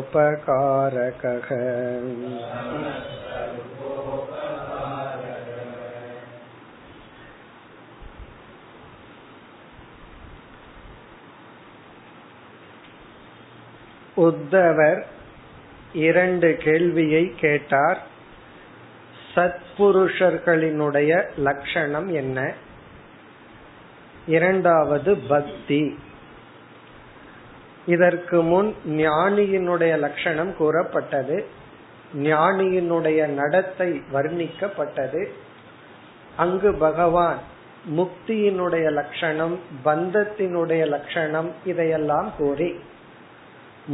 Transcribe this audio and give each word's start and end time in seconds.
உத்தவர் 14.17 15.05
இரண்டு 15.93 16.57
கேள்வியை 16.57 17.34
கேட்டார் 17.41 18.03
சத்புருஷர்களினுடைய 19.34 21.25
லட்சணம் 21.37 22.09
என்ன 22.09 22.53
இரண்டாவது 24.27 25.17
பக்தி 25.17 25.98
இதற்கு 27.94 28.38
முன் 28.52 28.70
ஞானியினுடைய 29.04 29.94
லட்சணம் 29.98 30.52
கூறப்பட்டது. 30.58 31.38
ஞானியினுடைய 32.30 33.20
நடத்தை 33.40 33.90
வர்ணிக்கப்பட்டது. 34.14 35.22
அங்கு 36.38 36.70
பகவான் 36.80 37.40
முக்தியினுடைய 37.98 38.88
லட்சணம் 38.92 39.56
பந்தத்தினுடைய 39.86 40.84
லட்சணம் 40.86 41.50
இதையெல்லாம் 41.66 42.30
கூறி 42.38 42.70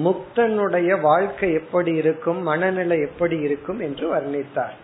முக்தனுடைய 0.05 0.89
வாழ்க்கை 1.01 1.49
எப்படி 1.53 1.91
இருக்கும் 2.01 2.39
மனநிலை 2.41 2.97
எப்படி 2.99 3.37
இருக்கும் 3.47 3.79
என்று 3.79 4.05
வர்ணித்தார். 4.15 4.75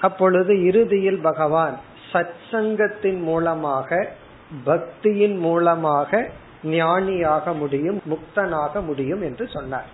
அப்பொழுது 0.00 0.52
இறுதியில் 0.64 1.20
பகவான் 1.20 1.76
சத்சங்கத்தின் 2.12 3.20
மூலமாக 3.20 3.88
பக்தியின் 4.66 5.38
மூலமாக 5.38 6.10
ஞானியாக 6.62 7.52
முடியும் 7.52 8.02
முக்தனாக 8.10 8.84
முடியும் 8.84 9.22
என்று 9.22 9.48
சொன்னார். 9.48 9.86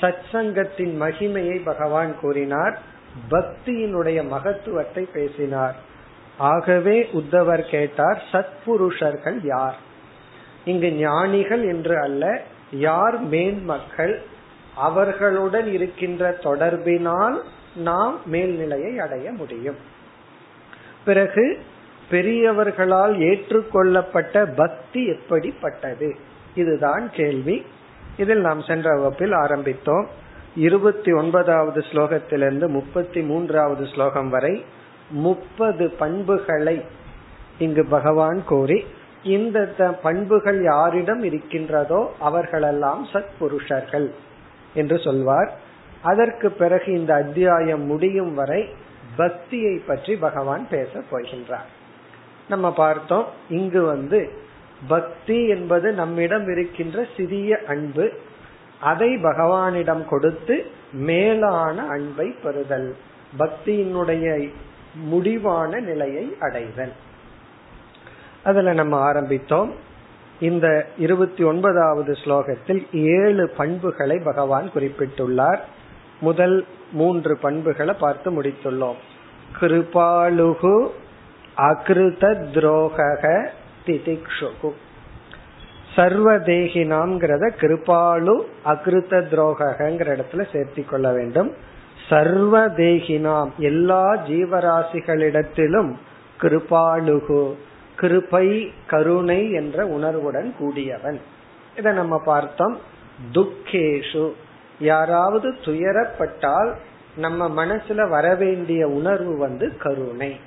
சத் 0.00 0.22
சங்கத்தின் 0.32 1.02
மகிமையை 1.02 1.60
பகவான் 1.64 2.18
கூறினார் 2.18 2.78
பக்தியினுடைய 3.30 4.28
மகத்துவத்தை 4.28 5.08
பேசினார். 5.12 5.74
ஆகவே 6.38 7.08
உத்தவர் 7.12 7.70
கேட்டார் 7.70 8.22
சத்புருஷர்கள் 8.32 9.38
யார்? 9.42 9.76
இங்கு 10.64 10.92
ஞானிகள் 10.92 11.62
என்று 11.62 12.00
அல்ல 12.02 12.42
யார் 12.70 13.24
மேன்மக்கள்? 13.24 14.22
அவர்களுடன் 14.76 15.72
இருக்கின்ற 15.72 16.30
தொடர்பினால் 16.30 17.40
நாம் 17.74 18.20
மேல்நிலையை 18.26 18.98
அடைய 18.98 19.32
முடியும். 19.32 19.76
பிறகு 21.04 21.62
பெரியவர்களால் 22.12 23.14
ஏற்றுக்கொள்ளப்பட்ட 23.28 24.44
பக்தி 24.56 25.06
எப்படிப்பட்டது? 25.06 26.08
இதுதான் 26.54 27.04
கேள்வி. 27.12 27.56
இதில் 28.16 28.40
நாம் 28.40 28.62
சென்ற 28.62 28.96
வகுப்பில் 28.96 29.32
ஆரம்பித்தோம். 29.32 30.06
இருபத்தி 30.56 31.12
ஒன்பதாவது 31.12 31.80
ஸ்லோகத்திலிருந்து 31.80 32.66
முப்பத்தி 32.68 33.20
மூன்றாவது 33.20 33.86
ஸ்லோகம் 33.86 34.28
வரை 34.28 34.64
முப்பது 35.10 35.90
பண்புகளை 35.90 36.76
இங்கு 37.58 37.84
பகவான் 37.86 38.44
கூறி 38.44 38.84
இந்த 39.22 39.58
பண்புகள் 40.02 40.62
யாரிடம் 40.62 41.22
இருக்கின்றதோ 41.22 42.00
அவர்களெல்லாம் 42.20 43.02
சத்புருஷர்கள் 43.12 44.08
என்று 44.74 44.98
சொல்வார். 44.98 45.50
அதற்கு 46.02 46.50
பிறகு 46.50 46.88
இந்த 46.98 47.14
அத்தியாயம் 47.14 47.84
முடியும் 47.86 48.34
வரை 48.34 48.62
பக்தியை 49.16 49.76
பற்றி 49.86 50.16
பகவான் 50.16 50.66
பேச 50.70 51.02
போகின்றார். 51.10 51.70
நம்ம 52.52 52.72
பார்த்தோம் 52.72 53.26
இங்கு 53.48 53.82
வந்து 53.82 54.30
பக்தி 54.88 55.48
என்பது 55.48 55.92
நம்மிடம் 55.92 56.48
இருக்கின்ற 56.48 57.06
சிறிய 57.16 57.58
அன்பு 57.66 58.12
அதை 58.80 59.08
பகவானிடம் 59.08 60.04
கொடுத்து 60.04 60.66
மேலான 60.92 61.86
அன்பை 61.86 62.28
பெறுதல் 62.42 62.96
பக்தியினுடைய 63.38 64.52
முடிவான 64.94 65.80
நிலையை 65.80 66.36
அடைதல். 66.40 66.92
அதுல 68.44 68.72
நம்ம 68.72 69.12
ஆரம்பித்தோம். 69.12 69.70
இந்த 70.40 70.86
இருபத்தி 70.98 71.44
ஒன்பதாவது 71.44 72.12
ஸ்லோகத்தில் 72.12 72.86
ஏழு 72.92 73.48
பண்புகளை 73.56 74.18
பகவான் 74.24 74.70
குறிப்பிட்டுள்ளார். 74.74 75.58
முதல் 76.20 76.66
மூன்று 76.92 77.36
பண்புகளை 77.36 77.94
பார்த்து 77.94 78.42
முடித்துள்ளோம். 78.42 79.00
கிருபாலுகு 79.60 80.88
அகிருத 81.54 82.28
துரோக 82.28 83.48
திதிக்ஷுகு. 83.86 84.72
சர்வதேகினாம்ங்கிறத 85.96 87.50
கிருபாலு 87.60 88.40
அகிருத்த 88.64 89.20
துரோகங்கிற 89.20 90.16
இடத்துல 90.16 90.44
சேர்த்தி 90.52 90.84
கொள்ள 90.84 91.12
வேண்டும். 91.12 91.54
சர்வதேகினாம் 92.10 93.50
எல்லா 93.56 94.16
ஜீவராசிகளிடத்திலும் 94.16 95.94
கிருபாலுகு 96.40 97.54
கிருபை 97.96 98.72
கருணை 98.86 99.52
என்ற 99.52 99.86
உணர்வுடன் 99.86 100.54
கூடியவன். 100.58 101.20
இதை 101.76 101.92
நம்ம 101.92 102.18
பார்த்தோம். 102.18 102.78
துக்கேஷு. 103.32 104.32
யாராவது 104.78 105.50
துயரப்பட்டால் 105.50 106.74
நம்ம 107.16 107.66
மனசுல 107.66 108.08
வரவேண்டிய 108.08 108.88
உணர்வு 108.88 109.36
வந்து 109.36 109.76
கருணை. 109.76 110.40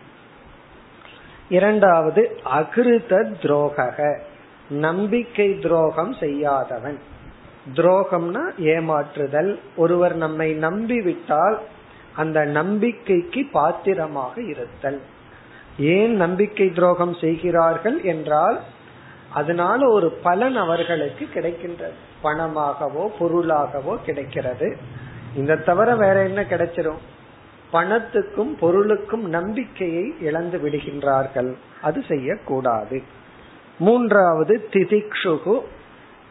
இரண்டாவது 1.50 2.40
அகிருத 2.44 3.24
துரோக 3.42 4.18
நம்பிக்கை 4.70 5.60
துரோகம் 5.60 6.14
செய்யாதவன். 6.14 7.00
துரோகம்னா 7.74 8.44
ஏமாற்றுதல். 8.58 9.60
ஒருவர் 9.78 10.16
நம்மை 10.16 10.54
நம்பி 10.54 11.02
விட்டால் 11.02 11.60
அந்த 12.16 12.46
நம்பிக்கைக்கு 12.46 13.48
பாத்திரமாக 13.52 14.42
இருத்தல். 14.42 15.02
ஏன் 15.80 16.16
நம்பிக்கை 16.16 16.72
துரோகம் 16.74 17.14
செய்கிறார்கள் 17.14 18.02
என்றால் 18.02 18.60
அதனால 19.30 19.90
ஒரு 19.90 20.12
பலன் 20.12 20.56
அவர்களுக்கு 20.56 21.28
கிடைக்கின்றது. 21.34 21.98
பணமாகவோ 22.24 23.10
பொருளாகவோ 23.20 23.98
கிடைக்கிறது. 24.06 24.78
இந்த 25.36 25.56
தவிர 25.56 25.96
வேற 25.96 26.24
என்ன 26.24 26.42
கிடைச்சிரும்? 26.42 27.02
பணத்துக்கும் 27.76 28.58
பொருளுக்கும் 28.60 29.30
நம்பிக்கையை 29.30 30.14
இழந்து 30.22 30.58
விடுகின்றார்கள். 30.58 31.54
அது 31.82 32.04
செய்யக்கூடாது. 32.08 33.04
மூன்றாவது 33.80 34.70
திதிக்ஷுகு. 34.72 35.62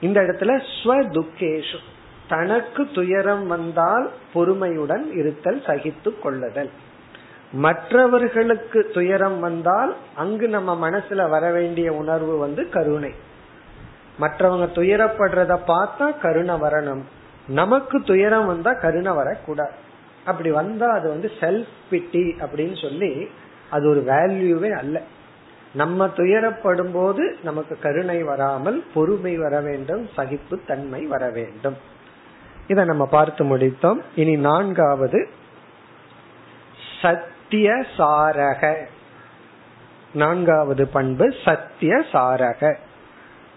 இந்த 0.00 0.20
இடத்துல 0.20 0.62
ஸ்வதுக்கேஷு. 0.84 1.76
தனக்கு 2.28 2.88
துயரம் 2.94 3.46
வந்தால் 3.46 4.10
பொறுமையுடன் 4.34 5.12
இருத்தல் 5.12 5.62
சகித்து 5.66 6.20
கொள்ளுதல். 6.20 6.70
மற்றவர்களுக்கு 7.52 8.90
துயரம் 8.94 9.40
வந்தால் 9.40 9.96
அங்கு 10.14 10.48
நம்ம 10.48 10.90
மனசுல 10.90 11.28
வர 11.28 11.52
வேண்டிய 11.52 11.92
உணர்வு 11.92 12.38
வந்து 12.38 12.68
கருணை. 12.68 13.10
மற்றவங்க 14.20 14.66
துயரப்படுறத 14.74 15.58
பார்த்தா 15.66 16.20
கருணை 16.20 16.54
வரணும். 16.54 17.02
நமக்கு 17.48 18.02
துயரம் 18.02 18.46
வந்தா 18.46 18.72
கருணை 18.72 19.12
வரக்கூடாது. 19.12 19.83
அப்படி 20.24 20.50
வந்தா 20.50 20.88
அது 20.90 21.08
வந்து 21.08 21.32
செல்ஃப் 21.40 21.72
பிட்டி 21.90 22.24
அப்படின்னு 22.44 22.82
சொல்லி 22.82 23.28
அது 23.70 23.88
ஒரு 23.88 24.04
வேல்யூவே 24.06 24.70
அல்ல. 24.78 25.02
நம்ம 25.74 26.06
துயரப்படும் 26.06 26.92
போது 26.92 27.36
நமக்கு 27.42 27.78
கருணை 27.78 28.22
வராமல் 28.22 28.84
பொறுமை 28.94 29.36
வர 29.36 29.60
வேண்டும் 29.60 30.08
சகிப்பு 30.16 30.60
தன்மை 30.66 31.06
வர 31.06 31.30
வேண்டும். 31.30 31.76
இதை 32.68 32.84
நம்ம 32.84 33.06
பார்த்து 33.06 33.56
முடித்தோம். 33.56 34.00
இனி 34.14 34.36
நான்காவது 34.36 35.28
சத்திய 37.00 37.84
சாரக. 37.98 38.86
நான்காவது 40.14 40.86
பண்பு 40.86 41.34
சத்திய 41.44 42.04
சாரக. 42.12 42.76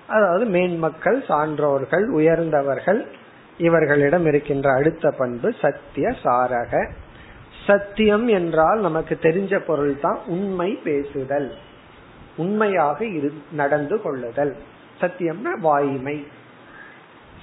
அதாவது 0.08 0.46
மேன்மக்கள் 0.46 1.24
சான்றோர்கள் 1.28 2.06
உயர்ந்தவர்கள் 2.08 3.08
இவர்களிடம் 3.58 4.26
இருக்கின்ற 4.26 4.74
அடுத்த 4.74 5.12
பண்பு 5.12 5.54
சத்திய 5.62 6.16
சாரக. 6.24 6.92
சத்தியம் 7.66 8.28
என்றால் 8.28 8.80
நமக்கு 8.80 9.18
தெரிஞ்ச 9.22 9.60
பொருள் 9.60 10.00
தான் 10.00 10.20
உண்மை 10.26 10.74
பேசுதல். 10.74 11.56
உண்மையாக 12.38 13.06
இரு 13.06 13.34
நடந்து 13.52 14.02
கொள்ளுதல். 14.02 14.56
சத்தியம்னா 15.02 15.60
வாய்மை. 15.62 16.28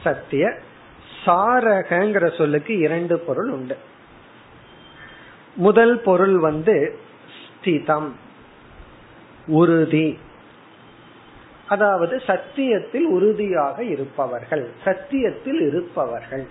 சத்திய 0.02 0.54
சாரகங்கிற 1.26 2.36
சொல்லுக்கு 2.36 2.78
இரண்டு 2.78 3.18
பொருள் 3.18 3.50
உண்டு. 3.50 3.76
முதல் 5.54 6.00
பொருள் 6.00 6.38
வந்து 6.38 6.98
ஸ்திதம். 7.40 8.08
உறுதி. 9.46 10.18
அதாவது 11.68 12.22
சத்தியத்தில் 12.26 13.04
உறுதியாக 13.04 13.84
இருப்பவர்கள் 13.84 14.70
சத்தியத்தில் 14.84 15.60
இருப்பவர்கள் 15.60 16.46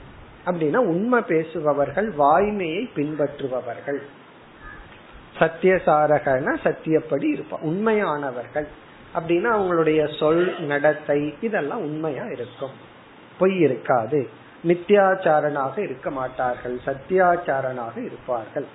அப்படின்னா 0.46 0.76
உண்மை 0.76 1.22
பேசுபவர்கள் 1.22 2.14
வாய்மையை 2.18 2.90
பின்பற்றுபவர்கள். 2.96 4.02
சத்தியசாரகன 5.40 6.56
சத்தியப்படி 6.64 7.24
இருப்ப 7.24 7.58
உண்மையானவர்கள் 7.62 8.68
அப்படின்னா 9.16 9.50
அவங்களுடைய 9.58 10.18
சொல் 10.18 10.60
நடத்தை 10.60 11.34
இதெல்லாம் 11.42 11.80
உண்மையா 11.80 12.24
இருக்கும். 12.26 12.72
பொய் 13.38 13.60
இருக்காது. 13.60 14.30
மித்தியாச்சாரனாக 14.64 15.78
இருக்க 15.78 16.10
மாட்டார்கள் 16.10 16.80
சத்தியாச்சாரனாக 16.86 18.06
இருப்பார்கள். 18.06 18.66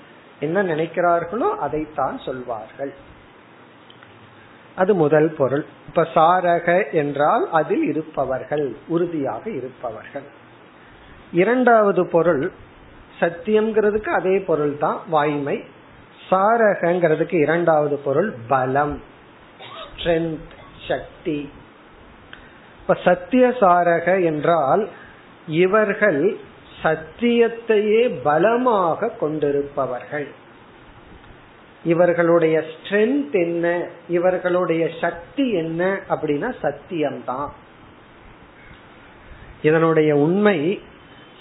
என்ன 0.41 0.63
நினைக்கிறார்களோ 0.63 1.55
அதைத்தான் 1.57 2.19
சொல்வார்கள். 2.19 2.93
அது 4.79 4.95
முதல் 4.95 5.31
பொருள். 5.39 5.65
இப்ப 5.89 6.07
சாரக 6.15 6.93
என்றால் 6.93 7.45
அதில் 7.51 7.85
இருப்பவர்கள் 7.85 8.67
உறுதியாக 8.89 9.51
இருப்பவர்கள். 9.51 10.27
இரண்டாவது 11.33 12.07
பொருள் 12.07 12.53
சத்தியம்ங்கிறதுக்கு 13.21 14.09
அதே 14.09 14.39
பொருள் 14.39 14.79
தான் 14.79 15.01
வாய்மை. 15.09 15.65
சாரகங்கிறதுக்கு 16.31 17.35
இரண்டாவது 17.41 17.97
பொருள் 17.97 18.35
பலம். 18.49 19.03
ஸ்ட்ரென்த் 19.89 20.51
சக்தி. 20.89 21.39
இப்ப 22.81 22.97
சத்திய 23.05 23.49
சாரக 23.61 24.25
என்றால் 24.25 24.89
இவர்கள் 25.47 26.37
சத்தியத்தையே 26.83 28.03
பலமாக 28.23 29.09
கொண்டிருப்பவர்கள். 29.21 30.29
இவர்களுடைய 31.85 32.63
ஸ்ட்ரென்த் 32.63 33.33
என்ன? 33.33 33.89
இவர்களுடைய 34.09 34.91
சக்தி 35.01 35.53
என்ன? 35.53 36.01
அப்படின்னா 36.09 36.55
சத்தியம்தான். 36.63 37.49
இதனுடைய 39.63 40.15
உண்மை 40.15 40.81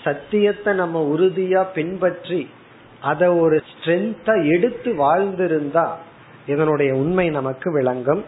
சத்தியத்தை 0.03 0.73
நம்ம 0.73 1.13
உறுதியா 1.15 1.65
பின்பற்றி 1.73 2.49
அதை 3.01 3.27
ஒரு 3.27 3.63
ஸ்ட்ரென்த்தா 3.71 4.51
எடுத்து 4.51 4.93
வாழ்ந்திருந்தா 4.93 5.89
இதனுடைய 6.47 6.93
உண்மை 6.93 7.29
நமக்கு 7.29 7.71
விளங்கும். 7.71 8.25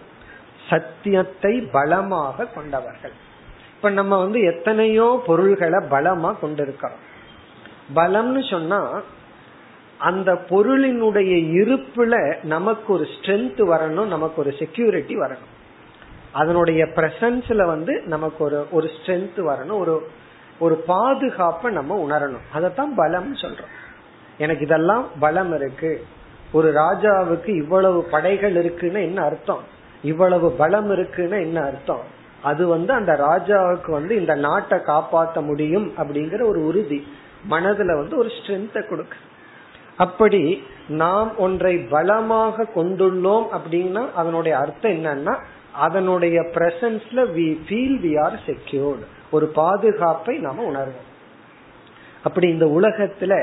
சத்தியத்தை 0.70 1.62
பலமாக 1.62 2.46
கொண்டவர்கள். 2.46 3.12
இப்ப 3.76 3.90
நம்ம 3.90 4.18
வந்து 4.18 4.42
எத்தனையோ 4.42 5.24
பொருள்களை 5.26 5.88
பலமா 5.90 6.40
கொண்டிருக்கிறோம். 6.40 6.98
பலம்னு 7.96 8.50
சொன்னா 8.50 9.02
அந்த 10.00 10.34
பொருளினுடைய 10.34 11.31
இருப்புல 11.51 12.44
நமக்கு 12.44 12.94
ஒரு 12.94 13.04
ஸ்ட்ரென்த் 13.04 13.60
வரணும் 13.60 14.06
நமக்கு 14.06 14.42
ஒரு 14.42 14.54
செக்யூரிட்டி 14.60 15.16
வரணும். 15.16 15.48
அதனுடைய 16.31 16.86
பிரசன்ஸ்ல 16.86 17.66
வந்து 17.66 18.01
நமக்கு 18.06 18.44
ஒரு 18.44 18.68
ஒரு 18.72 18.88
ஸ்ட்ரென்த் 18.88 19.38
வரணும் 19.38 19.80
ஒரு 19.80 20.07
ஒரு 20.60 20.75
பாதுகாப்பை 20.75 21.74
நம்ம 21.74 22.06
உணரணும். 22.07 22.57
அதத்தான் 22.57 22.94
பலம் 22.96 23.36
சொல்றோம். 23.36 23.72
எனக்கு 24.38 24.66
இதெல்லாம் 24.66 25.07
பலம் 25.19 25.56
இருக்கு. 25.56 26.06
ஒரு 26.51 26.72
ராஜாவுக்கு 26.72 27.48
இவ்வளவு 27.48 28.04
படைகள் 28.04 28.56
இருக்குன்னு 28.56 29.01
என்ன 29.01 29.24
அர்த்தம்? 29.24 29.63
இவ்வளவு 30.04 30.51
பலம் 30.51 30.92
இருக்குன்னு 30.92 31.42
என்ன 31.42 31.62
அர்த்தம்? 31.62 32.01
அது 32.44 32.68
வந்து 32.68 32.94
அந்த 32.94 33.13
ராஜாவுக்கு 33.13 33.92
வந்து 33.92 34.16
இந்த 34.16 34.36
நாட்டை 34.36 34.81
காப்பாற்ற 34.81 35.42
முடியும் 35.42 35.94
அப்படிங்கிற 35.98 36.44
ஒரு 36.44 36.66
உறுதி. 36.66 37.07
மனதுல 37.50 37.98
வந்து 37.98 38.18
ஒரு 38.18 38.30
ஸ்ட்ரென்த்தை 38.30 38.88
கொடுக்கு. 38.88 39.18
அப்படி 40.04 40.42
நாம் 41.01 41.31
ஒன்றை 41.38 41.75
பலமாக 41.94 42.68
கொண்டுள்ளோம் 42.75 43.48
அப்படின்னா 43.57 44.04
அதனுடைய 44.13 44.54
அர்த்தம் 44.57 44.92
என்னன்னா 44.92 45.36
அதனுடைய 45.86 46.38
பிரசன்ஸ்ல 46.56 47.19
we 47.38 47.48
feel 47.66 47.98
we 48.06 48.12
are 48.25 48.38
secured 48.48 49.06
ஒரு 49.31 49.48
பாதுகாப்பை 49.60 50.36
நாம 50.48 50.63
உணர்வோம் 50.72 51.07
அப்படி 52.24 52.48
இந்த 52.50 52.66
உலகத்துல 52.78 53.34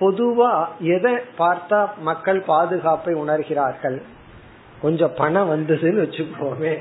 பொதுவா 0.00 0.50
எதை 0.94 1.12
பார்த்தா 1.38 1.78
மக்கள் 2.08 2.40
பாதுகாப்பை 2.52 3.12
உணர்கிறார்கள்? 3.14 3.96
கொஞ்சம் 4.82 5.14
பணம் 5.16 5.50
வந்ததுன்னு 5.52 6.02
வச்சுக்கோமே. 6.04 6.74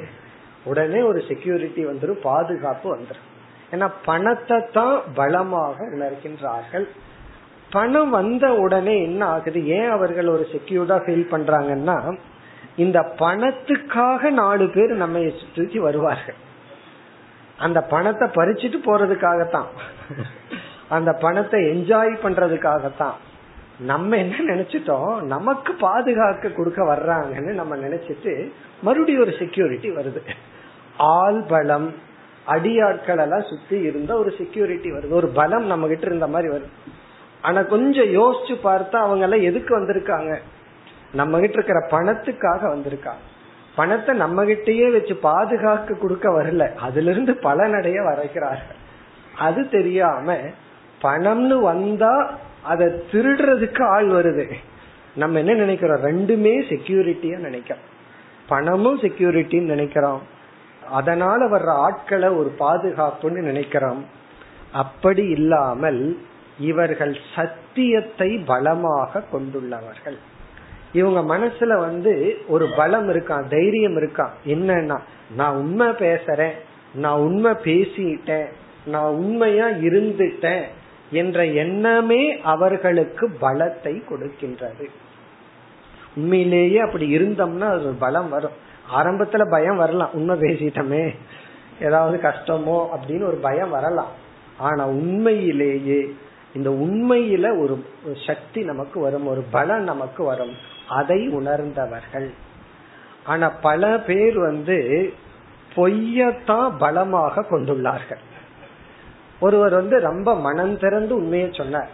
உடனே 0.63 1.01
ஒரு 1.01 1.19
செக்யூரிட்டி 1.27 1.81
வந்துடும் 1.85 2.21
பாதுகாப்பு 2.21 2.87
வந்துடும் 2.95 3.29
ஏன்னா 3.71 3.87
பணத்தை 4.05 4.57
தான் 4.77 4.97
பலமாக 5.13 5.77
உணர்கின்றார்கள். 5.95 6.87
பணம் 7.75 8.09
வந்த 8.09 8.45
உடனே 8.53 8.95
என்ன 9.01 9.21
ஆகுது? 9.25 9.59
ஏன் 9.67 9.89
அவர்கள் 9.89 10.27
ஒரு 10.27 10.47
செக்யூர்டா 10.51 10.97
ஃபீல் 11.05 11.29
பண்றாங்கன்னா 11.33 11.97
இந்த 12.75 12.99
பணத்துக்காக 13.19 14.29
நாலு 14.29 14.65
பேர் 14.69 14.93
நம்ம 14.93 15.19
சுற்றி 15.55 15.79
வருவார்கள். 15.79 16.39
அந்த 17.57 17.79
பணத்தை 17.81 18.27
பறிச்சுட்டு 18.27 18.79
போறதுக்காகத்தான். 18.85 19.69
அந்த 20.89 21.11
பணத்தை 21.13 21.59
என்ஜாய் 21.63 22.13
பண்றதுக்காகத்தான். 22.23 23.17
நம்ம 23.79 24.17
என்ன 24.17 24.35
நினைச்சிட்டோம்? 24.53 25.21
நமக்கு 25.21 25.71
பாதுகாக்க 25.73 26.49
கொடுக்க 26.49 26.79
வர்றாங்கன்னு 26.83 27.53
நம்ம 27.53 27.75
நினைச்சிட்டு 27.75 28.33
மறுபடியும் 28.81 29.21
ஒரு 29.21 29.33
செக்யூரிட்டி 29.39 29.89
வருது. 29.89 30.21
ஆள் 30.97 31.41
பலம் 31.47 31.87
அடியாட்கள் 32.47 33.23
எல்லாம் 33.25 33.47
சுத்தி 33.51 33.77
இருந்த 33.81 34.11
ஒரு 34.17 34.31
செக்யூரிட்டி 34.37 34.89
வருது. 34.91 35.09
ஒரு 35.09 35.27
பலம் 35.27 35.65
நம்ம 35.65 35.87
கிட்ட 35.87 36.05
இருந்த 36.05 36.27
மாதிரி 36.27 36.49
வருது. 36.55 36.69
ஆனா 37.45 37.61
கொஞ்சம் 37.61 38.11
யோசிச்சு 38.19 38.53
பார்த்தா 38.63 38.95
அவங்க 38.95 39.23
எல்லாம் 39.23 39.47
எதுக்கு 39.49 39.71
வந்திருக்காங்க? 39.79 40.37
நம்ம 41.13 41.39
கிட்ட 41.39 41.53
இருக்கிற 41.53 41.79
பணத்துக்காக 41.91 42.61
வந்திருக்காங்க. 42.73 43.23
பணத்தை 43.75 44.15
நம்ம 44.15 44.43
கிட்டயே 44.43 44.91
வச்சு 44.91 45.15
பாதுகாக்க 45.15 45.93
கொடுக்க 45.93 46.29
வரல. 46.29 46.75
அதுல 46.75 47.11
இருந்து 47.11 47.33
பலனடைய 47.43 47.99
வரைக்கிறார்கள் 48.09 48.83
அது 49.37 49.69
தெரியாம 49.69 50.37
பணம்னு 51.01 51.61
வந்தா 51.61 52.37
அதை 52.63 52.87
திருடுறதுக்கு 53.11 53.83
ஆள் 53.83 54.07
வருது. 54.07 54.53
நம்ம 55.15 55.39
என்ன 55.39 55.53
நினைக்கிறோம்? 55.53 56.03
ரெண்டுமே 56.03 56.53
செக்யூரிட்டியா 56.69 57.37
நினைக்கிறோம். 57.37 57.83
பணமும் 58.47 58.99
செக்யூரிட்டின்னு 58.99 59.73
நினைக்கிறோம். 59.75 60.21
அதனால 60.91 61.45
வர்ற 61.45 61.67
ஆட்களை 61.67 62.29
ஒரு 62.29 62.51
பாதுகாப்புன்னு 62.59 63.41
நினைக்கிறோம். 63.41 64.05
அப்படி 64.73 65.23
இல்லாமல் 65.29 66.01
இவர்கள் 66.59 67.17
சத்தியத்தை 67.35 68.37
பலமாக 68.37 69.21
கொண்டுள்ளவர்கள். 69.21 70.17
இவங்க 70.93 71.37
மனசுல 71.37 71.77
வந்து 71.79 72.37
ஒரு 72.47 72.69
பலம் 72.75 73.09
இருக்கான் 73.09 73.47
தைரியம் 73.47 73.97
இருக்கான் 73.97 74.29
என்னன்னா 74.47 74.99
நான் 75.35 75.55
உண்மை 75.55 75.87
பேசுறேன் 75.87 76.51
நான் 76.93 77.19
உண்மை 77.19 77.51
பேசிட்டேன் 77.51 78.45
நான் 78.85 79.13
உண்மையா 79.13 79.67
இருந்துட்டேன் 79.67 80.63
என்ற 81.11 81.45
எண்ணமே 81.45 82.41
அவர்களுக்கு 82.41 83.37
பலத்தை 83.41 84.01
கொடுக்கின்றது. 84.09 84.85
உண்மையிலேயே 86.15 86.79
அப்படி 86.79 87.17
இருந்தோம்னா 87.17 87.69
அது 87.69 87.85
ஒரு 87.85 87.95
பலம் 87.99 88.29
வரும். 88.29 88.51
ஆரம்பத்துல 88.95 89.49
பயம் 89.49 89.77
வரலாம். 89.77 90.09
உண்மை 90.13 90.39
பேசிட்டோமே 90.39 91.15
ஏதாவது 91.81 92.19
கஷ்டமோ 92.23 92.87
அப்படின்னு 92.95 93.25
ஒரு 93.25 93.37
பயம் 93.41 93.69
வரலாம். 93.69 94.11
ஆனா 94.57 94.87
உண்மையிலேயே 94.87 96.13
இந்த 96.55 96.69
உண்மையில 96.69 97.45
ஒரு 97.61 97.85
சக்தி 98.27 98.61
நமக்கு 98.63 98.99
வரும் 98.99 99.27
ஒரு 99.27 99.41
பலம் 99.51 99.83
நமக்கு 99.83 100.23
வரும். 100.23 100.55
அதை 100.89 101.27
உணர்ந்தவர்கள். 101.27 102.29
ஆனா 103.23 103.49
பல 103.49 103.99
பேர் 103.99 104.39
வந்து 104.39 104.77
பொய்யத்தான் 105.75 106.77
பலமாக 106.77 107.45
கொண்டுள்ளார்கள். 107.51 108.23
ஒருவர் 109.39 109.73
வந்து 109.73 109.99
ரொம்ப 109.99 110.39
மனம் 110.39 110.79
திறந்து 110.79 111.15
உண்மையை 111.15 111.49
சொன்னார். 111.51 111.89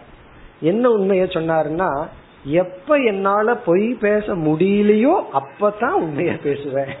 என்ன 0.60 0.90
உண்மையை 0.90 1.26
சொன்னாருன்னா 1.26 2.06
எப்ப 2.44 2.96
என்னால 2.96 3.54
பொய் 3.56 3.88
பேச 4.00 4.26
முடியலையோ 4.34 5.14
அப்பதான் 5.32 5.96
உண்மைய 6.00 6.40
பேசுவேன். 6.42 6.94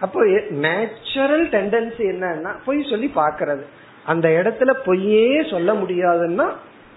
அப்போ 0.00 0.20
நேச்சுரல் 0.50 1.48
டெண்டன்சி 1.48 2.04
என்னன்னா 2.12 2.54
பொய் 2.64 2.86
சொல்லி 2.90 3.10
பாக்குறது 3.14 3.64
அந்த 4.06 4.28
இடத்துல 4.28 4.74
பொய்யே 4.84 5.42
சொல்ல 5.50 5.72
முடியாதுன்னா 5.72 6.44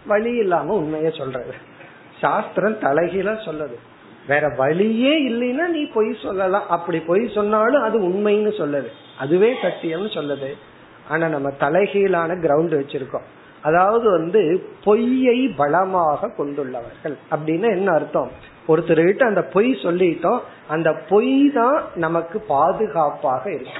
வழி 0.05 0.35
இல்லாம 0.35 0.79
உண்மைய 0.79 1.17
சொல்றது. 1.17 1.53
சாஸ்திரம் 2.19 2.79
தலைகீழ 2.79 3.37
சொல்லுது. 3.45 3.75
வேற 4.27 4.49
வழியே 4.57 5.29
இல்லைன்னா 5.29 5.67
நீ 5.67 5.85
பொய் 5.85 6.17
சொல்லலாம். 6.23 6.69
அப்படி 6.69 6.99
பொய் 6.99 7.31
சொன்னாலும் 7.33 7.81
அது 7.81 7.99
உண்மைன்னு 7.99 8.51
சொல்லுது. 8.57 8.87
அதுவே 9.19 9.53
சத்தியம்னு 9.61 10.09
சொல்லுது. 10.15 10.53
ஆனா 11.09 11.27
நம்ம 11.27 11.49
தலைகீழான 11.59 12.35
கிரவுண்ட் 12.35 12.79
வச்சிருக்கோம். 12.79 13.27
அதாவது 13.61 14.11
வந்து 14.11 14.67
பொய்யை 14.83 15.47
பலமாக 15.47 16.29
கொண்டுள்ளவர்கள் 16.29 17.17
அப்படின்னு 17.31 17.69
என்ன 17.69 17.91
அர்த்தம்? 17.91 18.31
ஒருத்தர்கிட்ட 18.67 19.23
அந்த 19.23 19.41
பொய் 19.41 19.71
சொல்லிட்டோம். 19.71 20.39
அந்த 20.67 20.93
பொய் 21.09 21.51
தான் 21.53 21.83
நமக்கு 21.95 22.39
பாதுகாப்பாக 22.39 23.51
இருக்கு 23.51 23.71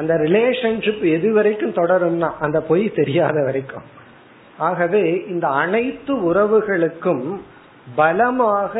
அந்த 0.00 0.12
ரிலேஷன்ஷிப் 0.24 1.02
எது 1.16 1.28
வரைக்கும் 1.32 1.74
தொடரும்னா 1.80 2.28
அந்த 2.44 2.58
பொய் 2.70 2.84
தெரியாத 2.98 3.36
வரைக்கும். 3.48 3.86
ஆகவே 4.68 5.04
இந்த 5.32 5.46
அனைத்து 5.62 6.12
உறவுகளுக்கும் 6.30 7.24
பலமாக 7.96 8.74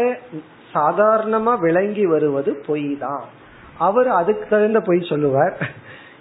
சாதாரணமா 0.75 1.53
விளங்கி 1.67 2.05
வருவது 2.07 2.51
பொய் 2.67 2.89
தான் 3.05 3.25
அவர் 3.79 4.09
அதுக்கு 4.21 4.47
தகுந்த 4.49 4.81
பொய் 4.81 5.09
சொல்லுவார். 5.11 5.57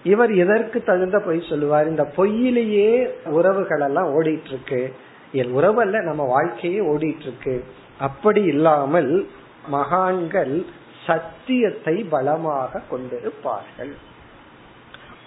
இவர் 0.04 0.32
எதற்கு 0.44 0.78
தகுந்த 0.84 1.18
பொய் 1.20 1.42
சொல்லுவார்? 1.50 1.88
இந்த 1.88 2.04
பொய்யிலேயே 2.18 2.92
உறவுகள் 3.38 3.84
எல்லாம் 3.88 4.10
ஓடிட்டு 4.18 4.52
இருக்கு 4.54 4.82
என் 5.40 5.52
உறவல்ல 5.58 5.98
நம்ம 6.10 6.24
வாழ்க்கையே 6.36 6.80
ஓடிட்டு 6.94 7.26
இருக்கு 7.28 7.56
அப்படி 8.08 8.42
இல்லாமல் 8.54 9.12
மகான்கள் 9.76 10.56
சத்தியத்தை 11.08 11.96
பலமாக 12.14 12.82
கொண்டிருப்பார்கள். 12.92 13.94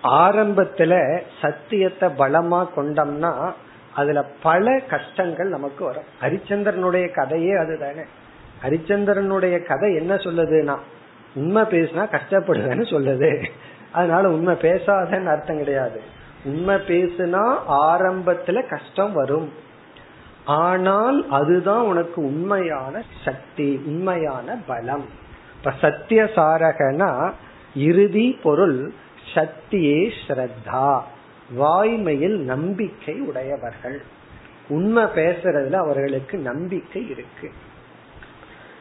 ஆரம்பத்துல 0.04 1.20
சத்தியத்தை 1.40 2.08
பலமா 2.18 2.68
கொண்டோம்னா 2.76 3.52
அதுல 3.94 4.22
பல 4.42 4.78
கஷ்டங்கள் 4.78 5.48
நமக்கு 5.48 5.84
வரும். 5.84 6.02
ஹரிச்சந்திரனுடைய 6.20 7.10
கதையே 7.10 7.52
அதுதானே. 7.56 8.00
ஹரிச்சந்திரனுடைய 8.62 9.64
கதை 9.64 9.94
என்ன 9.94 10.14
சொல்லுதுன்னா 10.14 10.76
உண்மை 11.34 11.62
பேசினா 11.62 12.16
கஷ்டப்படுவேன்னு 12.16 12.86
சொல்லுது. 12.90 13.44
அதனால 13.92 14.28
உண்மை 14.28 14.54
பேசாதன்னு 14.54 15.26
அர்த்தம் 15.26 15.58
கிடையாது. 15.58 16.02
உண்மை 16.44 16.74
பேசுனா 16.74 17.56
ஆரம்பத்துல 17.68 18.68
கஷ்டம் 18.68 19.12
வரும். 19.12 19.52
ஆனால் 20.44 21.26
அதுதான் 21.30 21.82
உனக்கு 21.82 22.22
உண்மையான 22.22 23.02
சக்தி 23.24 23.82
உண்மையான 23.86 24.58
பலம். 24.66 25.04
இப்ப 25.56 25.72
சத்திய 25.80 26.24
சாரகனா 26.24 27.32
இறுதி 27.76 28.40
பொருள் 28.42 28.92
சக்தியே 29.34 30.10
ஸ்ரத்தா 30.26 31.00
வாய்மையில் 31.58 32.36
நம்பிக்கை 32.36 33.20
உடையவர்கள். 33.20 34.02
உண்மை 34.68 35.02
பேசுறதுல 35.02 35.72
அவர்களுக்கு 35.72 36.38
நம்பிக்கை 36.38 37.08
இருக்கு. 37.08 37.50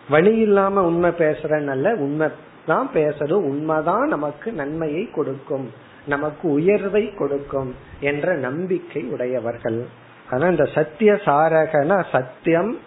வழி 0.10 0.38
இல்லாம 0.38 0.84
உண்மை 0.84 1.10
பேசுறேன்னு 1.10 1.94
உண்மை 1.94 2.28
தான் 2.66 2.90
பேசுறது 2.94 3.32
உண்மைதான் 3.32 4.08
நமக்கு 4.08 4.52
நன்மையை 4.52 5.12
கொடுக்கும் 5.12 5.72
நமக்கு 6.06 6.50
உயர்வை 6.50 7.14
கொடுக்கும் 7.14 7.76
என்ற 8.00 8.36
நம்பிக்கை 8.36 9.04
உடையவர்கள். 9.04 9.86
ஆனா 10.32 10.48
இந்த 10.48 10.66
சத்திய 10.66 11.14
சாரகனா 11.14 12.06
சத்தியம் 12.12 12.80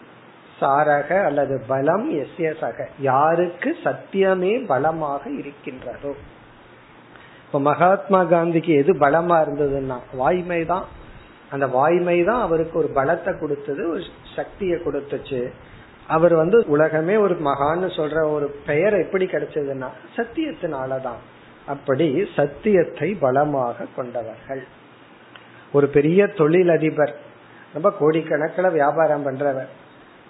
சாரக 0.61 1.25
அல்லது 1.25 1.63
பலம் 1.67 2.13
எஸ்ய 2.13 2.55
சக 2.61 2.89
யாருக்கு 2.99 3.77
சத்தியமே 3.85 4.67
பலமாக 4.67 5.31
இருக்கின்றதோ? 5.31 6.15
இப்ப 7.47 7.61
மகாத்மா 7.61 8.23
காந்திக்கு 8.23 8.73
எது 8.76 8.93
பலமா 8.95 9.37
இருந்ததுன்னா 9.45 9.99
வாய்மை 10.12 10.65
தான் 10.65 10.87
அந்த 11.50 11.67
வாய்மை 11.67 12.25
தான் 12.25 12.41
அவருக்கு 12.41 12.79
ஒரு 12.79 12.91
பலத்தை 12.95 13.38
கொடுத்தது 13.38 13.91
ஒரு 13.91 14.03
சக்தியை 14.37 14.79
கொடுத்துச்சு. 14.79 15.50
அவர் 16.09 16.35
வந்து 16.35 16.65
உலகமே 16.67 17.17
ஒரு 17.17 17.35
மகான்னு 17.35 17.88
சொல்ற 17.97 18.33
ஒரு 18.33 18.47
பெயர் 18.67 18.95
எப்படி 18.95 19.25
கிடைச்சதுன்னா 19.25 19.88
சத்தியத்தினாலதான். 20.17 21.21
அப்படி 21.67 22.29
சத்தியத்தை 22.37 23.15
பலமாக 23.15 23.87
கொண்டவர்கள். 23.97 24.62
ஒரு 25.73 25.88
பெரிய 25.88 26.26
தொழிலதிபர் 26.26 27.15
ரொம்ப 27.73 27.88
கோடிக்கணக்கில் 28.00 28.73
வியாபாரம் 28.73 29.26
பண்றவர். 29.26 29.71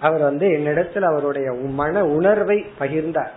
அவர் 0.01 0.21
வந்து 0.21 0.51
என்னிடத்தில் 0.51 1.03
அவருடைய 1.03 1.51
மன 1.51 2.05
உணர்வை 2.05 2.65
பகிர்ந்தார். 2.79 3.33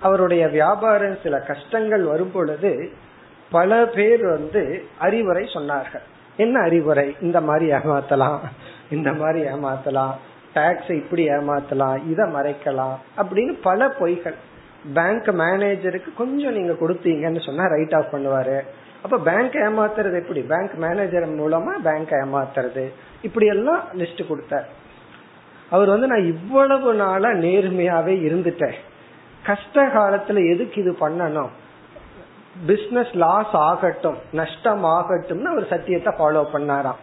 அவருடைய 0.00 0.48
வியாபாரம் 0.48 1.18
சில 1.22 1.38
கஷ்டங்கள் 1.38 2.02
வரும் 2.02 2.32
பொழுது 2.32 2.90
பல 3.50 3.86
பேர் 3.86 4.26
வந்து 4.26 4.84
அறிவுரை 4.98 5.44
சொன்னார்கள். 5.44 6.02
என்ன 6.36 6.60
அறிவுரை? 6.60 7.16
இந்த 7.20 7.40
மாதிரி 7.40 7.72
ஏமாத்தலாம் 7.72 8.38
இந்த 8.90 9.12
மாதிரி 9.12 9.48
ஏமாத்தலாம் 9.48 10.14
டாக்ஸ் 10.54 10.90
இப்படி 10.90 11.28
ஏமாத்தலாம் 11.28 12.10
இதை 12.10 12.24
மறைக்கலாம் 12.24 12.96
அப்படின்னு 13.16 13.58
பல 13.62 13.86
பொய்கள். 13.86 14.34
பேங்க் 14.94 15.28
மேனேஜருக்கு 15.28 16.14
கொஞ்சம் 16.16 16.52
நீங்க 16.52 16.72
கொடுத்தீங்கன்னு 16.72 17.44
சொன்னா 17.44 17.66
ரைட் 17.66 17.94
ஆஃப் 17.94 18.14
பண்ணுவாரு. 18.14 18.60
அப்ப 19.02 19.18
பேங்க் 19.18 19.54
ஏமாத்துறது 19.54 20.22
எப்படி? 20.22 20.40
பேங்க் 20.40 20.72
மேனேஜர் 20.74 21.28
மூலமா 21.28 21.78
பேங்க் 21.82 22.10
ஏமாத்துறது. 22.10 22.92
இப்படி 23.22 23.46
எல்லாம் 23.46 23.84
லிஸ்ட் 23.98 24.26
கொடுத்தார். 24.26 24.68
அவர் 25.70 25.88
வந்து 25.88 26.06
நான் 26.06 26.24
இவ்வளவு 26.24 26.94
நாளா 26.94 27.28
நேர்மையாவே 27.28 28.14
இருந்துட்டேன். 28.28 28.74
கஷ்ட 29.46 29.86
காலத்துல 29.86 30.54
எதுக்கு 30.54 30.80
இது 30.82 30.96
பண்ணணும்? 31.00 31.48
பிசினஸ் 32.66 33.12
லாஸ் 33.14 33.52
ஆகட்டும் 33.52 34.16
நஷ்டம் 34.32 34.84
ஆகட்டும்னு 34.84 35.50
அவர் 35.52 35.66
சத்தியத்தை 35.68 36.12
ஃபாலோ 36.18 36.42
பண்ணாராம். 36.52 37.00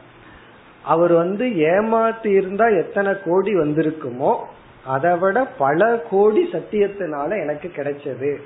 அவர் 0.83 1.13
வந்து 1.13 1.45
ஏமாத்தி 1.45 2.29
இருந்தா 2.37 2.67
எத்தனை 2.67 3.13
கோடி 3.25 3.53
வந்திருக்குமோ 3.55 4.37
அதை 4.85 5.17
விட 5.17 5.45
பல 5.45 5.99
கோடி 6.09 6.49
சத்தியத்தினால 6.51 7.29
எனக்கு 7.41 7.71
கிடைச்சது. 7.75 8.41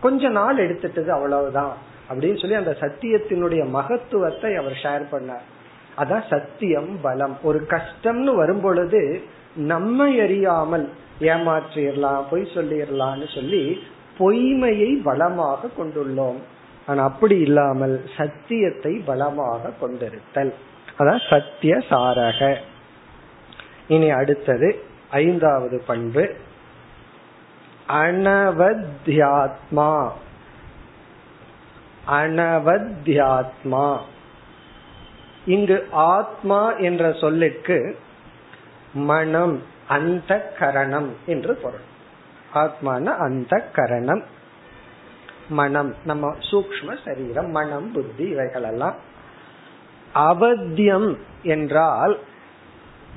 கொஞ்ச 0.00 0.28
நாள் 0.28 0.56
எடுத்துட்டது 0.56 1.08
அவ்வளவுதான் 1.08 1.72
அப்படின்னு 2.10 2.40
சொல்லி 2.40 2.54
அந்த 2.54 2.76
சத்தியத்தினுடைய 2.80 3.68
மகத்துவத்தை 3.68 4.56
அவர் 4.56 4.76
ஷேர் 4.82 5.04
பண்ணார். 5.12 5.46
அதான் 5.98 6.28
சத்தியம் 6.28 6.98
பலம். 7.02 7.36
ஒரு 7.42 7.66
கஷ்டம்னு 7.68 8.34
வரும் 8.34 8.60
பொழுது 8.60 9.22
நம்ம 9.54 10.04
அறியாமல் 10.04 10.88
ஏமாற்றிடலாம் 11.20 12.22
பொய் 12.30 12.42
சொல்லிடலாம்னு 12.42 13.34
சொல்லி 13.34 13.82
பொய்மையை 14.18 15.02
பலமாக 15.02 15.68
கொண்டுள்ளோம். 15.78 16.36
ஆனா 16.86 17.04
அப்படி 17.04 17.38
இல்லாமல் 17.38 18.04
சத்தியத்தை 18.16 19.02
பலமாக 19.04 19.70
கொண்டிருத்தல். 19.80 20.54
அதான் 20.98 21.30
சத்திய 21.30 21.76
சாரக. 21.76 22.56
இனி 23.88 24.10
அடுத்தது 24.10 24.84
ஐந்தாவது 25.10 25.82
பண்பு. 25.86 26.34
அனவத்யாத்மா. 27.88 30.08
அனவத்யாத்மா. 32.10 33.98
இங்கு 35.46 35.86
ஆத்மா 35.90 36.72
என்ற 36.72 37.12
சொல்லுக்கு 37.12 37.98
மனம் 38.92 39.62
அந்த 39.88 40.52
கரணம் 40.58 41.10
என்று 41.26 41.54
பொருள். 41.54 41.86
ஆத்மான 42.54 43.04
அந்த 43.16 43.70
கரணம் 43.72 44.22
மனம் 45.48 45.94
நம்ம 46.04 46.34
சூக்ம 46.50 46.96
சரீரம் 47.04 47.50
மனம் 47.50 47.92
புத்தி 47.92 48.28
இவைகளெல்லாம். 48.28 48.94
அவத்தியம் 50.14 51.18
என்றால் 51.42 52.18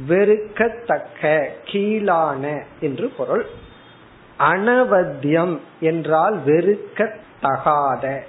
வெறுக்கத்தக்க 0.08 1.50
கீழான 1.64 2.64
என்று 2.80 3.10
பொருள். 3.10 3.46
அனவத்தியம் 4.40 5.60
என்றால் 5.80 6.40
வெறுக்கத்தகாத 6.46 8.20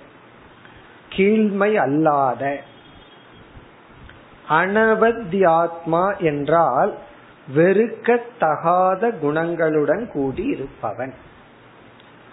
கீழ்மை 1.17 1.75
அல்லாத. 1.77 2.61
அனவத்தியாத்மா 4.49 6.19
என்றால் 6.19 6.95
வெறுக்கத்தகாத 7.57 9.13
குணங்களுடன் 9.23 10.07
கூடி 10.07 10.45
இருப்பவன் 10.45 11.15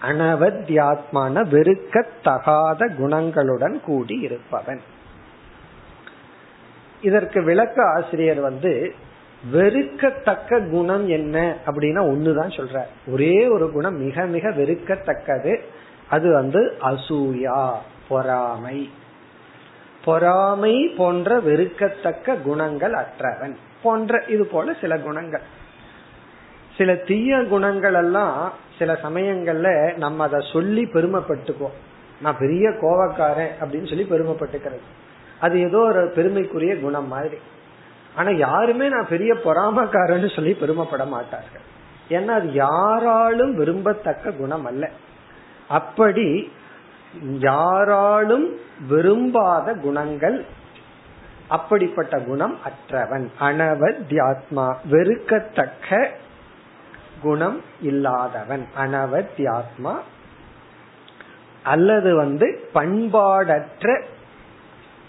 அனவத்தியாத்மான 0.02 1.44
வெறுக்கத்தகாத 1.48 2.88
குணங்களுடன் 3.00 3.80
கூடி 3.80 4.18
இருப்பவன் 4.18 4.80
இதற்கு 7.02 7.42
விளக்க 7.42 7.84
ஆசிரியர் 7.84 8.40
வந்து 8.40 8.94
வெறுக்கத்தக்க 9.52 10.70
குணம் 10.70 11.08
என்ன 11.08 11.56
அப்படின்னா 11.66 12.00
ஒண்ணுதான் 12.00 12.56
சொல்ற 12.56 12.82
ஒரே 13.06 13.48
ஒரு 13.48 13.72
குணம் 13.72 13.96
மிக 13.96 14.26
மிக 14.26 14.48
வெறுக்கத்தக்கது 14.48 15.60
அது 16.08 16.32
வந்து 16.32 16.76
அசூயா 16.82 17.74
பொறாமை. 18.08 18.90
பொறாமை 20.04 20.88
போன்ற 20.88 21.40
வெறுக்கத்தக்க 21.40 22.34
குணங்கள் 22.34 22.92
அற்றவன். 22.92 23.56
போன்ற 23.82 24.24
இது 24.28 24.46
போல 24.46 24.74
சில 24.80 24.98
குணங்கள். 24.98 25.42
சில 26.76 26.94
தீய 26.94 27.44
குணங்கள் 27.44 27.94
எல்லாம் 27.94 28.52
சில 28.78 28.98
சமயங்கள்ல 29.02 29.96
நம்ம 29.96 30.24
அதை 30.24 30.40
சொல்லி 30.52 30.84
பெருமைப்பட்டுக்குவோம். 30.84 31.78
நான் 32.20 32.38
பெரிய 32.38 32.70
கோவக்காரன் 32.70 33.52
அப்படின்னு 33.60 33.88
சொல்லி 33.88 34.06
பெருமைப்பட்டுக்கிறது. 34.10 34.86
அது 35.40 35.60
ஏதோ 35.60 35.78
ஒரு 35.78 36.12
பெருமைக்குரிய 36.14 36.80
குணம் 36.80 37.08
மாதிரி. 37.08 37.36
ஆனா 38.14 38.30
யாருமே 38.30 38.88
நான் 38.88 39.08
பெரிய 39.08 39.34
பொறாமக்காரன்னு 39.34 40.34
சொல்லி 40.34 40.52
பெருமைப்பட 40.52 41.04
மாட்டார்கள். 41.06 41.66
ஏன்னா 42.08 42.28
அது 42.28 42.52
யாராலும் 42.52 43.58
விரும்பத்தக்க 43.58 44.36
குணம் 44.36 44.64
அல்ல. 44.64 44.90
அப்படி 45.68 46.52
யாராலும் 47.38 48.56
விரும்பாத 48.88 49.74
குணங்கள் 49.74 50.44
அப்படிப்பட்ட 51.48 52.18
குணம் 52.18 52.58
அற்றவன். 52.64 53.30
அனவத்யாத்மா 53.40 54.76
வெறுக்கத்தக்க 54.90 56.08
குணம் 57.22 57.62
இல்லாதவன். 57.80 58.66
அனவத்யாத்மா 58.78 59.98
அல்லது 61.62 62.16
வந்து 62.16 62.68
பண்பாடற்ற 62.74 64.02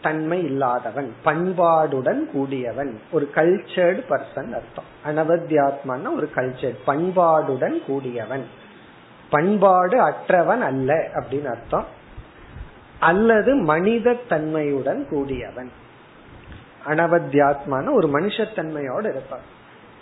தன்மை 0.01 0.43
இல்லாதவன். 0.43 1.13
பண்பாடுடன் 1.25 2.25
கூடியவன். 2.25 2.99
ஒரு 3.11 3.31
கல்ச்சர்டு 3.35 4.03
பர்சன் 4.09 4.53
அர்த்தம். 4.53 4.85
அனவத்யாத்மான 5.05 6.15
ஒரு 6.15 6.29
கல்ச்சர் 6.35 6.77
பண்பாடுடன் 6.87 7.85
கூடியவன். 7.85 8.45
பண்பாடு 9.29 10.01
அற்றவன் 10.01 10.61
அல்ல 10.61 10.93
அப்படின்னு 10.93 11.45
அர்த்தம். 11.45 11.85
அல்லது 12.99 13.55
மனித 13.55 14.15
தன்மையுடன் 14.29 15.07
கூடியவன். 15.07 15.71
அனவத்தியாத்மான 16.87 17.93
ஒரு 17.93 18.07
மனுஷத்தன்மையோடு 18.07 19.09
இருப்பான் 19.09 19.51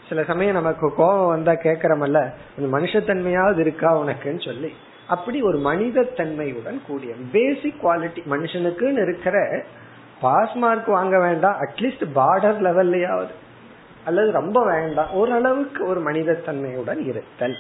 சில 0.10 0.24
சமயம் 0.24 0.54
நமக்கு 0.54 0.94
கோபம் 0.96 1.28
வந்தா 1.28 1.52
கேக்குறமல்ல 1.52 2.32
அந்த 2.58 2.78
மனுஷத்தன்மையாவது 2.78 3.60
இருக்கா 3.60 4.00
உனக்குன்னு 4.00 4.46
சொல்லி. 4.46 4.74
அப்படி 5.08 5.42
ஒரு 5.42 5.58
மனித 5.58 6.04
தன்மையுடன் 6.04 6.82
கூடிய 6.88 7.14
பேசிக் 7.32 7.86
குவாலிட்டி 7.86 8.22
மனுஷனுக்குன்னு 8.30 9.02
இருக்கிற 9.02 9.64
பாஸ் 10.22 10.54
மார்க் 10.54 10.88
வாங்க 10.88 11.20
வேண்டாம் 11.20 11.56
அட்லீஸ்ட் 11.62 12.08
பார்டர் 12.16 12.60
லெவல்லையாவது 12.66 13.34
அல்லது 14.06 14.32
ரொம்ப 14.32 14.66
வேண்டாம் 14.66 15.12
ஓரளவுக்கு 15.12 15.86
ஒரு 15.86 16.00
மனித 16.00 16.34
தன்மையுடன் 16.34 17.06
இருத்தல். 17.06 17.56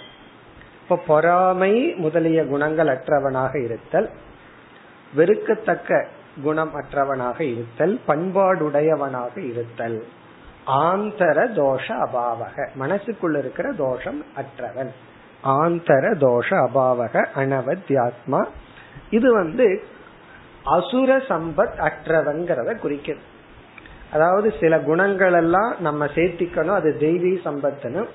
இப்ப 0.81 0.97
பொறாமை 1.07 1.93
முதலிய 1.95 2.45
குணங்கள் 2.45 2.87
அற்றவனாக 2.87 3.63
இருத்தல். 3.63 4.09
வெறுக்கத்தக்க 5.13 6.07
குணம் 6.43 6.71
அற்றவனாக 6.75 7.41
இருத்தல் 7.41 7.99
பண்பாடுடையவனாக 8.07 9.37
இருத்தல். 9.37 10.05
ஆந்தர 10.67 11.53
தோஷ 11.53 11.87
அபாவக. 11.87 12.67
மனசுக்குள்ள 12.79 13.37
இருக்கிற 13.37 13.71
தோஷம் 13.71 14.25
அற்றவன். 14.35 14.91
ஆந்தர 15.43 16.17
தோஷ 16.17 16.67
அபாவக 16.67 17.25
அனவத்யாத்மா. 17.35 18.45
இது 19.09 19.33
வந்து 19.33 19.83
அசுர 20.63 21.17
சம்பத் 21.17 21.89
அற்றவங்கிறத 21.89 22.77
குறிக்கிறது 22.77 23.23
அதாவது 24.13 24.53
சில 24.59 24.79
குணங்கள் 24.79 25.33
எல்லாம் 25.33 25.75
நம்ம 25.79 26.05
சேர்த்திக்கணும் 26.05 26.73
அது 26.73 26.95
தெய்வீ 26.99 27.47
சம்பத்துன்னு. 27.47 28.05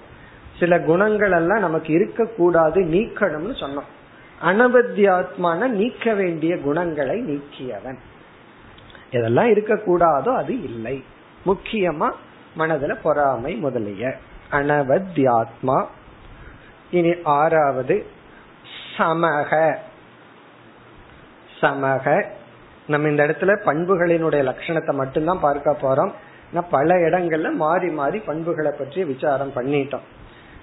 சில 0.59 0.81
குணங்கள் 0.81 1.33
எல்லாம் 1.33 1.61
நமக்கு 1.61 1.93
இருக்கக்கூடாது 1.93 2.81
நீக்கணும்னு 2.81 3.57
சொன்னோம். 3.61 3.96
அனபத்தியாத்மான 4.43 5.66
நீக்க 5.66 6.14
வேண்டிய 6.14 6.59
குணங்களை 6.59 7.21
நீக்கியவன். 7.21 7.97
எதெல்லாம் 9.11 9.55
இருக்கக்கூடாதோ 9.55 10.37
அது 10.37 10.62
இல்லை. 10.62 11.05
முக்கியமா 11.47 12.11
மனதுல 12.59 12.97
பொறாமை 13.02 13.55
முதலிய. 13.55 14.14
அனவத்யாத்மா 14.52 15.87
இனி 16.90 17.14
ஆறாவது 17.25 18.07
சமக. 18.97 19.76
சமக. 21.61 22.25
நம்ம 22.87 23.08
இந்த 23.08 23.26
இடத்துல 23.26 23.56
பண்புகளினுடைய 23.65 24.54
லட்சணத்தை 24.54 24.93
மட்டும்தான் 24.93 25.41
பார்க்க 25.41 25.76
போறோம். 25.82 26.11
பல 26.71 26.95
இடங்கள்ல 26.95 27.52
மாறி 27.52 27.89
மாறி 27.89 28.19
பண்புகளை 28.19 28.73
பற்றி 28.78 29.04
விசாரம் 29.04 29.52
பண்ணிட்டோம். 29.54 30.00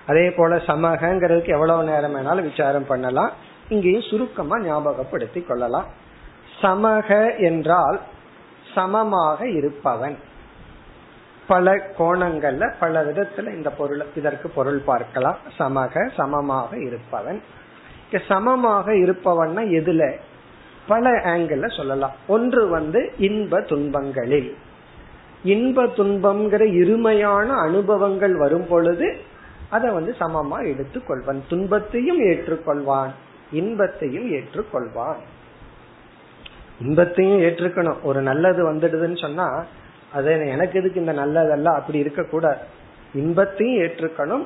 அதே 0.08 0.32
போல 0.32 0.56
சமகங்கிறதுக்கு 0.56 1.48
எவ்வளவு 1.48 1.84
நேரம் 1.84 2.16
வேணாலும் 2.16 2.50
விசாரம் 2.50 2.88
பண்ணலாம். 2.88 3.32
இங்கேயும் 3.70 4.02
சுருக்கமா 4.02 4.60
ஞாபகப்படுத்தி 4.60 5.42
கொள்ளலாம். 5.42 5.86
சமக 6.62 7.40
என்றால் 7.40 8.00
சமமாக 8.76 9.50
இருப்பவன். 9.50 10.18
பல 11.48 11.76
கோணங்கள்ல 11.98 12.74
பல 12.80 13.04
விதத்துல 13.04 13.56
இந்த 13.56 13.70
பொருள் 13.70 14.06
இதற்கு 14.16 14.50
பொருள் 14.50 14.80
பார்க்கலாம். 14.80 15.38
சமக 15.58 16.10
சமமாக 16.18 16.80
இருப்பவன். 16.80 17.42
சமமாக 18.28 18.92
இருப்பவன்னா 18.92 19.64
எதுல? 19.70 20.14
பல 20.88 21.10
ஆங்கிள் 21.10 21.76
சொல்லலாம். 21.76 22.12
ஒன்று 22.28 22.68
வந்து 22.68 23.14
இன்ப 23.18 23.60
துன்பங்களில். 23.60 24.54
இன்ப 25.44 25.84
துன்பம்ங்கிற 25.84 26.64
இருமையான 26.82 27.48
அனுபவங்கள் 27.48 28.36
வரும் 28.36 28.68
பொழுது 28.68 29.18
அதை 29.70 29.92
வந்து 29.92 30.16
சமமா 30.20 30.58
எடுத்துக்கொள்வான் 30.60 31.42
துன்பத்தையும் 31.50 32.20
ஏற்றுக்கொள்வான். 32.20 33.10
இன்பத்தையும் 33.60 34.28
ஏற்றுக்கொள்வான். 34.34 35.22
இன்பத்தையும் 36.82 37.42
ஏற்றுக்கணும். 37.42 38.00
ஒரு 38.04 38.22
நல்லது 38.22 38.62
வந்துடுதுன்னு 38.72 39.20
சொன்னா 39.22 39.48
அது 40.14 40.32
எனக்கு 40.50 40.80
எதுக்கு 40.80 41.04
இந்த 41.04 41.14
நல்லதெல்லாம் 41.14 41.80
அப்படி 41.80 42.00
இருக்கக்கூடாது. 42.00 42.64
இன்பத்தையும் 43.14 43.80
ஏற்றுக்கணும் 43.84 44.46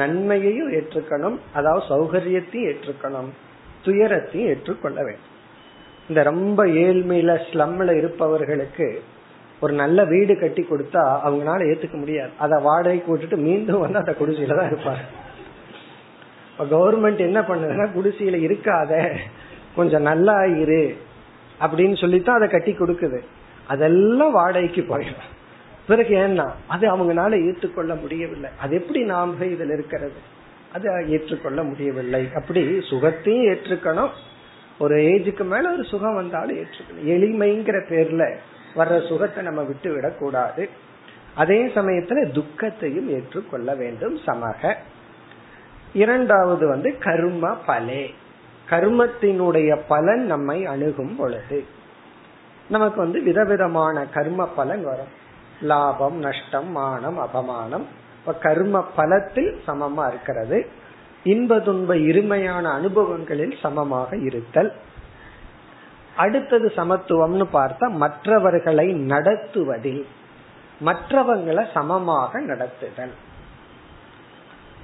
நன்மையையும் 0.00 0.70
ஏற்றுக்கணும் 0.72 1.36
அதாவது 1.52 1.84
சௌகரியத்தையும் 1.90 2.68
ஏற்றுக்கணும் 2.70 3.30
துயரத்தையும் 3.82 4.48
ஏற்றுக்கொள்ள 4.48 4.98
வேண்டும். 5.02 5.32
இந்த 6.08 6.22
ரொம்ப 6.22 6.60
ஏழ்மையில 6.66 7.32
ஸ்லம்ல 7.48 7.96
இருப்பவர்களுக்கு 7.96 8.88
ஒரு 9.60 9.72
நல்ல 9.72 9.98
வீடு 10.04 10.34
கட்டி 10.38 10.62
கொடுத்தா 10.62 11.02
அவங்களால 11.26 11.66
ஏத்துக்க 11.72 11.96
முடியாது. 11.98 12.32
அதை 12.38 12.56
வாடகைக்கு 12.62 13.10
விட்டுட்டு 13.10 13.36
மீண்டும் 13.36 13.84
வந்து 13.84 13.98
அந்த 13.98 14.14
குடிசையில 14.20 14.56
தான் 14.60 14.72
இப்ப 16.58 16.76
கவர்மெண்ட் 16.76 17.16
என்ன 17.16 17.40
பண்ணுதுன்னா 17.40 17.88
குடிசையில 17.96 18.36
இருக்காத 18.40 19.16
கொஞ்சம் 19.76 20.02
நல்லா 20.02 20.44
இரு 20.44 20.96
அப்படின்னு 21.60 22.00
சொல்லித்தான் 22.00 22.36
அதை 22.36 22.48
கட்டி 22.48 22.72
கொடுக்குது. 22.72 23.20
அதெல்லாம் 23.68 24.32
வாடகைக்கு 24.32 24.80
போயிடும். 24.80 25.24
பிறகு 25.86 26.16
ஏன்னா 26.16 26.50
அது 26.66 26.96
அவங்களால 26.96 27.46
ஏற்றுக்கொள்ள 27.46 27.94
முடியவில்லை. 27.94 28.50
அது 28.60 28.76
எப்படி 28.76 29.04
நாம 29.04 29.44
இதுல 29.44 29.72
இருக்கிறது? 29.72 30.12
அது 30.72 31.08
ஏற்றுக்கொள்ள 31.08 31.62
முடியவில்லை. 31.62 32.28
அப்படி 32.34 32.78
சுகத்தையும் 32.78 33.46
ஏற்றுக்கணும். 33.46 34.10
ஒரு 34.78 34.96
ஏஜுக்கு 34.96 35.44
மேல 35.44 35.72
ஒரு 35.72 35.84
சுகம் 35.84 36.14
வந்தாலும் 36.14 36.58
ஏற்றுக்கணும். 36.58 37.06
எளிமைங்கிற 37.06 37.80
பேர்ல 37.88 38.34
வர்ற 38.76 39.08
சுகத்தை 39.08 39.44
நம்ம 39.44 39.62
விட்டு 39.62 39.92
விடக்கூடாது 39.92 40.68
அதே 41.34 41.66
சமயத்துல 41.66 42.30
துக்கத்தையும் 42.30 43.10
ஏற்றுக்கொள்ள 43.10 43.74
வேண்டும் 43.74 44.18
சமக. 44.26 44.74
இரண்டாவது 45.94 46.68
வந்து 46.68 46.98
கர்ம 46.98 47.54
பலே. 47.54 48.14
கர்மத்தினுடைய 48.70 49.80
பலன் 49.88 50.26
நம்மை 50.26 50.66
அணுகும் 50.66 51.16
பொழுது. 51.16 51.64
நமக்கு 52.68 53.00
வந்து 53.00 53.22
விதவிதமான 53.22 54.06
கர்ம 54.14 54.46
பலன் 54.46 54.84
வரும். 54.84 55.22
லாபம் 55.60 56.16
நஷ்டம் 56.16 56.70
மானம் 56.70 57.18
அபமானம். 57.18 57.84
கர்ம 58.40 58.84
பலத்தில் 58.96 59.60
சமமா 59.66 60.08
இருக்கிறது. 60.08 60.66
இன்ப 61.24 61.60
துன்ப 61.60 61.94
இருமையான 61.94 62.62
அனுபவங்களில் 62.62 63.56
சமமாக 63.62 64.16
இருத்தல். 64.16 64.72
அடுத்தது 66.16 66.72
சமத்துவம்னு 66.76 67.44
பார்த்தா 67.52 67.90
மற்றவர்களை 67.90 68.92
நடத்துவதில். 68.92 70.06
மற்றவங்களை 70.84 71.66
சமமாக 71.72 72.40
நடத்துதல். 72.40 73.14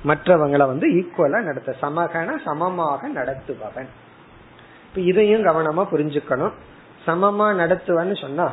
மற்றவங்களை 0.05 0.67
வந்து 0.67 0.89
ஈக்குவலா 0.89 1.41
நடத்த 1.43 1.75
சமகன 1.81 2.39
சமமாக 2.45 3.09
நடத்துபவன். 3.09 3.89
இப்ப 4.89 5.01
இதையும் 5.01 5.45
கவனமா 5.45 5.87
புரிஞ்சுக்கணும். 5.93 6.53
சமமா 7.07 7.47
நடத்துவன்னு 7.63 8.21
சொன்னா 8.21 8.53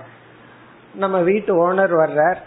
நம்ம 0.94 1.18
வீட்டு 1.22 1.52
ஓனர் 1.64 1.96
வர்றார் 2.04 2.38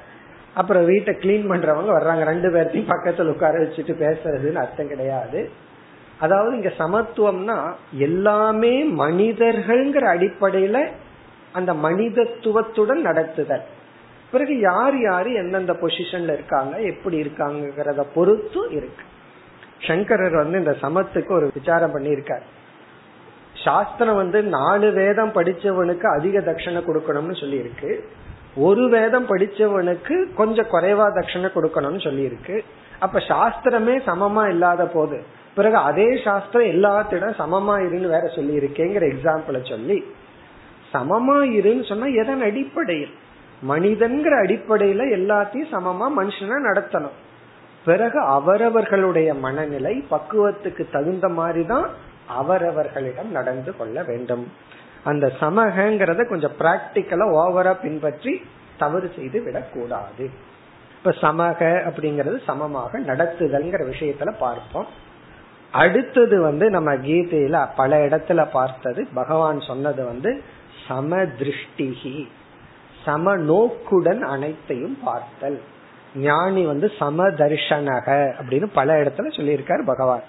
அப்புறம் 0.54 0.84
வீட்டை 0.84 1.14
கிளீன் 1.14 1.50
பண்றவங்க 1.50 1.90
வர்றாங்க. 1.98 2.22
ரெண்டு 2.24 2.48
பேர்த்தையும் 2.50 2.92
பக்கத்துல 2.92 3.26
உட்கார 3.26 3.58
வச்சுட்டு 3.58 3.94
பேசுறதுன்னு 4.04 4.54
அர்த்தம் 4.54 4.88
கிடையாது. 4.88 5.50
அதாவது 6.18 6.56
இங்க 6.56 6.72
சமத்துவம்னா 6.78 7.72
எல்லாமே 7.92 8.86
மனிதர்கள்ங்கிற 8.86 10.04
அடிப்படையில 10.14 10.88
அந்த 11.52 11.74
மனிதத்துவத்துடன் 11.74 13.00
நடத்துதல். 13.06 13.62
பிறகு 14.33 14.61
யார் 14.61 14.97
யாரு 15.01 15.33
எந்தெந்த 15.33 15.73
பொசிஷன்ல 15.73 16.33
இருக்காங்க 16.33 16.75
எப்படி 16.93 17.16
இருக்காங்கிறத 17.23 18.05
பொறுத்தும் 18.14 18.71
இருக்கு. 18.71 19.05
சங்கரர் 19.87 20.37
வந்து 20.37 20.59
இந்த 20.59 20.77
சமத்துக்கு 20.81 21.33
ஒரு 21.35 21.51
விசாரம் 21.55 21.95
பண்ணியிருக்கார். 21.95 22.45
சாஸ்திரம் 23.64 24.14
வந்து 24.14 24.43
நாலு 24.43 24.93
வேதம் 24.93 25.33
படிச்சவனுக்கு 25.33 26.07
அதிக 26.16 26.40
தட்சணை 26.40 26.81
கொடுக்கணும்னு 26.85 27.40
சொல்லி 27.40 27.57
இருக்கு 27.57 27.90
ஒரு 28.57 28.88
வேதம் 28.88 29.27
படிச்சவனுக்கு 29.29 30.35
கொஞ்சம் 30.35 30.71
குறைவா 30.73 31.07
தட்சணை 31.16 31.49
கொடுக்கணும்னு 31.53 32.01
சொல்லி 32.01 32.23
இருக்கு 32.23 32.64
அப்ப 32.99 33.19
சாஸ்திரமே 33.19 33.95
சமமா 34.07 34.49
இல்லாத 34.49 34.87
போது 34.87 35.19
பிறகு 35.55 35.77
அதே 35.77 36.09
சாஸ்திரம் 36.25 36.66
எல்லாத்திடம் 36.66 37.38
சமமா 37.38 37.77
இருன்னு 37.87 38.09
வேற 38.16 38.27
சொல்லி 38.29 38.55
இருக்கேங்கிற 38.59 39.05
எக்ஸாம்பிளை 39.14 39.69
சொல்லி 39.69 39.99
சமமா 40.95 41.38
இருன்னு 41.59 41.85
சொன்னா 41.88 42.07
எதன் 42.23 42.43
அடிப்படையில்? 42.43 43.14
மனிதன்கிற 43.68 44.35
அடிப்படையில 44.44 45.07
எல்லாத்தையும் 45.16 45.73
சமமா 45.73 46.07
மனுஷனா 46.16 46.59
நடத்தணும். 46.68 47.16
பிறகு 47.85 48.20
அவரவர்களுடைய 48.20 49.35
மனநிலை 49.35 50.05
பக்குவத்துக்கு 50.11 50.85
தகுந்த 50.90 51.29
மாதிரி 51.29 51.66
தான் 51.66 51.88
அவரவர்களிடம் 52.29 53.31
நடந்து 53.31 53.77
கொள்ள 53.77 54.03
வேண்டும். 54.03 54.53
அந்த 55.05 55.33
சமகங்கிறத 55.40 56.29
கொஞ்சம் 56.29 56.57
பிராக்டிக்கலா 56.59 57.27
ஓவரா 57.42 57.73
பின்பற்றி 57.83 58.42
தவறு 58.79 59.12
செய்து 59.16 59.42
விடக்கூடாது. 59.42 60.31
இப்ப 60.96 61.14
சமக 61.20 61.61
அப்படிங்கறது 61.88 62.44
சமமாக 62.44 62.99
நடத்துதல்ங்கிற 62.99 63.83
விஷயத்துல 63.92 64.31
பார்ப்போம் 64.38 64.87
அடுத்தது 65.73 66.40
வந்து 66.40 66.70
நம்ம 66.70 66.94
கீதையில 66.94 67.68
பல 67.77 68.07
இடத்துல 68.07 68.46
பார்த்தது 68.53 69.07
பகவான் 69.14 69.61
சொன்னது 69.61 70.05
வந்து 70.05 70.42
சம 70.87 71.16
திருஷ்டிகி 71.16 72.29
சம 73.04 73.36
நோக்குடன் 73.36 74.22
அனைத்தையும் 74.22 74.98
பார்த்தல். 75.04 75.60
ஞானி 76.16 76.66
வந்து 76.66 76.92
சமதர்ஷனக 76.98 78.32
அப்படின்னு 78.40 78.66
பல 78.74 79.02
இடத்துல 79.02 79.28
சொல்லியிருக்காரு 79.36 79.84
பகவான். 79.84 80.22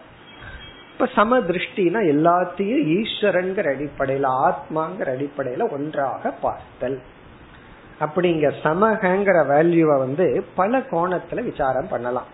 இப்ப 0.93 1.05
சம 1.15 1.39
திருஷ்டினா 1.39 2.01
எல்லாத்தையும் 2.13 2.83
ஈஸ்வரங்கிற 2.97 3.69
அடிப்படையில 3.73 4.27
ஆத்மாங்கிற 4.47 5.07
அடிப்படையில 5.15 5.71
ஒன்றாக 5.71 6.31
பார்த்தல். 6.31 7.01
அப்படிங்க 7.99 8.51
சமகங்கிற 8.63 9.37
வேல்யூவை 9.45 9.97
வந்து 9.97 10.45
பல 10.55 10.79
கோணத்துல 10.79 11.43
விசாரம் 11.43 11.87
பண்ணலாம். 11.87 12.25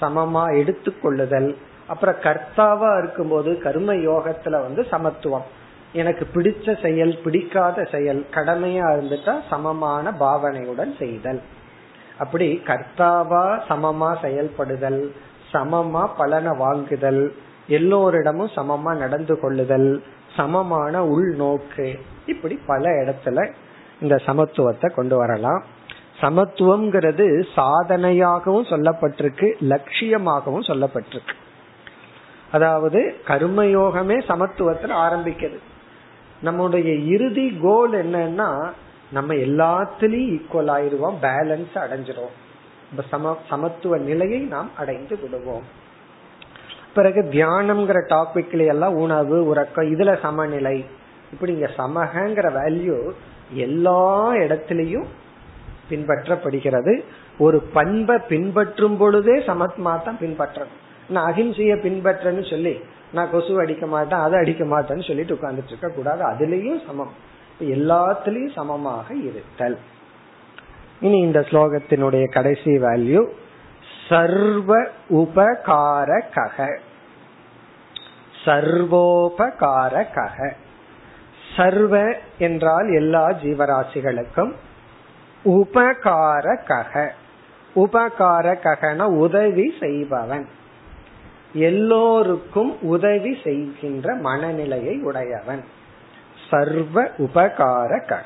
சமமா 0.00 0.44
எடுத்துக்கொள்ளுதல் 0.60 1.56
அப்புறம் 1.86 2.14
கர்த்தாவா 2.14 2.98
இருக்கும்போது 2.98 3.58
கர்ம 3.58 3.94
யோகத்துல 3.94 4.50
வந்து 4.50 4.86
சமத்துவம். 4.90 5.62
எனக்கு 5.94 6.24
பிடிச்ச 6.34 6.66
செயல் 6.82 7.12
பிடிக்காத 7.24 7.84
செயல் 7.84 8.20
கடமையா 8.36 8.86
இருந்துட்டா 8.94 9.34
சமமான 9.50 10.10
பாவனையுடன் 10.22 10.92
செய்தல். 10.98 11.40
அப்படி 12.18 12.46
கர்த்தாவா 12.66 13.44
சமமா 13.68 14.10
செயல்படுதல் 14.20 15.02
சமமா 15.52 16.02
பலனை 16.16 16.52
வாங்குதல் 16.56 17.22
எல்லோரிடமும் 17.68 18.50
சமமா 18.56 18.92
நடந்து 18.96 19.34
கொள்ளுதல் 19.40 19.90
சமமான 20.36 21.02
உள்நோக்கு 21.14 21.86
இப்படி 22.26 22.56
பல 22.66 22.90
இடத்துல 23.02 23.38
இந்த 24.00 24.16
சமத்துவத்தை 24.26 24.88
கொண்டு 24.94 25.16
வரலாம். 25.16 25.62
சமத்துவம்ங்கிறது 26.20 27.26
சாதனையாகவும் 27.56 28.70
சொல்லப்பட்டிருக்கு 28.72 29.48
லட்சியமாகவும் 29.72 30.66
சொல்லப்பட்டிருக்கு. 30.70 31.36
அதாவது 32.52 33.00
கர்மயோகமே 33.26 34.18
சமத்துவத்தில் 34.30 34.96
ஆரம்பிக்கிறது 35.04 35.60
நம்முடைய 36.46 36.90
இறுதி 37.14 37.46
கோல் 37.62 37.94
என்னன்னா 38.04 38.48
நம்ம 39.16 39.34
எல்லாத்திலையும் 39.46 40.32
ஈக்குவல் 40.34 40.70
ஆயிருவோம் 40.76 41.16
பேலன்ஸ் 41.26 41.76
அடைஞ்சிரும் 41.84 42.34
சம 43.10 43.30
சமத்துவ 43.50 43.94
நிலையை 44.08 44.40
நாம் 44.52 44.68
அடைந்து 44.80 45.14
விடுவோம். 45.22 45.64
பிறகு 46.96 47.20
தியானம்ங்கிற 47.32 47.98
டாபிக்ல 48.12 48.66
எல்லாம் 48.72 48.96
உணவு 49.04 49.36
உறக்கம் 49.50 49.88
இதுல 49.94 50.10
சமநிலை. 50.24 50.76
இப்படி 51.32 51.52
இங்க 51.52 51.70
சமகங்கிற 51.78 52.46
வேல்யூ 52.58 52.98
எல்லா 53.66 54.02
இடத்திலையும் 54.44 55.08
பின்பற்றப்படுகிறது. 55.90 56.92
ஒரு 57.38 57.58
பண்பை 57.76 58.16
பின்பற்றும் 58.28 58.96
பொழுதே 59.00 59.36
சமத்மா 59.50 59.92
தான் 60.06 60.20
பின்பற்றணும். 60.20 60.78
நான் 61.08 61.28
அகிம்சைய 61.32 61.72
பின்பற்றன்னு 61.86 62.44
சொல்லி 62.50 62.74
நான் 63.14 63.30
கொசு 63.30 63.58
அடிக்க 63.58 63.86
மாட்டேன் 63.86 64.18
அதை 64.18 64.38
அடிக்க 64.38 64.64
மாட்டேன்னு 64.64 65.06
சொல்லிட்டு 65.06 65.34
உட்கார்ந்துட்டு 65.34 65.66
இருக்க 65.66 65.88
கூடாது. 65.88 66.22
அதுலயும் 66.30 66.86
சமம். 66.86 67.12
எல்லாத்திலையும் 67.60 68.54
சமமாக 68.54 69.14
இருத்தல். 69.14 69.78
இனி 71.00 71.18
இந்த 71.18 71.40
ஸ்லோகத்தினுடைய 71.40 72.24
கடைசி 72.32 72.70
வேல்யூ 72.78 73.22
சர்வ 74.08 74.86
உபகார 75.10 76.10
கக 76.34 76.78
சர்வோபகார 78.44 80.04
கக 80.14 80.50
சர்வ 81.56 82.16
என்றால் 82.38 82.88
எல்லா 82.94 83.30
ஜீவராசிகளுக்கும் 83.30 84.52
உபகார 85.44 86.46
கக 86.66 87.08
உபகார 87.76 88.46
ககன 88.64 89.02
உதவி 89.02 89.74
செய்பவன். 89.80 90.48
எல்லோருக்கும் 91.54 92.82
உதவி 92.82 93.38
செய்கின்ற 93.44 94.14
மனநிலையை 94.14 95.00
உடையவன். 95.02 95.64
சர்வ 96.50 97.04
உபகார 97.18 98.04
கக 98.04 98.22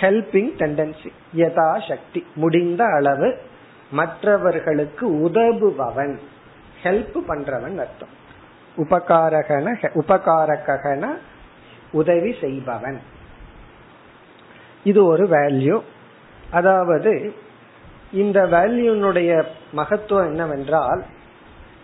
ஹெல்பிங் 0.00 0.52
டெண்டன்சி 0.58 1.12
யதா 1.36 1.88
சக்தி 1.88 2.26
முடிந்த 2.34 2.84
அளவு 2.84 3.38
மற்றவர்களுக்கு 3.90 5.20
உதவுபவன். 5.20 6.20
ஹெல்ப் 6.82 7.18
பண்றவன் 7.28 7.76
அர்த்தம். 7.78 8.14
உபகாரகன 8.76 9.90
உபகாரகன 9.94 11.16
உதவி 11.92 12.34
செய்பவன். 12.40 13.00
இது 14.84 15.04
ஒரு 15.04 15.26
வேல்யூ 15.26 15.80
அதாவது 16.50 17.34
இந்த 18.12 18.46
வேல்யூனுடைய 18.46 19.44
மகத்துவம் 19.72 20.26
என்னவென்றால் 20.26 21.04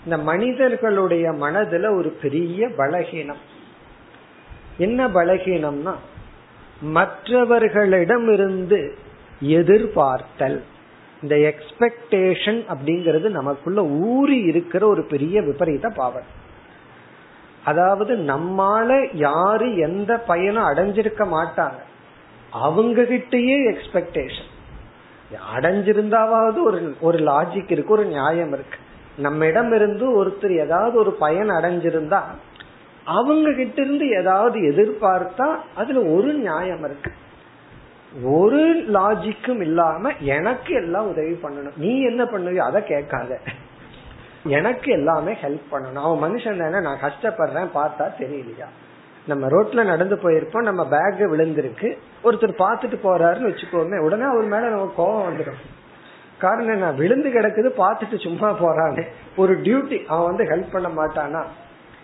இந்த 0.05 0.19
மனிதர்களுடைய 0.19 1.31
மனதுல 1.31 1.97
ஒரு 1.97 2.17
பெரிய 2.23 2.69
பலகீனம். 2.69 3.37
என்ன 4.79 5.09
பலகீனம்னா 5.09 5.95
மற்றவர்களிடமிருந்து 6.95 8.97
எதிர்பார்த்தல். 9.40 10.62
இந்த 11.23 11.37
எக்ஸ்பெக்டேஷன் 11.37 12.64
அப்படிங்கிறது 12.75 13.29
நமக்குள்ள 13.29 13.85
ஊறி 13.85 14.37
இருக்கிற 14.37 14.87
ஒரு 14.87 15.05
பெரிய 15.05 15.43
விபரீத 15.43 15.88
பாவம். 15.88 16.43
அதாவது 17.64 18.17
நம்மால 18.17 19.09
யாரு 19.12 19.77
எந்த 19.77 20.19
பயனும் 20.19 20.62
அடைஞ்சிருக்க 20.62 21.37
மாட்டாங்க. 21.37 21.79
அவங்க 22.51 23.03
கிட்டயே 23.03 23.73
எக்ஸ்பெக்டேஷன் 23.73 24.53
அடைஞ்சிருந்தாவது 25.57 26.62
ஒரு 26.62 26.97
ஒரு 27.01 27.19
லாஜிக் 27.19 27.71
இருக்கு 27.71 27.93
ஒரு 27.93 28.05
நியாயம் 28.05 28.53
இருக்கு. 28.53 28.79
நம்மிடம் 29.16 29.72
இருந்து 29.72 30.24
ஒருத்தர் 30.24 30.59
ஏதாவது 30.59 30.98
ஒரு 30.98 31.12
பயன் 31.12 31.48
அடைஞ்சிருந்தா 31.48 32.20
அவங்க 33.05 33.53
கிட்ட 33.53 33.83
இருந்து 33.83 34.09
ஏதாவது 34.09 34.59
எதிர்பார்த்தா 34.59 35.57
அதுல 35.74 36.00
ஒரு 36.00 36.33
நியாயம் 36.33 36.85
இருக்கு. 36.85 37.12
ஒரு 38.22 38.77
லாஜிக்கும் 38.77 39.61
இல்லாம 39.61 40.11
எனக்கு 40.18 40.74
எல்லாம் 40.74 41.09
உதவி 41.09 41.38
பண்ணணும். 41.42 41.77
நீ 41.77 42.03
என்ன 42.03 42.24
பண்ணுவியோ 42.24 42.57
அதை 42.57 42.85
கேட்காத. 42.85 43.38
எனக்கு 44.44 44.92
எல்லாமே 44.92 45.33
ஹெல்ப் 45.33 45.61
பண்ணணும். 45.72 46.03
அவன் 46.03 46.31
மனுஷன் 46.31 46.59
தானே 46.59 46.81
நான் 46.81 47.00
கஷ்டப்படுறேன் 47.00 47.68
பார்த்தா 47.74 48.12
தெரியலையா? 48.18 48.66
நம்ம 49.27 49.46
ரோட்ல 49.46 49.85
நடந்து 49.85 50.14
போயிருப்போம் 50.14 50.62
நம்ம 50.62 50.88
பேக் 50.88 51.31
விழுந்திருக்கு. 51.31 51.98
ஒருத்தர் 52.24 52.62
பார்த்துட்டு 52.62 52.98
போறாருன்னு 53.03 53.55
வச்சுக்கோமே 53.55 53.98
உடனே 53.98 54.22
அவர் 54.22 54.44
மேல 54.44 54.68
நம்ம 54.68 54.92
கோபம் 54.96 55.33
வந்துடும் 55.33 55.62
காரணம் 56.44 56.78
நான் 56.78 56.96
விழுந்து 56.96 57.28
கிடக்குது 57.28 57.80
பார்த்துட்டு 57.80 58.22
சும்மா 58.22 58.62
போறானே 58.62 59.02
ஒரு 59.37 59.52
டியூட்டி 59.61 60.04
அவன் 60.04 60.35
வந்து 60.35 60.44
ஹெல்ப் 60.44 60.72
பண்ண 60.72 60.88
மாட்டானா? 60.88 61.44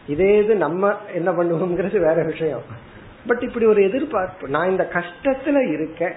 இதே 0.07 0.39
இது 0.39 0.55
நம்ம 0.55 0.93
என்ன 1.15 1.33
பண்ணுவோம்ங்கிறது 1.33 1.99
வேற 1.99 2.25
விஷயம். 2.25 2.63
பட் 3.27 3.43
இப்படி 3.43 3.67
ஒரு 3.67 3.83
எதிர்பார்ப்பு 3.83 4.49
நான் 4.49 4.71
இந்த 4.71 4.91
கஷ்டத்துல 4.93 5.73
இருக்கேன். 5.73 6.13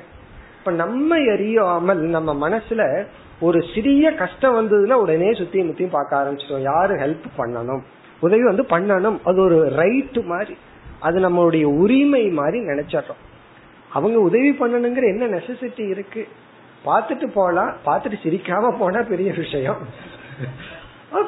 இப்ப 0.59 0.71
நம்ம 0.71 1.15
அறியாமல் 1.15 1.97
நம்ம 1.97 2.49
மனசுல 2.49 3.05
ஒரு 3.39 3.63
சிறிய 3.75 4.13
கஷ்டம் 4.13 4.55
வந்ததுன்னா 4.55 4.91
உடனே 4.91 5.31
சுத்தியும் 5.31 5.65
முத்தியும் 5.65 5.89
பார்க்க 5.89 6.23
ஆரம்பிச்சிடும் 6.23 6.62
யாரு 6.62 6.95
ஹெல்ப் 6.95 7.25
பண்ணணும்? 7.38 7.81
உதவி 8.19 8.43
வந்து 8.43 8.63
பண்ணணும். 8.63 9.17
அது 9.23 9.41
ஒரு 9.41 9.65
ரைட்டு 9.77 10.23
மாதிரி. 10.23 10.57
அது 10.99 11.19
நம்மளுடைய 11.19 11.63
உரிமை 11.63 12.27
மாதிரி 12.27 12.59
நினைச்சிடறோம். 12.59 13.21
அவங்க 13.93 14.19
உதவி 14.19 14.51
பண்ணணுங்கிற 14.59 15.03
என்ன 15.03 15.27
நெசசிட்டி 15.27 15.89
இருக்கு? 15.89 16.27
பார்த்துட்டு 16.86 17.28
போலாம் 17.34 17.72
பார்த்துட்டு 17.86 18.17
சிரிக்காம 18.24 18.72
போனா 18.80 19.02
பெரிய 19.02 19.34
விஷயம். 19.34 19.82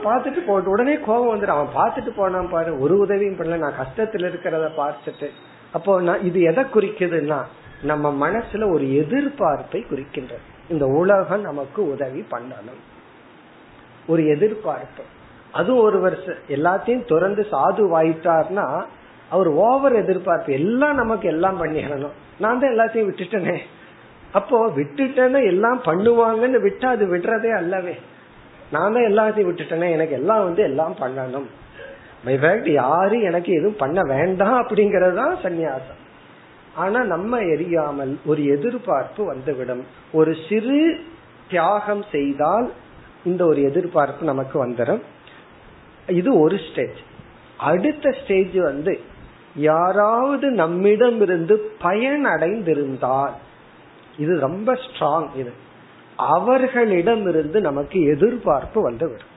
பார்த்துட்டு 0.05 0.41
போட்டு 0.45 0.69
உடனே 0.69 0.95
கோபம் 0.99 1.29
வந்துடும் 1.33 1.55
அவன் 1.55 1.75
பார்த்துட்டு 1.77 2.11
போனான் 2.15 2.49
பாரு 2.49 2.71
ஒரு 2.79 2.95
உதவியும் 2.97 3.37
பண்ணல. 3.39 3.57
நான் 3.57 3.79
கஷ்டத்துல 3.83 4.29
இருக்கிறத 4.31 4.69
பார்த்துட்டு. 4.81 5.29
அப்போ 5.71 6.01
நான் 6.01 6.21
இது 6.21 6.41
எதை 6.41 6.63
குறிக்குதுன்னா 6.63 7.39
நம்ம 7.81 8.29
மனசுல 8.29 8.67
ஒரு 8.73 8.85
எதிர்பார்ப்பை 9.01 9.79
குறிக்கின்றது. 9.91 10.45
இந்த 10.69 10.85
உலகம் 10.85 11.41
நமக்கு 11.41 11.79
உதவி 11.93 12.21
பண்ணணும். 12.31 12.81
ஒரு 14.07 14.21
எதிர்பார்ப்பு. 14.27 15.03
அது 15.51 15.71
ஒரு 15.75 15.97
வருஷம் 15.99 16.39
எல்லாத்தையும் 16.55 17.05
துறந்து 17.05 17.43
சாது 17.51 17.83
வாயிட்டார்னா 17.93 18.67
அவர் 19.29 19.49
ஓவர் 19.67 19.95
எதிர்பார்ப்பு. 19.95 20.53
எல்லாம் 20.53 20.95
நமக்கு 20.95 21.27
எல்லாம் 21.27 21.63
பண்ணிடணும். 21.63 22.15
நான் 22.39 22.59
தான் 22.59 22.73
எல்லாத்தையும் 22.75 23.07
விட்டுட்டேனே. 23.09 23.57
அப்போ 24.37 24.57
விட்டுட்டேன்னா 24.77 25.41
எல்லாம் 25.51 25.79
பண்ணுவாங்கன்னு 25.89 26.59
விட்டா 26.65 26.87
அது 26.95 27.05
விடுறதே 27.13 27.51
அல்லவே. 27.61 27.95
நான் 28.73 28.95
தான் 28.95 29.07
எல்லாத்தையும் 29.09 29.49
விட்டுட்டேனே 29.49 29.89
எனக்கு 29.95 30.15
எல்லாம் 30.19 30.43
வந்து 30.47 30.61
எல்லாம் 30.69 30.95
பண்ணணும். 31.01 31.47
ஃபேக்ட் 32.43 32.69
யாரு 32.83 33.17
எனக்கு 33.29 33.51
எதுவும் 33.59 33.81
பண்ண 33.83 33.99
வேண்டாம் 34.13 34.57
அப்படிங்கறது 34.61 35.15
தான் 35.21 35.35
சந்நியாசம். 35.43 36.01
ஆனா 36.83 36.99
நம்ம 37.13 37.37
எரியாமல் 37.55 38.13
ஒரு 38.25 38.41
எதிர்பார்ப்பு 38.55 39.21
வந்துவிடும். 39.25 39.83
ஒரு 40.19 40.31
சிறு 40.47 40.79
தியாகம் 41.51 42.03
செய்தால் 42.15 42.67
இந்த 43.29 43.41
ஒரு 43.51 43.61
எதிர்பார்ப்பு 43.69 44.31
நமக்கு 44.31 44.57
வந்துடும் 44.65 45.03
இது 46.19 46.29
ஒரு 46.39 46.57
ஸ்டேஜ் 46.67 46.99
அடுத்த 47.69 48.05
ஸ்டேஜ் 48.19 48.57
வந்து 48.69 48.93
யாராவது 49.69 50.47
நம்மிடம் 50.61 51.19
இருந்து 51.21 51.55
பயன் 51.83 52.25
அடைந்திருந்தால் 52.33 53.35
இது 54.17 54.39
ரொம்ப 54.39 54.73
ஸ்ட்ராங் 54.73 55.27
இது. 55.35 55.53
அவர்களிடம் 56.17 57.27
இருந்து 57.27 57.61
நமக்கு 57.61 58.03
எதிர்பார்ப்பு 58.03 58.81
வந்துவிடும். 58.81 59.33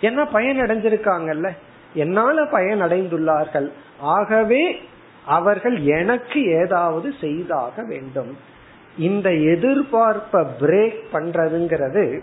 ஏன்னா 0.00 0.30
பயன் 0.32 0.60
அடைஞ்சிருக்காங்கல்ல? 0.60 1.50
என்னால 1.94 2.46
பயன் 2.46 2.82
அடைந்துள்ளார்கள்? 2.82 3.70
ஆகவே 3.98 4.80
அவர்கள் 5.26 5.80
எனக்கு 5.80 6.46
ஏதாவது 6.46 7.14
செய்தாக 7.20 7.82
வேண்டும். 7.82 8.36
இந்த 8.98 9.30
எதிர்பார்ப்ப 9.30 10.46
பிரேக் 10.60 11.02
பண்றதுங்கிறது 11.12 12.22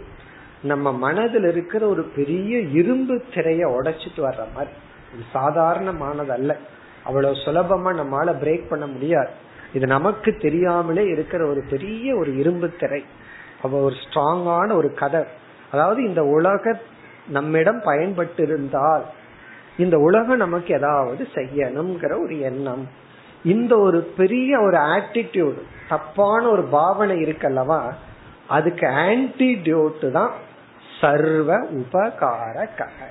நம்ம 0.63 0.91
மனதில் 0.91 1.43
இருக்கிற 1.43 1.87
ஒரு 1.87 2.03
பெரிய 2.03 2.59
இரும்பு 2.59 3.23
திரைய 3.33 3.65
உடைச்சிட்டு 3.67 4.17
வர்ற 4.17 4.39
மாதிரி. 4.53 4.73
இது 5.13 5.23
சாதாரணமானது 5.33 6.31
அல்ல 6.31 6.57
அவ்வளவு 7.03 7.33
சுலபமா 7.33 7.95
நம்மளால 7.95 8.35
பிரேக் 8.43 8.69
பண்ண 8.69 8.87
முடியாது. 8.87 9.47
இது 9.73 9.85
நமக்கு 9.87 10.37
தெரியாமலே 10.37 11.03
இருக்கிற 11.03 11.41
ஒரு 11.47 11.61
பெரிய 11.69 12.15
ஒரு 12.15 12.37
இரும்பு 12.37 12.67
திரை. 12.79 13.01
அவ 13.61 13.79
ஒரு 13.81 13.95
ஸ்ட்ராங்கான 14.03 14.73
ஒரு 14.73 14.89
கதை. 14.93 15.23
அதாவது 15.71 15.99
இந்த 16.03 16.21
உலக 16.23 16.79
நம்மிடம் 17.27 17.81
பயன்பட்டு 17.83 18.43
இருந்தால் 18.43 19.05
இந்த 19.77 19.97
உலகம் 19.97 20.43
நமக்கு 20.45 20.73
ஏதாவது 20.73 21.27
செய்யணுங்கிற 21.33 22.13
ஒரு 22.23 22.39
எண்ணம். 22.39 22.83
இந்த 23.43 23.73
ஒரு 23.77 23.99
பெரிய 24.17 24.51
ஒரு 24.59 24.77
ஆட்டிடியூடு 24.77 25.61
தப்பான 25.89 26.41
ஒரு 26.47 26.63
பாவனை 26.63 27.15
இருக்கல்லவா 27.23 27.81
அதுக்கு 28.47 28.87
ஆன்டிடியூட் 28.87 30.11
தான் 30.11 30.33
சர்வ 31.01 31.49
உபகார 31.71 32.55
கதை 32.77 33.07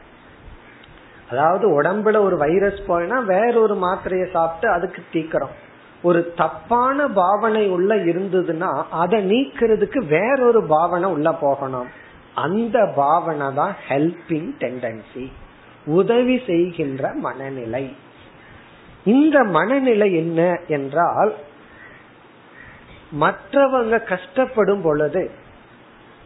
அதாவது 1.30 1.82
உடம்புல 1.82 2.20
ஒரு 2.20 2.36
வைரஸ் 2.36 2.80
போயினா 2.88 3.16
வேற 3.24 3.52
ஒரு 3.60 3.74
மாத்திரையை 3.74 4.30
சாப்பிட்டு 4.30 4.68
அதுக்கு 4.74 5.02
தீக்கிறோம். 5.12 5.54
ஒரு 6.02 6.32
தப்பான 6.36 7.06
பாவனை 7.08 7.68
உள்ள 7.68 7.94
இருந்ததுன்னா 7.94 8.84
அதை 8.90 9.30
நீக்கிறதுக்கு 9.30 9.98
வேறொரு 10.06 10.66
பாவனை 10.66 11.10
உள்ள 11.10 11.32
போகணும். 11.32 11.88
அந்த 12.34 12.92
பாவனை 12.96 13.54
தான் 13.54 13.76
ஹெல்பிங் 13.88 14.50
டெண்டன்சி 14.58 15.32
உதவி 15.84 16.42
செய்கின்ற 16.46 17.12
மனநிலை. 17.12 17.94
இந்த 19.04 19.44
மனநிலை 19.44 20.14
என்ன 20.14 20.60
என்றால் 20.68 21.34
மற்றவங்க 23.20 23.96
கஷ்டப்படும் 24.12 24.82
பொழுது 24.82 25.30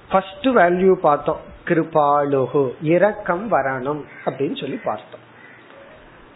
ஃபர்ஸ்ட் 0.08 0.46
வேல்யூ 0.46 0.92
பார்த்தோம். 0.92 1.40
கிருபாலுகு 1.66 2.72
இரக்கம் 2.80 3.52
வரணும் 3.52 4.02
அப்படின்னு 4.24 4.60
சொல்லி 4.60 4.76
பார்த்தோம். 4.76 5.20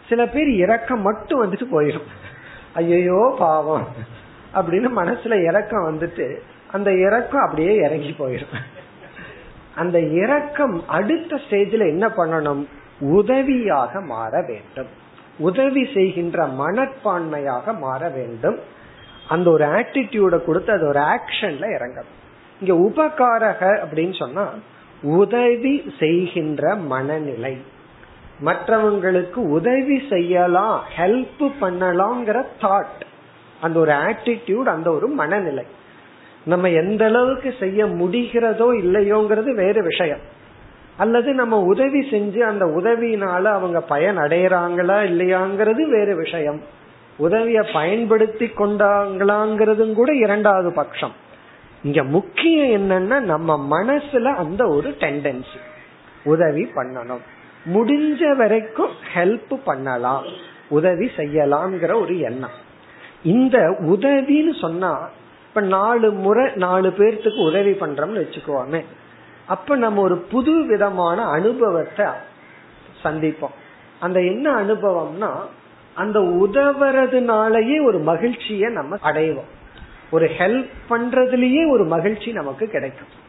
சில 0.09 0.25
பேர் 0.25 0.49
இரக்கம் 0.49 1.01
மட்டும் 1.01 1.41
வந்துட்டு 1.43 1.67
போயிடும். 1.71 2.09
ஐயோ 2.77 3.21
பாவம் 3.39 3.87
அப்படின்னு 4.53 4.89
மனசுல 4.99 5.35
இறக்கம் 5.49 5.87
வந்துட்டு 5.89 6.27
அந்த 6.71 6.89
இறக்கம் 7.05 7.43
அப்படியே 7.45 7.73
இறங்கி 7.75 8.11
போயிடும். 8.19 8.55
அந்த 9.75 9.97
இறக்கம் 9.99 10.75
அடுத்த 10.87 11.35
ஸ்டேஜ்ல 11.35 11.87
என்ன 11.93 12.05
பண்ணணும்? 12.07 12.63
உதவியாக 12.99 14.01
மாற 14.01 14.41
வேண்டும். 14.47 14.89
உதவி 15.47 15.83
செய்கின்ற 15.93 16.45
மனப்பான்மையாக 16.61 17.77
மாற 17.79 18.01
வேண்டும். 18.09 18.57
அந்த 19.27 19.47
ஒரு 19.49 19.65
ஆட்டிடியூட 19.77 20.35
கொடுத்து 20.45 20.71
அது 20.73 20.85
ஒரு 20.87 21.01
ஆக்ஷன்ல 21.15 21.65
இறங்கணும். 21.77 22.13
இங்க 22.61 22.73
உபகாரக 22.87 23.61
அப்படின்னு 23.83 24.15
சொன்னா 24.19 24.45
உதவி 25.01 25.75
செய்கின்ற 25.99 26.75
மனநிலை. 26.93 27.55
மற்றவங்களுக்கு 28.45 29.35
உதவி 29.35 30.07
செய்யலாம் 30.09 30.83
ஹெல்ப் 30.97 31.51
பண்ணலாம்ங்கிற 31.61 32.43
தாட் 32.61 33.05
அந்த 33.61 33.79
ஒரு 33.79 33.91
ஆட்டிடியூட் 33.91 34.65
அந்த 34.65 34.91
ஒரு 34.91 35.07
மனநிலை. 35.07 35.65
நம்ம 36.43 36.69
எந்த 36.69 37.05
அளவுக்கு 37.05 37.53
செய்ய 37.59 37.85
முடிகிறதோ 37.85 38.73
இல்லையோங்கிறது 38.73 39.53
வேறு 39.53 39.83
விஷயம். 39.83 40.19
அல்லது 40.97 41.33
நம்ம 41.33 41.59
உதவி 41.59 41.99
செஞ்சு 41.99 42.39
அந்த 42.39 42.65
உதவியினால 42.65 43.43
அவங்க 43.43 43.81
பயன் 43.81 44.17
அடையறாங்களா 44.17 45.05
இல்லையாங்கிறது 45.07 45.89
வேறு 45.89 46.15
விஷயம். 46.15 46.61
உதவிய 47.17 47.63
பயன்படுத்தி 47.73 48.45
கொண்டாங்களாங்கிறதும் 48.45 49.93
கூட 49.93 50.13
இரண்டாவது 50.13 50.71
பட்சம். 50.71 51.11
இங்க 51.83 52.03
முக்கியம் 52.03 52.89
என்னன்னா 52.89 53.19
நம்ம 53.19 53.81
மனசுல 53.81 54.23
அந்த 54.23 54.67
ஒரு 54.67 54.89
டெண்டன்சி 54.89 55.59
உதவி 56.23 56.71
பண்ணணும். 56.75 57.21
முடிஞ்ச 57.73 58.35
வரைக்கும் 58.35 58.91
ஹெல்ப் 59.13 59.59
பண்ணலாம் 59.63 60.23
உதவி 60.69 61.11
செய்யலாம்ங்கிற 61.17 62.01
ஒரு 62.01 62.19
எண்ணம். 62.19 62.57
இந்த 63.23 63.57
உதவின்னு 63.79 64.59
சொன்னா 64.61 65.09
இப்ப 65.47 65.61
நாலு 65.61 66.11
முறை 66.11 66.51
நாலு 66.55 66.89
பேர்த்துக்கு 66.97 67.47
உதவி 67.47 67.71
பண்றோம்னு 67.71 68.21
வச்சுக்கோமே 68.21 68.81
அப்ப 69.47 69.75
நம்ம 69.75 70.01
ஒரு 70.01 70.17
புது 70.17 70.65
விதமான 70.67 71.23
அனுபவத்தை 71.23 72.05
சந்திப்போம். 73.03 73.55
அந்த 73.99 74.21
என்ன 74.21 74.55
அனுபவம்னா 74.55 75.31
அந்த 75.93 76.19
உதவுறதுனாலயே 76.19 77.85
ஒரு 77.85 77.99
மகிழ்ச்சியை 77.99 78.73
நம்ம 78.73 78.97
அடைவோம். 79.03 79.51
ஒரு 80.11 80.29
ஹெல்ப் 80.37 80.69
பண்றதுலயே 80.89 81.71
ஒரு 81.71 81.85
மகிழ்ச்சி 81.85 82.31
நமக்கு 82.31 82.67
கிடைக்கும். 82.67 83.25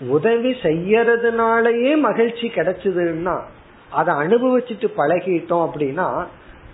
உதவி 0.00 0.50
செய்யறதுனாலயே 0.50 2.00
மகிழ்ச்சி 2.00 2.48
கிடைச்சதுன்னா 2.48 3.40
அதை 3.90 4.14
அனுபவிச்சுட்டு 4.14 4.90
பழகிட்டோம் 4.96 5.68
அப்படின்னா 5.68 6.26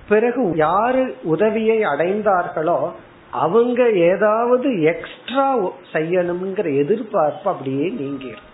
பிறகு 0.09 0.53
யாரு 0.55 1.15
உதவியை 1.23 1.85
அடைந்தார்களோ 1.85 2.93
அவங்க 3.31 3.91
ஏதாவது 3.91 4.83
எக்ஸ்ட்ரா 4.83 5.57
செய்யணுங்கிற 5.93 6.77
எதிர்பார்ப்பு 6.77 7.51
அப்படியே 7.51 7.89
நீங்கிடும் 7.91 8.49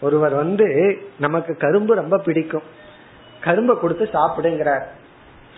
ஒருவர் 0.00 0.34
வந்து 0.34 0.98
நமக்கு 1.18 1.56
கரும்பு 1.56 1.94
ரொம்ப 1.94 2.18
பிடிக்கும். 2.18 2.62
கரும்பை 3.40 3.76
கொடுத்து 3.76 4.08
சாப்பிடுங்கிறார். 4.12 4.82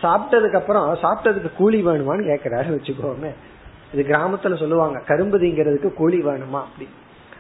சாப்பிட்டதுக்கு 0.02 0.54
அப்புறம் 0.54 0.94
சாப்பிட்டதுக்கு 0.94 1.50
கூலி 1.56 1.84
வேணுமான்னு 1.84 2.30
கேக்குறாரு 2.32 2.70
வச்சுக்கோமே. 2.76 3.30
இது 3.92 4.02
கிராமத்துல 4.02 4.58
சொல்லுவாங்க 4.58 5.02
கரும்பு 5.06 5.38
தீங்கிறதுக்கு 5.38 5.94
கூலி 5.94 6.22
வேணுமா 6.22 6.60
அப்படி 6.66 6.88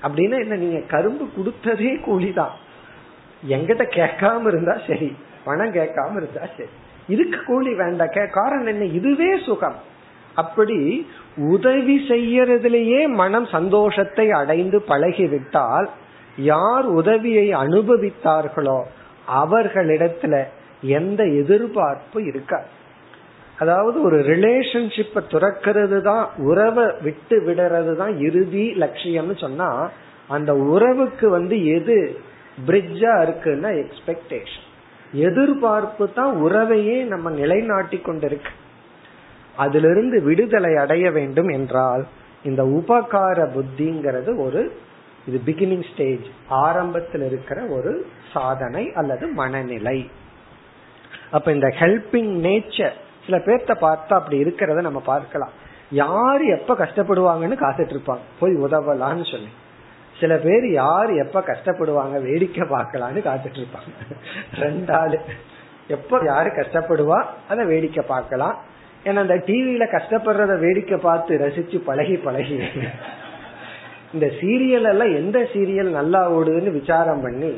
அப்படின்னா 0.02 0.40
என்ன 0.40 0.56
நீங்க 0.56 0.78
கரும்பு 0.78 1.28
கொடுத்ததே 1.36 2.00
கூலி 2.00 2.32
தான் 2.32 2.50
எங்கிட்ட 3.48 3.84
கேட்காம 3.90 4.46
இருந்தா 4.46 4.78
சரி 4.86 5.16
பணம் 5.44 5.72
கேட்காம 5.72 6.16
இருந்தா 6.16 6.40
சரி. 6.40 6.68
இதுக்கு 7.08 7.44
கூலி 7.44 7.74
வேண்டாம் 7.74 8.30
காரணம் 8.30 8.66
என்ன? 8.66 8.84
இதுவே 8.84 9.38
சுகம். 9.38 9.76
அப்படி 10.34 11.08
உதவி 11.36 12.04
செய்யறதுலயே 12.08 13.08
மனம் 13.08 13.46
சந்தோஷத்தை 13.46 14.30
அடைந்து 14.30 14.84
பழகிவிட்டால் 14.88 15.88
யார் 16.36 16.84
உதவியை 16.84 17.54
அனுபவித்தார்களோ 17.54 18.82
அவர்களிடத்துல 19.34 20.44
எந்த 20.80 21.24
எதிர்பார்ப்பு 21.24 22.24
இருக்காது. 22.24 22.66
அதாவது 23.58 23.98
ஒரு 24.02 24.18
ரிலேஷன்ஷிப்பை 24.32 25.20
துறக்கிறது 25.32 25.98
தான் 26.02 26.24
உறவை 26.50 26.86
விட்டு 27.00 27.36
விடுறது 27.46 27.92
தான் 27.96 28.14
இறுதி 28.18 28.64
லட்சியம்னு 28.82 29.36
சொன்னா 29.40 29.68
அந்த 30.28 30.52
உறவுக்கு 30.74 31.26
வந்து 31.28 31.56
எது 31.76 31.96
பிரிட்ஜா 32.66 33.12
இருக்குன்னா 33.24 33.70
எக்ஸ்பெக்டேஷன் 33.82 34.66
எதிர்பார்ப்பு 35.26 36.04
தான் 36.12 36.32
உறவையே 36.42 36.96
நம்ம 37.04 37.30
நிலைநாட்டி 37.30 37.98
கொண்டிருக்கு. 37.98 38.52
அதிலிருந்து 39.56 40.16
விடுதலை 40.22 40.72
அடைய 40.76 41.10
வேண்டும் 41.10 41.48
என்றால் 41.48 42.02
இந்த 42.44 42.62
உபகார 42.78 43.38
புத்திங்கிறது 43.54 44.30
ஒரு 44.36 44.62
இது 45.26 45.38
பிகினிங் 45.46 45.86
ஸ்டேஜ் 45.92 46.26
ஆரம்பத்தில் 46.48 47.22
இருக்கிற 47.22 47.58
ஒரு 47.76 47.92
சாதனை 48.32 48.84
அல்லது 48.92 49.26
மனநிலை. 49.40 49.98
அப்ப 51.30 51.52
இந்த 51.52 51.68
ஹெல்பிங் 51.80 52.32
நேச்சர் 52.46 52.96
சில 53.26 53.36
பேர்த்த 53.46 53.72
பார்த்தா 53.86 54.14
அப்படி 54.20 54.36
இருக்கிறத 54.44 54.82
நம்ம 54.88 55.00
பார்க்கலாம். 55.12 55.54
யாரு 56.02 56.44
எப்ப 56.56 56.74
கஷ்டப்படுவாங்கன்னு 56.74 57.56
காத்துட்டு 57.64 57.94
இருப்பாங்க 57.96 58.24
போய் 58.40 58.54
உதவலான்னு 58.66 59.26
சொல்லி. 59.32 59.50
சில 60.20 60.34
பேர் 60.36 60.66
யார் 60.72 61.10
எப்ப 61.24 61.40
கஷ்டப்படுவாங்க 61.48 62.16
வேடிக்கை 62.28 62.64
பார்க்கலான்னு 62.74 63.26
காத்துட்டு 63.28 63.60
இருப்பாங்க 63.62 63.90
ரெண்டாள். 64.62 65.16
எப்ப 65.88 66.20
யாரு 66.24 66.48
கஷ்டப்படுவா 66.60 67.18
அத 67.48 67.64
வேடிக்கை 67.64 68.04
பார்க்கலாம். 68.14 68.56
ஏன்னா 69.04 69.20
அந்த 69.24 69.36
டிவியில 69.48 69.84
கஷ்டப்படுறத 69.96 70.54
வேடிக்கை 70.64 70.98
பார்த்து 70.98 71.42
ரசிச்சு 71.44 71.78
பழகி 71.88 72.16
பழகி. 72.16 72.56
இந்த 74.14 74.26
சீரியல் 74.40 74.88
எல்லாம் 74.92 75.12
எந்த 75.20 75.38
சீரியல் 75.52 75.90
நல்லா 75.98 76.20
ஓடுதுன்னு 76.36 76.72
விசாரம் 76.80 77.22
பண்ணி 77.26 77.52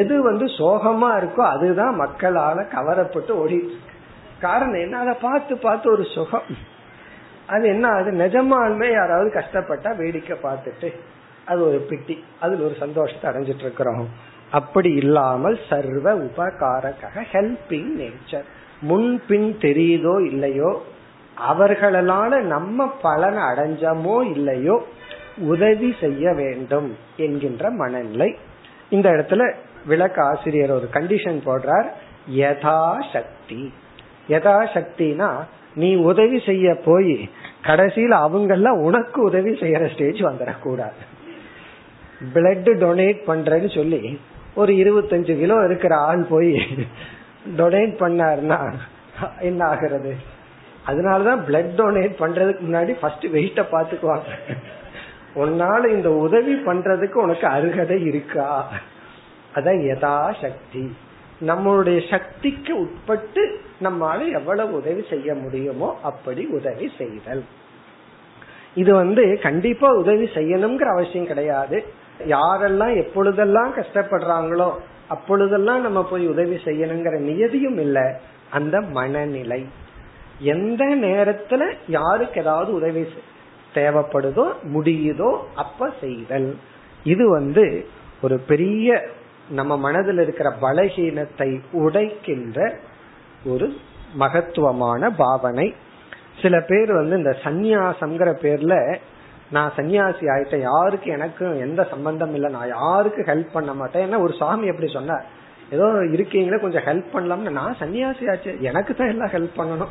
எது 0.00 0.14
வந்து 0.28 0.46
சோகமா 0.58 1.08
இருக்கோ 1.20 1.42
அதுதான் 1.54 1.94
மக்களால 2.02 2.58
கவரப்பட்டு 2.74 3.32
ஓடிட்டு 3.42 3.87
காரணம் 4.40 4.80
என்ன? 4.80 4.98
அதை 4.98 5.14
பார்த்து 5.20 5.56
பார்த்து 5.56 5.90
ஒரு 5.90 6.04
சுகம். 6.04 6.76
அது 7.46 7.68
என்ன 7.68 7.88
அது 7.88 8.10
நிஜமாலுமே 8.10 8.92
யாராவது 8.92 9.30
கஷ்டப்பட்டா 9.34 9.96
வேடிக்கை 9.96 10.36
பார்த்துட்டு 10.42 10.94
அது 11.44 11.66
ஒரு 11.66 11.86
பிட்டி 11.90 12.18
அதுல 12.40 12.64
ஒரு 12.64 12.74
சந்தோஷத்தை 12.78 13.30
அடைஞ்சிட்டு 13.30 13.60
இருக்கிறோம். 13.60 14.08
அப்படி 14.50 14.90
இல்லாமல் 14.92 15.58
சர்வ 15.68 16.14
உபகாரக்காக 16.14 17.22
ஹெல்பிங் 17.32 17.90
நேச்சர் 18.00 18.46
முன்பின் 18.80 19.56
தெரியுதோ 19.60 20.26
இல்லையோ 20.26 20.82
அவர்களால 21.50 22.40
நம்ம 22.40 22.86
பலன் 23.02 23.36
அடைஞ்சமோ 23.36 24.30
இல்லையோ 24.34 24.82
உதவி 25.38 25.94
செய்ய 26.00 26.32
வேண்டும் 26.32 26.96
என்கின்ற 27.16 27.70
மனநிலை. 27.70 28.38
இந்த 28.90 29.10
இடத்துல 29.10 29.54
விளக்க 29.86 30.22
ஆசிரியர் 30.22 30.70
ஒரு 30.70 30.88
கண்டிஷன் 30.92 31.38
போடுறார். 31.44 31.88
யதா 32.36 32.96
சக்தி. 33.12 33.72
யதா 34.28 34.64
சக்தினா 34.74 35.28
நீ 35.74 35.96
உதவி 35.96 36.38
செய்ய 36.40 36.74
போய் 36.84 37.28
கடைசியில் 37.62 38.12
அவங்கள 38.18 38.68
உனக்கு 38.78 39.22
உதவி 39.22 39.50
செய்யற 39.52 39.92
ஸ்டேஜ் 39.92 40.22
வந்துடக்கூடாது 40.22 41.02
பிளட் 42.34 42.70
டொனேட் 42.80 43.20
பண்றேன்னு 43.26 43.74
சொல்லி 43.74 44.00
ஒரு 44.54 44.72
இருபத்தஞ்சு 44.72 45.36
கிலோ 45.38 45.64
இருக்கிற 45.64 45.96
ஆள் 45.96 46.24
போய் 46.24 46.52
டொனேட் 47.56 47.94
பண்ணாருன்னா 48.00 48.58
என்ன 49.40 49.64
ஆகிறது? 49.64 50.12
அதனாலதான் 50.86 51.40
பிளட் 51.48 51.72
டொனேட் 51.76 52.14
பண்றதுக்கு 52.18 52.60
முன்னாடி 52.60 52.98
ஃபர்ஸ்ட் 53.00 53.26
வெயிட்ட 53.26 53.62
பாத்துக்குவாங்க 53.72 54.30
உன்னால 55.36 55.88
இந்த 55.88 56.10
உதவி 56.10 56.54
பண்றதுக்கு 56.66 57.14
உனக்கு 57.14 57.46
அருகதை 57.46 58.02
இருக்கா? 58.02 58.48
அதான் 59.56 59.80
யதா 59.88 60.30
சக்தி 60.40 60.82
நம்மளுடைய 61.46 62.08
சக்திக்கு 62.10 62.78
உட்பட்டு 62.78 63.60
நம்மால 63.82 64.32
எவ்வளவு 64.32 64.72
உதவி 64.72 65.04
செய்ய 65.10 65.34
முடியுமோ 65.34 65.98
அப்படி 66.02 66.46
உதவி 66.46 66.90
செய்தல். 66.98 67.44
இது 68.74 68.94
வந்து 68.94 69.38
கண்டிப்பா 69.42 69.92
உதவி 69.92 70.24
செய்யணுங்கிற 70.24 70.84
அவசியம் 70.84 71.26
கிடையாது. 71.26 71.84
யாரெல்லாம் 72.28 72.96
எப்பொழுதெல்லாம் 72.96 73.74
கஷ்டப்படுறாங்களோ 73.74 74.70
அப்பொழுதெல்லாம் 75.08 75.80
நம்ம 75.80 76.02
போய் 76.02 76.26
உதவி 76.26 76.56
செய்யணுங்கிற 76.64 77.18
நியதியும் 77.20 77.78
இல்லை. 77.78 78.12
அந்த 78.50 78.80
மனநிலை. 78.80 79.66
எந்த 80.38 80.84
நேரத்துல 80.84 81.72
யாருக்கு 81.88 82.40
ஏதாவது 82.40 82.72
உதவி 82.72 83.06
தேவைப்படுதோ 83.74 84.52
முடியுதோ 84.74 85.38
அப்ப 85.54 85.90
செய்தல். 86.00 86.56
இது 87.04 87.30
வந்து 87.30 87.86
ஒரு 88.22 88.38
பெரிய 88.38 89.08
நம்ம 89.50 89.76
மனதில் 89.76 90.18
இருக்கிற 90.18 90.54
பலகீனத்தை 90.60 91.60
உடைக்கின்ற 91.72 92.74
ஒரு 93.46 93.76
மகத்துவமான 94.14 95.10
பாவனை. 95.10 95.74
சில 96.42 96.60
பேர் 96.60 96.92
வந்து 96.92 97.16
இந்த 97.16 97.36
சந்நியாசம்ங்கிற 97.44 98.30
பேர்ல 98.42 98.96
நான் 99.50 99.72
சன்னியாசி 99.76 100.24
ஆயிட்டேன் 100.34 100.60
யாருக்கு 100.60 101.10
எனக்கும் 101.10 101.60
எந்த 101.60 101.86
சம்பந்தம் 101.90 102.34
இல்லை 102.34 102.50
நான் 102.50 102.68
யாருக்கு 102.68 103.22
ஹெல்ப் 103.22 103.52
பண்ண 103.52 103.74
மாட்டேன் 103.74 104.10
ஏன்னா 104.10 104.18
ஒரு 104.18 104.32
சாமி 104.32 104.66
எப்படி 104.66 104.92
சொன்னார்? 104.92 105.24
ஏதோ 105.70 105.84
இருக்கீங்களே 105.84 106.60
கொஞ்சம் 106.60 106.82
ஹெல்ப் 106.82 107.08
பண்ணலாம்னு 107.12 107.50
நான் 107.50 107.76
சன்னியாசி 107.80 108.30
ஆச்சு 108.30 108.60
எனக்கு 108.60 108.94
தான் 108.94 109.08
எல்லாம் 109.08 109.28
ஹெல்ப் 109.28 109.58
பண்ணணும். 109.58 109.88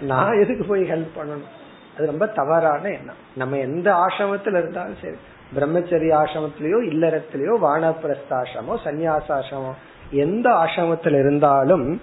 நான் 0.00 0.40
எதுக்கு 0.40 0.64
போய் 0.64 0.82
ஹெல்ப் 0.82 1.16
பண்ணணும்? 1.16 1.48
அது 1.96 2.06
ரொம்ப 2.06 2.26
தவறான 2.26 2.88
எண்ணம். 2.88 3.16
நம்ம 3.36 3.56
எந்த 3.56 3.92
ஆசிரமத்தில் 3.92 4.58
இருந்தாலும் 4.58 5.00
சரி 5.02 5.16
பிரம்மச்சரிய 5.54 6.12
ஆசிரமத்திலயோ 6.22 6.78
இல்லறத்திலயோ 6.92 7.54
வானப்பிரஸ்தாசிரமோ 7.62 8.74
சன்னியாசாசிரமோ 8.84 9.72
எந்த 10.10 10.50
ஆசிரமத்தில் 10.50 11.18
இருந்தாலும் 11.18 12.00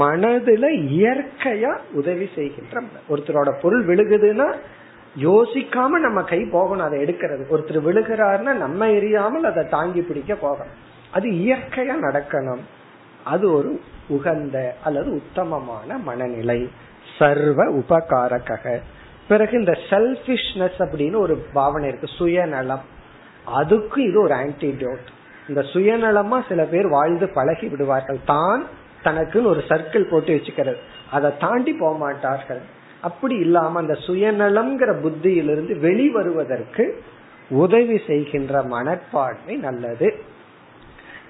மனதுல 0.00 0.64
இயற்கையா 0.98 1.78
உதவி 1.92 2.28
செய்கின்ற 2.34 2.82
ஒருத்தரோட 3.08 3.52
பொருள் 3.62 3.86
விழுகுதுன்னா 3.86 4.54
யோசிக்காம 5.22 5.88
நம்ம 5.88 6.22
கை 6.22 6.44
போகணும் 6.44 6.86
அதை 6.86 7.02
எடுக்கிறது. 7.04 7.42
ஒருத்தர் 7.50 7.86
விழுகிறாருன்னா 7.86 8.52
நம்ம 8.52 8.86
எரியாமல் 8.86 9.48
அதை 9.50 9.68
தாங்கி 9.68 10.00
பிடிக்க 10.00 10.34
போகணும். 10.34 10.72
அது 11.10 11.28
இயற்கையா 11.30 11.94
நடக்கணும். 12.02 12.62
அது 13.24 13.52
ஒரு 13.52 13.80
உகந்த 14.08 14.74
அல்லது 14.84 15.12
உத்தமமான 15.12 15.98
மனநிலை. 15.98 16.68
சர்வ 17.18 17.64
உபகாரக 17.64 18.80
பிறகு 19.28 19.58
இந்த 19.58 19.78
செல்பிஷ்னஸ் 19.90 20.78
அப்படின்னு 20.78 21.16
ஒரு 21.16 21.36
பாவனை 21.52 21.88
இருக்கு. 21.88 22.06
சுயநலம். 22.06 22.84
அதுக்கு 23.44 24.02
இது 24.02 24.22
ஒரு 24.22 24.34
ஆன்டிடியூட் 24.34 25.04
இந்த 25.48 25.60
சுயநலமா 25.60 26.48
சில 26.48 26.64
பேர் 26.64 26.88
வாழ்ந்து 26.88 27.28
பழகி 27.28 27.68
விடுவார்கள். 27.68 28.18
தான் 28.24 28.64
தனக்குன்னு 29.04 29.44
ஒரு 29.44 29.64
சர்க்கிள் 29.68 30.10
போட்டு 30.10 30.34
வச்சுக்கிறது. 30.34 30.76
அதை 31.10 31.30
தாண்டி 31.38 31.72
போக 31.72 31.96
மாட்டார்கள். 31.96 32.60
அப்படி 33.00 33.34
இல்லாம 33.36 33.78
அந்த 33.78 33.98
சுயநலம்ங்கிற 34.06 34.92
புத்தியிலிருந்து 35.00 35.74
வெளிவருவதற்கு 35.80 36.90
உதவி 37.48 38.00
செய்கின்ற 38.06 38.62
மனப்பான்மை 38.62 39.56
நல்லது. 39.56 40.14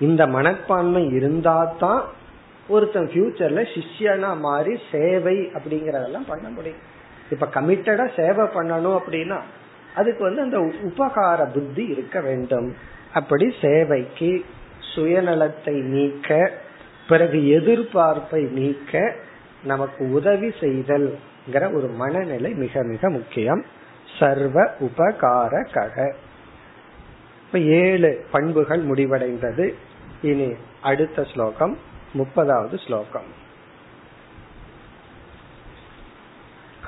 இந்த 0.01 0.27
மனப்பான்மை 0.27 1.07
இருந்தா 1.07 1.65
தான் 1.65 2.05
ஒருத்தன் 2.69 3.11
ஃபியூச்சர்ல 3.15 3.67
சிஷ்யனா 3.75 4.39
மாறி 4.39 4.79
சேவை 4.93 5.51
அப்படிங்கறதெல்லாம் 5.55 6.27
பண்ண 6.27 6.49
முடியும். 6.49 6.93
இப்ப 7.35 7.47
கமிட்டடா 7.55 8.07
சேவை 8.19 8.45
பண்ணணும் 8.57 8.97
அப்படின்னா 9.01 9.39
அதுக்கு 9.95 10.23
வந்து 10.29 10.45
அந்த 10.47 10.59
உபகார 10.89 11.41
புத்தி 11.55 11.85
இருக்க 11.95 12.17
வேண்டும். 12.21 12.69
அப்படி 13.13 13.47
சேவைக்கு 13.61 14.31
சுயநலத்தை 14.93 15.77
நீக்க 15.95 16.29
பிறகு 17.09 17.39
எதிர்பார்ப்பை 17.59 18.43
நீக்க 18.59 19.03
நமக்கு 19.65 20.03
உதவி 20.11 20.49
செய்தல்ங்கிற 20.61 21.65
ஒரு 21.77 21.89
மனநிலை 22.01 22.51
மிக 22.65 22.83
மிக 22.93 23.11
முக்கியம். 23.11 23.63
சர்வ 24.19 24.67
உபகார 24.87 25.53
கக 25.77 25.97
இப்ப 27.47 27.59
ஏழு 27.81 28.11
பண்புகள் 28.33 28.83
முடிவடைந்தது. 28.87 29.67
இனி 30.23 30.51
அடுத்த 30.83 31.25
ஸ்லோகம் 31.33 31.75
முப்பதாவது 32.19 32.77
ஸ்லோகம். 32.87 33.29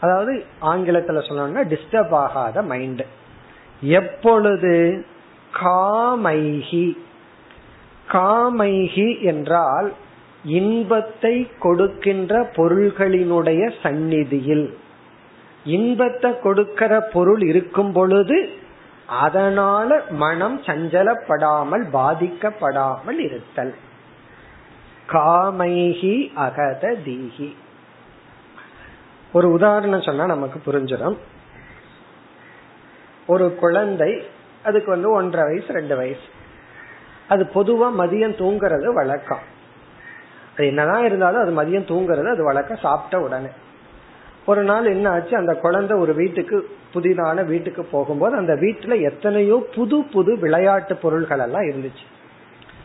அதாவது 0.00 0.44
ஆங்கிலத்துல 0.62 1.20
சொல்லணும்னா 1.28 1.62
டிஸ்டர்ப் 1.66 2.14
ஆகாத 2.14 2.62
மைண்ட் 2.62 3.02
எப்பொழுது? 3.80 5.06
காமைகி 5.62 6.96
காமைகி 8.12 9.20
என்றால் 9.20 9.92
இன்பத்தை 10.44 11.50
கொடுக்கின்ற 11.58 12.50
பொருள்களினுடைய 12.56 13.72
சந்நிதியில். 13.82 14.78
இன்பத்தை 15.64 16.40
கொடுக்கிற 16.40 17.00
பொருள் 17.00 17.40
இருக்கும் 17.40 17.92
பொழுது 17.92 18.48
அதனால 19.06 20.02
மனம் 20.10 20.62
சஞ்சலப்படாமல் 20.62 21.84
பாதிக்கப்படாமல் 21.92 23.18
இருத்தல். 23.18 23.74
காமைகி 25.08 26.32
அகத 26.34 26.96
தீகி 27.04 27.54
ஒரு 29.32 29.50
உதாரணம் 29.50 30.02
சொன்னா 30.02 30.26
நமக்கு 30.26 30.72
புரிஞ்சிடும். 30.72 31.16
ஒரு 33.26 33.54
குழந்தை 33.54 34.22
அதுக்கு 34.62 34.90
வந்து 34.90 35.10
ஒன்றரை 35.10 35.54
வயசு 35.54 35.72
ரெண்டு 35.72 35.96
வயசு. 35.96 36.26
அது 37.28 37.50
பொதுவா 37.54 37.90
மதியம் 37.98 38.38
தூங்குறது 38.38 38.92
வழக்கம். 38.92 39.56
என்னதான் 40.66 41.04
இருந்தாலும் 41.04 41.56
அது 41.56 41.62
மதியம் 41.62 41.80
தூங்குறது 41.80 42.30
அது 42.30 42.44
வளர்க்க 42.44 42.74
சாப்பிட்ட 42.74 43.24
உடனே. 43.24 43.46
ஒரு 44.46 44.62
நாள் 44.62 44.84
என்ன 44.84 45.10
ஆச்சு? 45.10 45.36
அந்த 45.36 45.54
குழந்தை 45.54 45.98
ஒரு 45.98 46.14
வீட்டுக்கு 46.14 46.68
புதிதான 46.94 47.44
வீட்டுக்கு 47.44 47.84
போகும்போது 47.84 48.36
அந்த 48.36 48.54
வீட்டுல 48.54 49.02
எத்தனையோ 49.02 49.66
புது 49.74 50.04
புது 50.04 50.38
விளையாட்டு 50.38 50.96
பொருள்கள் 50.96 51.38
எல்லாம் 51.38 51.62
இருந்துச்சு. 51.62 52.06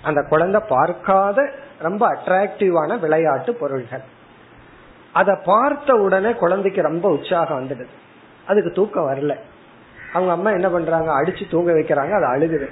அந்த 0.02 0.26
குழந்தை 0.30 0.62
பார்க்காத 0.68 1.50
ரொம்ப 1.80 2.16
அட்ராக்டிவான 2.16 3.00
விளையாட்டு 3.00 3.54
பொருள்கள். 3.54 4.02
அதை 5.12 5.36
பார்த்த 5.46 5.94
உடனே 5.94 6.34
குழந்தைக்கு 6.34 6.82
ரொம்ப 6.82 7.10
உற்சாகம் 7.10 7.68
வந்துடுது. 7.68 7.88
அதுக்கு 8.48 8.72
தூக்கம் 8.72 9.12
வரல. 9.12 9.36
அவங்க 10.14 10.32
அம்மா 10.32 10.50
என்ன 10.50 10.70
பண்றாங்க? 10.70 11.22
அடிச்சு 11.22 11.50
தூங்க 11.50 11.72
வைக்கிறாங்க 11.72 12.24
அது 12.24 12.26
அழுகுது. 12.26 12.70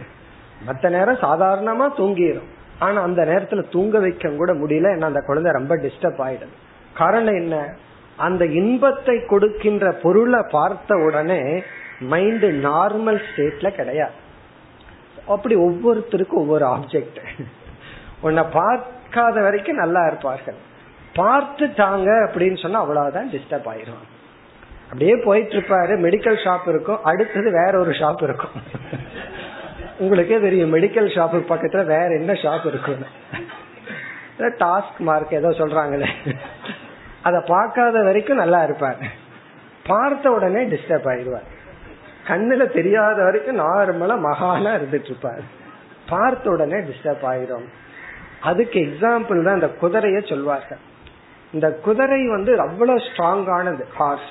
மற்ற 0.65 0.89
நேரம் 0.89 1.15
சாதாரணமா 1.15 1.93
தூங்கிடும் 1.97 2.59
ஆனா 2.81 3.01
அந்த 3.01 3.21
நேரத்துல 3.23 3.71
தூங்க 3.71 3.99
வைக்க 3.99 4.29
கூட 4.29 4.53
முடியல. 4.53 4.89
ஏன்னா 4.95 5.09
அந்த 5.11 5.21
குழந்தை 5.25 5.51
ரொம்ப 5.51 5.75
டிஸ்டர்ப் 5.75 6.21
ஆயிடுது. 6.27 6.55
காரணம் 6.93 7.35
என்ன? 7.35 7.73
அந்த 8.17 8.45
இன்பத்தை 8.45 9.25
கொடுக்கின்ற 9.25 9.91
பொருளை 9.91 10.41
பார்த்த 10.51 10.95
உடனே 10.95 11.63
மைண்ட் 11.99 12.45
நார்மல் 12.45 13.21
ஸ்டேட்ல 13.27 13.69
கிடையாது. 13.69 14.11
அப்படி 15.27 15.55
ஒவ்வொருத்தருக்கும் 15.55 16.41
ஒவ்வொரு 16.43 16.65
ஆப்ஜெக்ட் 16.65 17.19
உன்னை 18.21 18.43
பார்க்காத 18.43 19.41
வரைக்கும் 19.41 19.75
நல்லா 19.75 20.05
இருப்பார்கள். 20.05 20.59
பார்த்துட்டாங்க 21.15 22.09
அப்படின்னு 22.25 22.61
சொன்னா 22.61 22.79
அவ்வளவுதான் 22.79 23.29
டிஸ்டர்ப் 23.29 23.71
ஆயிரும். 23.73 24.03
அப்படியே 24.85 25.15
போயிட்டு 25.25 25.53
இருப்பாரு. 25.53 25.93
மெடிக்கல் 26.05 26.39
ஷாப் 26.45 26.69
இருக்கும். 26.69 27.03
அடுத்தது 27.03 27.51
வேற 27.51 27.79
ஒரு 27.79 27.91
ஷாப் 27.91 28.23
இருக்கும். 28.23 28.55
உங்களுக்கே 30.01 30.37
தெரியும் 30.39 30.73
மெடிக்கல் 30.75 31.09
ஷாப் 31.15 31.35
பக்கத்துல 31.51 31.83
வேற 31.85 32.09
என்ன 32.19 32.33
ஷாப் 32.43 32.65
இருக்கும் 32.65 33.03
டாஸ்க் 34.61 34.99
மார்க் 35.07 35.33
ஏதோ 35.39 35.49
சொல்றாங்களே. 35.57 36.07
அதை 37.21 37.39
பார்க்காத 37.47 37.97
வரைக்கும் 38.03 38.41
நல்லா 38.43 38.59
இருப்பார். 38.63 39.01
பார்த்த 39.87 40.31
உடனே 40.31 40.61
டிஸ்டர்ப் 40.73 41.09
ஆயிடுவார். 41.11 41.47
கண்ணுல 42.27 42.65
தெரியாத 42.73 43.17
வரைக்கும் 43.23 43.59
நார்மலா 43.59 44.15
மகானா 44.27 44.71
இருந்துட்டு 44.79 45.09
இருப்பார் 45.11 45.43
பார்த்த 46.09 46.49
உடனே 46.49 46.79
டிஸ்டர்ப் 46.89 47.25
ஆயிரும். 47.31 47.67
அதுக்கு 48.49 48.79
எக்ஸாம்பிள் 48.79 49.43
தான் 49.43 49.59
இந்த 49.59 49.69
குதிரைய 49.81 50.19
சொல்வார்கள். 50.29 50.81
இந்த 51.53 51.67
குதிரை 51.85 52.21
வந்து 52.27 52.51
அவ்வளவு 52.59 53.05
ஸ்ட்ராங்கானது 53.07 53.85
ஹார்ஸ் 53.97 54.29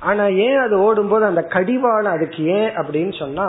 ஆனா 0.00 0.24
ஏன் 0.46 0.58
அது 0.58 0.74
ஓடும்போது 0.78 1.24
அந்த 1.24 1.42
கடிவாளம் 1.54 2.16
அதுக்கு 2.16 2.40
ஏன் 2.58 2.70
அப்படின்னு 2.76 3.14
சொன்னா 3.18 3.46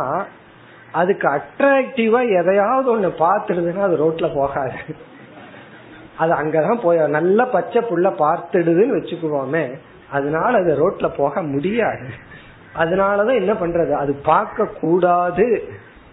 அதுக்கு 0.91 1.29
அட்ராக்டிவா 1.29 2.39
எதையாவது 2.39 2.99
ஒண்ணு 2.99 3.11
பார்த்துடுதுன்னா 3.19 3.79
அது 3.79 4.09
ரோட்ல 4.09 4.35
போகாது. 4.35 4.71
அது 6.17 6.33
அங்கதான் 6.33 6.81
போய் 6.81 6.97
நல்ல 6.97 7.45
பச்சை 7.45 7.81
புள்ள 7.81 8.13
பார்த்துடுதுன்னு 8.19 8.97
வச்சுக்குவோமே 8.97 9.77
அதனால 10.11 10.57
அது 10.57 10.89
ரோட்ல 10.89 11.09
போக 11.17 11.41
முடியாது. 11.41 12.07
அதனாலதான் 12.75 13.33
என்ன 13.33 13.53
பண்றது? 13.53 13.91
அது 13.91 14.13
பார்க்க 14.13 14.65
கூடாது 14.65 15.63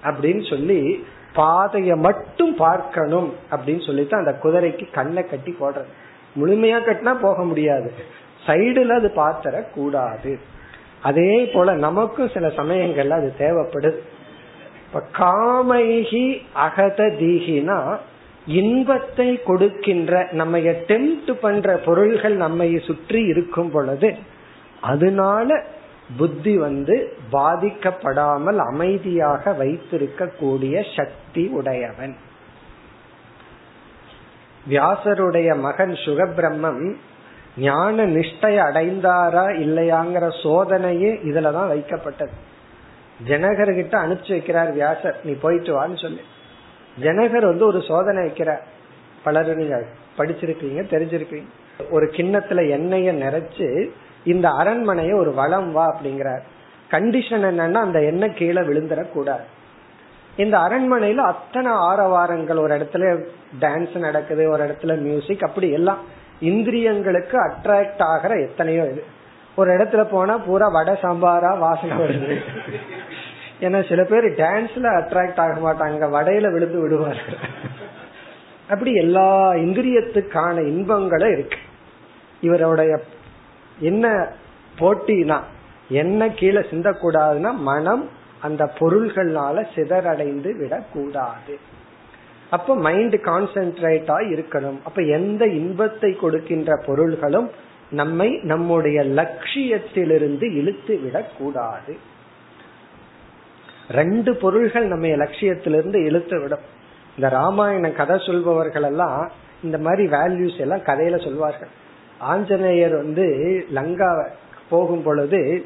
அப்படின்னு 0.05 0.49
சொல்லி 0.51 1.07
பாதைய 1.35 1.97
மட்டும் 1.97 2.55
பார்க்கணும் 2.55 3.35
அப்படின்னு 3.51 3.87
சொல்லிட்டு 3.87 4.16
அந்த 4.16 4.39
குதிரைக்கு 4.43 4.93
கண்ணை 4.93 5.24
கட்டி 5.24 5.57
போடுறது. 5.61 5.89
முழுமையா 6.41 6.79
கட்டினா 6.79 7.14
போக 7.20 7.45
முடியாது. 7.45 7.93
சைடுல 8.47 8.89
அது 8.89 9.12
பார்த்தர 9.16 9.70
கூடாது 9.74 10.39
அதே 11.03 11.51
போல 11.55 11.74
நமக்கும் 11.74 12.29
சில 12.29 12.47
சமயங்கள்ல 12.47 13.11
அது 13.11 13.33
தேவைப்படுது. 13.39 13.99
இப்ப 14.87 15.03
காமைகி 15.18 16.39
அகத 16.53 17.05
தீகினா 17.20 17.97
இன்பத்தை 18.47 19.43
கொடுக்கின்ற 19.43 20.28
நம்ம 20.32 20.59
டெம்ட் 20.59 21.32
பண்ற 21.41 21.76
பொருள்கள் 21.76 22.37
நம்மை 22.37 22.78
சுற்றி 22.78 23.22
இருக்கும் 23.22 23.70
பொழுது 23.70 24.14
அதனால 24.80 25.64
புத்தி 26.18 26.57
வந்து 26.57 27.16
பாதிக்கப்படாமல் 27.32 28.57
அமைதியாக 28.57 29.53
வைத்திருக்க 29.53 30.26
கூடிய 30.26 30.84
சக்தி 30.97 31.47
உடையவன். 31.47 32.16
வியாசருடைய 34.68 35.59
மகன் 35.61 35.93
சுகபிரம்மம் 35.93 36.95
ஞான 37.59 38.07
நிஷ்டை 38.07 38.55
அடைந்தாரா 38.66 39.45
இல்லையாங்கிற 39.64 40.26
சோதனையே 40.43 41.11
இதுலதான் 41.28 41.70
வைக்கப்பட்டது. 41.72 42.34
ஜனகர்கிட்ட 43.25 43.95
அனுப்பிச்சு 43.95 44.35
வைக்கிறார் 44.37 44.73
வியாசர். 44.73 45.17
நீ 45.25 45.33
போயிட்டு 45.33 45.83
வான்னு 45.83 46.01
சொல்லி. 46.01 46.21
ஜனகர் 47.01 47.45
வந்து 47.45 47.67
ஒரு 47.67 47.83
சோதனை 47.83 48.23
வைக்கிறார். 48.23 48.61
பலரும் 49.25 49.61
படிச்சிருக்கீங்க 50.19 50.83
தெரிஞ்சிருக்கீங்க 50.93 51.47
ஒரு 51.91 52.07
கிண்ணத்துல 52.07 52.61
எண்ணெய 52.77 53.09
நிறைச்சு 53.25 53.91
இந்த 54.25 54.49
அரண்மனைய 54.49 55.14
ஒரு 55.14 55.35
வளம் 55.35 55.73
வா 55.73 55.97
அப்படிங்கிறார். 55.97 56.41
கண்டிஷன் 56.91 57.45
என்னன்னா 57.51 57.75
அந்த 57.75 58.03
எண்ணெய் 58.03 58.35
கீழே 58.35 58.61
விழுந்துடக்கூடாது. 58.61 59.41
இந்த 60.37 60.59
அரண்மனையில 60.59 61.17
அத்தனை 61.17 61.73
ஆரவாரங்கள் 61.73 62.59
ஒரு 62.59 62.77
இடத்துல 62.77 63.25
டான்ஸ் 63.61 63.99
நடக்குது 63.99 64.51
ஒரு 64.51 64.64
இடத்துல 64.64 64.99
மியூசிக் 64.99 65.43
அப்படி 65.43 65.71
எல்லாம் 65.71 65.99
இந்திரியங்களுக்கு 66.41 67.51
அட்ராக்ட் 67.51 68.03
ஆகிற 68.03 68.35
எத்தனையோ 68.35 68.83
இது. 68.83 69.05
ஒரு 69.57 69.77
இடத்துல 69.77 70.05
போனா 70.05 70.39
பூரா 70.39 70.69
வடை 70.69 70.95
சாம்பாரா 70.95 71.59
வாசனை 71.59 71.97
வருது. 71.97 72.41
ஏன்னா 73.61 73.89
சில 73.89 74.05
பேர் 74.05 74.25
டான்ஸ்ல 74.25 74.87
அட்ராக்ட் 75.01 75.41
ஆக 75.41 75.55
மாட்டாங்க 75.67 76.09
வடையில 76.17 76.53
விழுந்து 76.53 76.81
விடுவார்கள் 76.81 77.39
அப்படி 78.69 78.93
எல்லா 78.95 79.53
இந்திரியத்துக்கான 79.53 80.67
இன்பங்களும் 80.67 81.33
இருக்கு. 81.33 81.59
இவருடைய 82.41 83.01
என்ன 83.79 84.29
போட்டினா 84.79 85.39
என்ன 85.89 86.29
கீழே 86.29 86.61
சிந்தக்கூடாதுன்னா 86.61 87.55
மனம் 87.55 88.09
அந்த 88.41 88.73
பொருள்கள்னால 88.79 89.67
சிதறடைந்து 89.75 90.59
விடக்கூடாது. 90.59 91.59
அப்ப 92.51 92.77
மைண்ட் 92.77 93.15
கான்சென்ட்ரேட்டா 93.15 94.17
இருக்கணும். 94.33 94.79
அப்ப 94.85 95.03
எந்த 95.03 95.47
இன்பத்தை 95.47 96.13
கொடுக்கின்ற 96.13 96.83
பொருள்களும் 96.87 97.51
நம்மை 97.91 98.41
நம்முடைய 98.43 99.03
லட்சியத்திலிருந்து 99.03 100.55
இழுத்து 100.55 101.01
விடக்கூடாது. 101.03 101.97
ரெண்டு 103.91 104.37
பொருள்கள் 104.37 104.87
நம்ம 104.87 105.07
லட்சியத்திலிருந்து 105.07 106.05
இழுத்து 106.05 106.41
விடும் 106.41 106.74
இந்த 107.16 107.28
ராமாயண 107.28 107.91
கதை 107.91 108.18
சொல்பவர்கள் 108.26 108.82
எல்லாம் 108.82 109.30
இந்த 109.62 109.78
மாதிரி 109.78 110.09
வேல்யூஸ் 110.09 110.59
எல்லாம் 110.59 110.78
கதையில 110.78 111.24
சொல்வார்கள். 111.24 111.68
ஆஞ்சநேயர் 112.18 112.97
வந்து 112.97 113.64
லங்கா 113.72 114.28
போகும் 114.68 115.03
பொழுது 115.03 115.64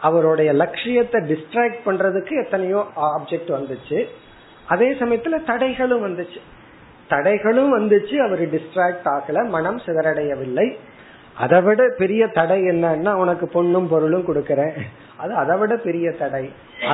அவருடைய 0.00 0.52
லட்சியத்தை 0.52 1.20
டிஸ்ட்ராக்ட் 1.20 1.80
பண்றதுக்கு 1.86 2.44
எத்தனையோ 2.44 2.86
ஆப்ஜெக்ட் 2.96 3.52
வந்துச்சு. 3.58 4.04
அதே 4.66 4.92
சமயத்துல 4.92 5.34
தடைகளும் 5.46 6.04
வந்துச்சு. 6.06 6.40
தடைகளும் 7.08 7.72
வந்துச்சு 7.78 8.16
அவர் 8.16 8.40
டிஸ்ட்ராக்ட் 8.40 9.04
ஆகல 9.04 9.48
மனம் 9.48 9.80
சிதறடையவில்லை. 9.80 10.76
அதை 11.42 11.58
விட 11.62 11.82
பெரிய 11.98 12.22
தடை 12.26 12.58
என்னன்னா 12.62 13.12
உனக்கு 13.22 13.46
பொண்ணும் 13.54 13.88
பொருளும் 13.88 14.28
கொடுக்கறேன். 14.28 14.74
அது 15.16 15.32
அதை 15.34 15.54
விட 15.58 15.74
பெரிய 15.86 16.10
தடை. 16.12 16.44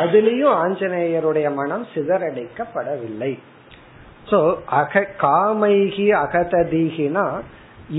அதுலயும் 0.00 0.54
ஆஞ்சநேயருடைய 0.62 1.48
மனம் 1.54 1.86
சிதறடைக்கப்படவில்லை. 1.94 3.32
சோ 4.30 4.38
அக 4.80 5.04
காமைகி 5.20 6.06
அகததீகினா 6.22 7.26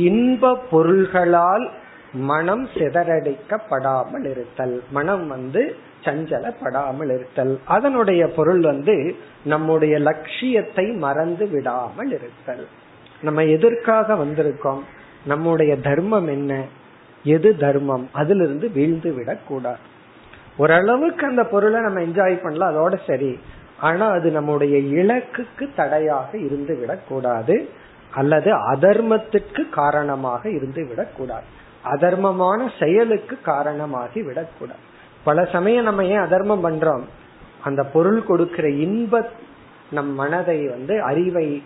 இன்ப 0.07 0.55
பொருள்களால் 0.71 1.67
மனம் 2.13 2.65
சிதறடிக்கப்படாமல் 2.73 4.27
இருத்தல். 4.31 4.75
மனம் 4.91 5.25
வந்து 5.27 5.63
சஞ்சலப்படாமல் 6.03 7.11
இருத்தல். 7.15 7.53
அதனுடைய 7.65 8.21
பொருள் 8.37 8.61
வந்து 8.61 8.95
நம்முடைய 9.43 9.95
லட்சியத்தை 9.99 10.85
மறந்து 11.05 11.47
விடாமல் 11.47 12.11
இருத்தல். 12.17 12.63
நம்ம 13.21 13.43
எதற்காக 13.55 14.15
வந்திருக்கோம்? 14.15 14.81
நம்முடைய 15.29 15.71
தர்மம் 15.77 16.27
என்ன? 16.27 16.51
எது 17.23 17.49
தர்மம்? 17.57 18.05
அதிலிருந்து 18.11 18.67
வீழ்ந்து 18.71 19.13
விடக்கூடாது 19.13 19.83
ஓரளவுக்கு 20.57 21.23
அந்த 21.25 21.43
பொருளை 21.43 21.79
நம்ம 21.81 21.99
என்ஜாய் 22.01 22.43
பண்ணலாம் 22.43 22.73
அதோட 22.73 22.95
சரி. 23.07 23.31
ஆனா 23.79 24.05
அது 24.07 24.31
நம்முடைய 24.31 24.75
இலக்குக்கு 24.77 25.65
தடையாக 25.75 26.37
இருந்து 26.37 26.73
விடக்கூடாது 26.77 27.55
அல்லது 28.13 28.49
அதர்மத்திற்கு 28.53 29.69
காரணமாக 29.69 30.49
இருந்து 30.49 30.81
விடக்கூடாது 30.87 31.47
அதர்மமான 31.85 32.69
செயலுக்கு 32.79 33.35
காரணமாகி 33.41 34.21
விடக்கூடாது 34.21 34.83
பல 35.23 35.45
சமயம் 35.45 35.83
நம்ம 35.83 36.05
ஏன் 36.05 36.25
அதர்மம் 36.27 36.63
பண்றோம்? 36.63 37.05
அந்த 37.63 37.83
பொருள் 37.83 38.21
கொடுக்கிற 38.25 38.69
இன்ப 38.69 39.29
நம் 39.91 40.13
மனதை 40.13 40.67
வந்து 40.67 40.95
அறிவை 41.01 41.63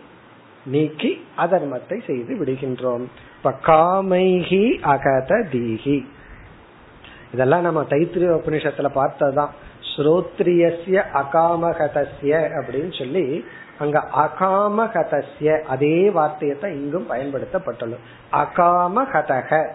நீக்கி 0.65 1.25
அதர்மத்தை 1.37 2.05
செய்து 2.05 2.35
விடுகின்றோம். 2.35 3.05
இப்ப 3.37 3.53
காமைகி 3.65 4.79
அகத 4.81 5.45
தீகி 5.51 6.05
இதெல்லாம் 7.33 7.61
நம்ம 7.61 7.81
தைத்திரிய 7.81 8.39
உபநிஷத்துல 8.39 8.89
பார்த்ததுதான். 8.89 9.49
ஸ்ரோத்ரியஸ்ய 9.95 11.03
அகாமகதஸ்ய 11.13 12.49
அப்படின்னு 12.53 12.97
சொல்லி 12.97 13.45
அங்க 13.79 14.03
அகாமகதஸ்ய 14.15 15.61
அதே 15.61 16.09
வார்த்தையை 16.09 16.59
தான் 16.59 16.71
இங்கும் 16.71 17.09
பயன்படுத்தப்பட்டுள்ளது. 17.09 17.97
அகாமகதக. 18.31 19.69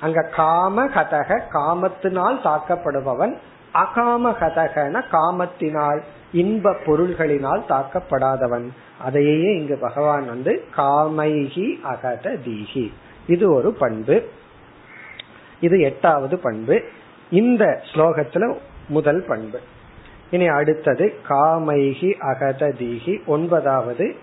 அங்க 0.00 0.28
காமகதக 0.36 1.40
காமத்தினால் 1.52 2.38
தாக்கப்படுபவன் 2.44 3.36
அகாமகதகன 3.74 5.02
காமத்தினால். 5.12 6.02
இன்ப 6.32 6.76
பொருள்களினால் 6.86 7.62
தாக்கப்படாதவன். 7.68 8.68
அதையே 8.98 9.56
இங்கு 9.56 9.78
பகவான் 9.78 10.26
வந்து 10.26 10.64
காமைகி 10.76 11.80
அகத 11.82 12.30
தீகி 12.30 12.92
இது 13.26 13.52
ஒரு 13.52 13.72
பண்பு. 13.72 14.28
இது 15.60 15.80
எட்டாவது 15.80 16.38
பண்பு. 16.38 16.82
இந்த 17.30 17.82
ஸ்லோகத்துல 17.92 18.58
முதல் 18.88 19.24
பண்பு. 19.28 19.60
இனி 20.30 20.48
அடுத்தது 20.48 21.14
காமைகி 21.28 22.12
அகத 22.12 22.68
தீகி 22.68 23.24
ஒன்பதாவது 23.26 24.16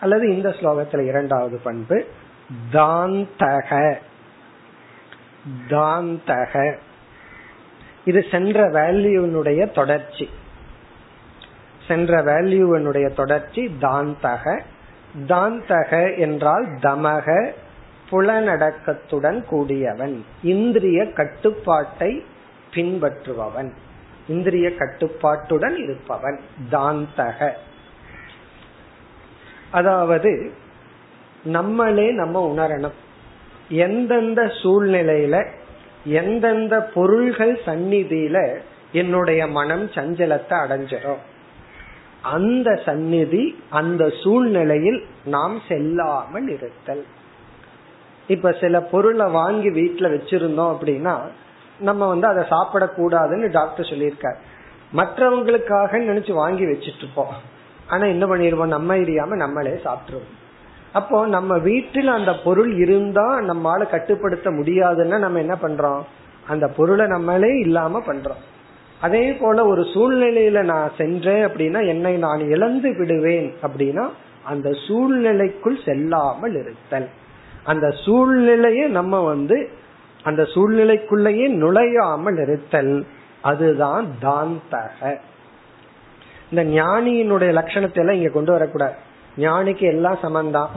அல்லது 0.00 0.34
இந்த 0.34 0.48
ஸ்லோகத்துல 0.48 1.06
இரண்டாவது 1.06 1.60
பண்பு. 1.64 2.04
தாந்தக. 2.72 3.94
தாந்தக. 5.68 6.76
இது 8.04 8.24
சென்ற 8.30 8.70
வேல்யூனுடைய 8.70 9.70
தொடர்ச்சி. 9.70 10.28
சென்ற 11.88 12.22
வேல்யூவனுடைய 12.22 13.14
தொடர்ச்சி 13.14 13.62
தாந்தக. 13.80 14.60
தாந்தக 15.28 16.18
என்றால் 16.18 16.66
தமக 16.80 17.26
புலனடக்கத்துடன் 18.10 19.44
கூடியவன் 19.44 20.24
இந்திரிய 20.42 21.12
கட்டுப்பாட்டை 21.12 22.24
பின்பற்றுபவன் 22.74 23.70
இந்திரிய 24.28 24.74
கட்டுப்பாட்டுடன் 24.74 25.76
இருப்பவன் 25.76 26.40
தாந்தக. 26.70 27.50
அதாவது 29.70 30.52
நம்மளே 31.44 32.10
நம்ம 32.10 32.54
உணரணும். 32.54 32.96
எந்தெந்த 33.68 34.42
சூழ்நிலையில 34.62 35.36
எந்தெந்த 36.04 36.74
பொருள்கள் 36.94 37.60
சந்நிதியில 37.66 38.58
என்னுடைய 38.92 39.46
மனம் 39.46 39.86
சஞ்சலத்தை 39.90 40.56
அடைஞ்சிடும் 40.64 41.22
அந்த 42.28 42.80
சந்நிதி 42.84 43.44
அந்த 43.70 44.12
சூழ்நிலையில் 44.22 45.06
நாம் 45.24 45.60
செல்லாமல் 45.68 46.48
இருத்தல். 46.48 47.04
இப்ப 48.26 48.56
சில 48.60 48.80
பொருளை 48.80 49.30
வாங்கி 49.30 49.68
வீட்டுல 49.68 50.06
வச்சிருந்தோம் 50.06 50.72
அப்படின்னா 50.72 51.14
நம்ம 51.78 52.08
வந்து 52.08 52.26
அதை 52.26 52.44
சாப்பிடக்கூடாதுன்னு 52.50 53.50
டாக்டர் 53.50 53.88
சொல்லியிருக்காரு. 53.90 54.38
மற்றவங்களுக்காக 54.96 56.00
நினைச்சு 56.00 56.32
வாங்கி 56.32 56.64
வச்சுட்டு 56.64 56.96
இருப்போம். 56.96 57.34
ஆனா 57.88 58.06
என்ன 58.06 58.26
பண்ணிருவோம்? 58.26 58.66
நம்ம 58.66 58.96
அறியாம 58.96 59.36
நம்மளே 59.36 59.80
சாப்பிட்டுருவோம். 59.84 60.34
அப்போ 60.92 61.26
நம்ம 61.26 61.58
வீட்டில் 61.58 62.06
அந்த 62.08 62.34
பொருள் 62.44 62.72
இருந்தா 62.72 63.40
நம்மால 63.40 63.86
கட்டுப்படுத்த 63.86 64.50
முடியாதுன்னா 64.50 65.18
நம்ம 65.18 65.38
என்ன 65.38 65.56
பண்றோம்? 65.62 66.02
அந்த 66.48 66.68
பொருளை 66.68 67.06
நம்மளே 67.06 67.58
இல்லாம 67.58 68.02
பண்றோம். 68.06 68.42
அதே 69.00 69.32
போல 69.32 69.66
ஒரு 69.66 69.82
சூழ்நிலையில 69.82 70.62
நான் 70.62 70.92
சென்றேன் 70.98 71.44
அப்படின்னா 71.44 71.86
என்னை 71.86 72.16
நான் 72.16 72.40
இழந்து 72.40 72.96
விடுவேன் 72.96 73.54
அப்படின்னா 73.62 74.08
அந்த 74.42 74.70
சூழ்நிலைக்குள் 74.86 75.78
செல்லாமல் 75.84 76.54
இருத்தல். 76.54 77.08
அந்த 77.64 77.90
சூழ்நிலையை 77.90 78.88
நம்ம 78.88 79.20
வந்து 79.20 79.68
அந்த 80.22 80.42
சூழ்நிலைக்குள்ளேயே 80.42 81.48
நுழையாமல் 81.48 82.38
இருத்தல். 82.38 83.06
அதுதான் 83.42 84.06
தாந்தக. 84.22 85.18
இந்த 86.50 86.82
ஞானியினுடைய 86.82 87.50
லட்சணத்தை 87.52 87.98
எல்லாம் 87.98 88.16
இங்க 88.16 88.28
கொண்டு 88.28 88.52
வரக்கூடாது. 88.52 88.94
ஞானிக்கு 89.38 89.82
எல்லாம் 89.82 90.18
சமந்தான் 90.22 90.68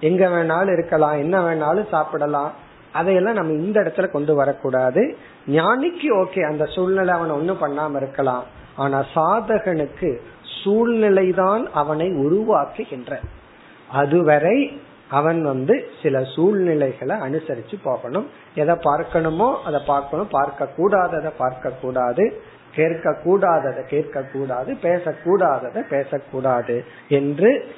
எங்க 0.00 0.28
வேணாலும் 0.28 0.72
இருக்கலாம் 0.72 1.18
என்ன 1.18 1.40
வேணாலும் 1.40 1.88
சாப்பிடலாம். 1.88 2.52
அதையெல்லாம் 2.92 3.34
நம்ம 3.34 3.52
இந்த 3.52 3.80
இடத்துல 3.80 4.10
கொண்டு 4.10 4.34
வரக்கூடாது. 4.34 5.16
ஞானிக்கு 5.46 6.08
ஓகே 6.08 6.40
அந்த 6.40 6.66
சூழ்நிலை 6.66 7.14
அவன் 7.14 7.30
ஒன்னும் 7.30 7.62
பண்ணாம 7.62 7.96
இருக்கலாம். 7.96 8.44
ஆனா 8.76 9.04
சாதகனுக்கு 9.14 10.20
சூழ்நிலைதான் 10.64 11.70
அவனை 11.72 12.10
உருவாக்குகின்ற. 12.10 13.16
அதுவரை 13.90 14.80
அவன் 15.08 15.42
வந்து 15.42 15.90
சில 16.02 16.24
சூழ்நிலைகளை 16.24 17.16
அனுசரிச்சு 17.16 17.76
போகணும். 17.82 18.26
எதை 18.54 18.74
பார்க்கணுமோ 18.74 19.62
அதை 19.64 19.80
பார்க்கணும். 19.86 20.28
பார்க்க 20.30 20.68
கூடாததை 20.76 21.30
பார்க்க 21.36 21.70
கூடாது 21.80 22.42
கேட்க 22.74 23.16
கூடாததை 23.24 23.82
கேட்க 23.86 24.22
கூடாது 24.22 24.76
பேசக்கூடாததை 24.82 25.80
பேசக்கூடாது 25.88 26.84
என்று 27.08 27.74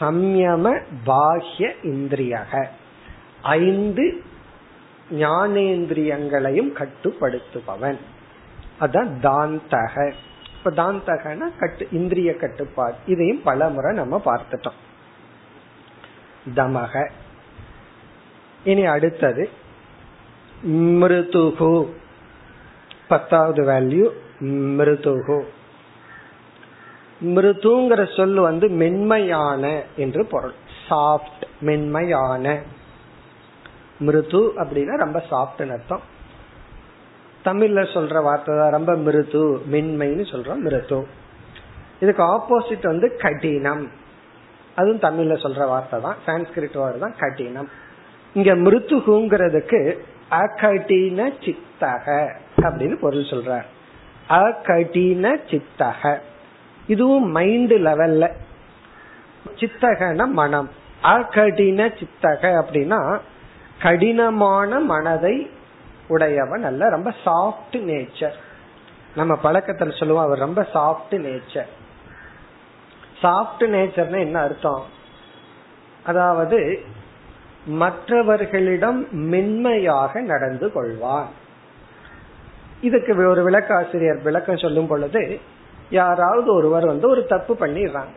சம்யம 0.00 0.80
பாஹ்ய 1.06 1.70
இந்திரியக 1.82 2.66
ஐந்து 3.42 4.22
ஞானேந்திரியங்களையும் 5.10 6.72
கட்டுப்படுத்துபவன். 6.72 7.96
அதான் 8.80 9.08
தாந்தக. 9.22 10.12
இப்ப 10.56 10.70
தாந்தகன 10.70 11.50
கட்டு 11.58 11.88
இந்திரிய 11.92 12.36
கட்டுப்பாடு. 12.36 12.94
இதையும் 13.06 13.42
பல 13.42 13.68
முறை 13.68 13.94
நம்ம 13.94 14.22
பார்த்துட்டோம். 14.24 14.76
தமக. 16.54 17.10
இனி 18.64 18.86
அடுத்தது 18.86 19.50
மிருதுகு. 20.66 21.94
பத்தாவது 23.08 23.62
வேல்யூ 23.62 24.10
மிருதுகு. 24.40 25.42
மிருதுங்கிற 27.24 28.16
சொல் 28.16 28.34
வந்து 28.34 28.68
மென்மையான 28.68 29.82
என்று 29.96 30.26
பொருள். 30.26 30.52
சாஃப்ட் 30.90 31.42
மென்மையான. 31.60 32.62
மிருது 33.98 34.40
அப்படின்னா 34.60 34.96
ரொம்ப 34.96 35.18
சாஃப்ட்னு 35.30 35.74
அர்த்தம். 35.76 36.02
தமிழ்ல 37.44 37.80
சொல்ற 37.94 38.22
வார்த்தை 38.22 38.56
தான் 38.56 38.70
ரொம்ப 38.70 38.94
மிருது 38.94 39.42
மென்மைன்னு 39.72 40.24
சொல்றோம் 40.32 40.62
மிருது. 40.66 41.06
இதுக்கு 42.00 42.22
ஆப்போசிட் 42.22 42.86
வந்து 42.86 43.16
கடினம். 43.16 43.90
அதுவும் 44.74 45.02
தமிழ்ல 45.06 45.36
சொல்ற 45.44 45.66
வார்த்தை 45.68 46.00
தான் 46.00 46.18
சான்ஸ்கிரிட் 46.26 46.76
வார்த்தை 46.80 47.00
தான் 47.00 47.16
கடினம். 47.18 47.68
இங்க 48.34 48.54
மிருத்துகுங்கிறதுக்கு 48.54 49.80
அகடின 50.30 51.20
சித்தக 51.44 52.06
அப்படின்னு 52.56 52.96
பொருள் 52.98 53.30
சொல்ற. 53.30 53.62
அகடின 54.28 55.24
சித்தக. 55.50 56.20
இதுவும் 56.86 57.30
மைண்ட் 57.30 57.72
லெவல்ல 57.72 58.30
சித்தகன 59.60 60.26
மனம். 60.26 60.68
அகடின 61.02 61.80
சித்தக 62.00 62.42
அப்படின்னா 62.62 63.00
கடினமான 63.78 64.80
மனதை 64.80 65.50
உடையவன் 66.08 66.64
அல்ல. 66.64 66.88
ரொம்ப 66.88 67.14
சாஃப்ட் 67.24 67.76
நேச்சர் 67.90 68.36
நம்ம 69.14 69.38
பழக்கத்துல 69.44 69.98
சொல்லுவோம் 69.98 70.24
அவர் 70.24 70.38
ரொம்ப 70.38 70.66
சாஃப்ட் 70.74 71.16
நேச்சர் 71.26 71.70
சாஃப்ட் 73.22 73.64
நேச்சர்னா 73.74 74.18
என்ன 74.18 74.40
அர்த்தம்? 74.40 74.84
அதாவது 76.04 76.80
மற்றவர்களிடம் 77.66 79.08
மென்மையாக 79.10 80.20
நடந்து 80.20 80.66
கொள்வான். 80.74 81.28
இதுக்கு 82.80 83.28
ஒரு 83.28 83.50
விளக்காசிரியர் 83.50 84.22
விளக்கம் 84.22 84.56
சொல்லும் 84.56 84.86
பொழுது 84.86 85.40
யாராவது 85.90 86.54
ஒருவர் 86.54 86.86
வந்து 86.86 87.08
ஒரு 87.08 87.26
தப்பு 87.26 87.54
பண்ணிடுறாங்க. 87.54 88.14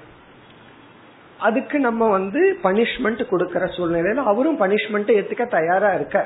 அதுக்கு 1.48 1.78
நம்ம 1.80 2.08
வந்து 2.18 2.42
பனிஷ்மெண்ட் 2.64 3.22
கொடுக்கற 3.32 3.64
சூழ்நிலையில 3.76 4.24
அவரும் 4.32 4.60
பனிஷ்மெண்ட் 4.64 5.12
ஏத்துக்க 5.18 5.46
தயாரா 5.58 5.90
இருக்க 5.94 6.18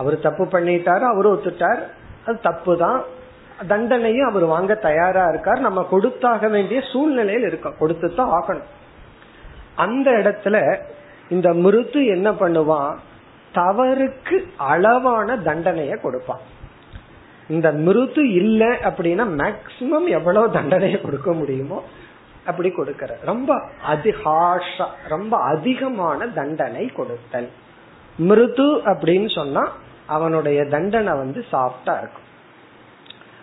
அவர் 0.00 0.16
தப்பு 0.26 0.44
பண்ணிட்டாரு 0.54 1.04
அவரும் 1.10 1.34
ஒத்துட்டார். 1.36 1.82
அது 2.26 2.36
தப்பு 2.48 2.72
தான் 2.84 2.98
தண்டனையும் 3.70 4.28
அவர் 4.30 4.46
வாங்க 4.52 4.74
தயாரா 4.88 5.24
இருக்கார். 5.28 5.60
நம்ம 5.66 5.82
கொடுத்தாக 5.92 6.48
வேண்டிய 6.48 6.78
சூழ்நிலையில் 6.92 7.46
இருக்கோம் 7.50 7.78
கொடுத்து 7.78 8.08
தான் 8.14 8.32
ஆகணும். 8.38 8.70
அந்த 9.84 10.08
இடத்துல 10.20 10.56
இந்த 11.34 11.48
மிருத்து 11.64 12.00
என்ன 12.16 12.30
பண்ணுவான்? 12.42 12.92
தவறுக்கு 13.54 14.36
அளவான 14.72 15.36
தண்டனைய 15.48 15.94
கொடுப்பான். 16.00 16.42
இந்த 17.54 17.68
மிருது 17.86 18.22
இல்ல 18.40 18.64
அப்படின்னா 18.88 19.24
மேக்சிமம் 19.40 20.06
எவ்வளவு 20.18 20.46
தண்டனையை 20.50 20.98
கொடுக்க 21.00 21.30
முடியுமோ 21.32 21.78
அப்படி 22.46 22.70
கொடுக்கிற 22.70 23.18
ரொம்ப 23.30 23.50
அதிகாஷா 23.92 24.86
ரொம்ப 25.08 25.34
அதிகமான 25.52 26.26
தண்டனை 26.38 26.84
கொடுத்தல். 26.98 27.48
மிருது 28.28 28.68
அப்படின்னு 28.90 29.30
சொன்னா 29.34 29.62
அவனுடைய 30.16 30.58
தண்டனை 30.74 31.12
வந்து 31.22 31.40
சாஃப்டா 31.52 31.94
இருக்கும். 31.98 32.28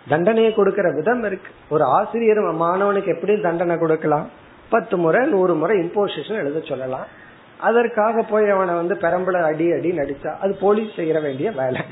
தண்டனையை 0.08 0.52
கொடுக்கற 0.54 0.86
விதம் 0.94 1.24
இருக்கு. 1.24 1.50
ஒரு 1.68 1.84
ஆசிரியர் 1.84 2.40
மாணவனுக்கு 2.62 3.14
எப்படி 3.14 3.34
தண்டனை 3.40 3.76
கொடுக்கலாம்? 3.78 4.28
பத்து 4.68 4.96
முறை 4.96 5.20
நூறு 5.32 5.54
முறை 5.54 5.74
இம்போசிஷன் 5.80 6.40
எழுத 6.42 6.60
சொல்லலாம். 6.60 7.08
அதற்காக 7.68 8.22
போய் 8.30 8.46
அவனை 8.50 8.74
வந்து 8.74 8.94
பெரம்பல 8.94 9.42
அடி 9.50 9.66
அடி 9.72 9.90
நடிச்சா 9.98 10.30
அது 10.44 10.52
போலீஸ் 10.60 10.96
செய்யற 11.00 11.18
வேண்டிய 11.22 11.50
வேலை. 11.60 11.82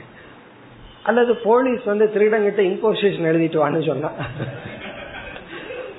அல்லது 1.02 1.32
போலீஸ் 1.48 1.84
வந்து 1.84 2.06
திருடங்கிட்ட 2.14 2.62
இம்போசிஷன் 2.70 3.28
எழுதிட்டு 3.32 3.60
வான்னு 3.62 3.82
சொன்னா. 3.86 4.10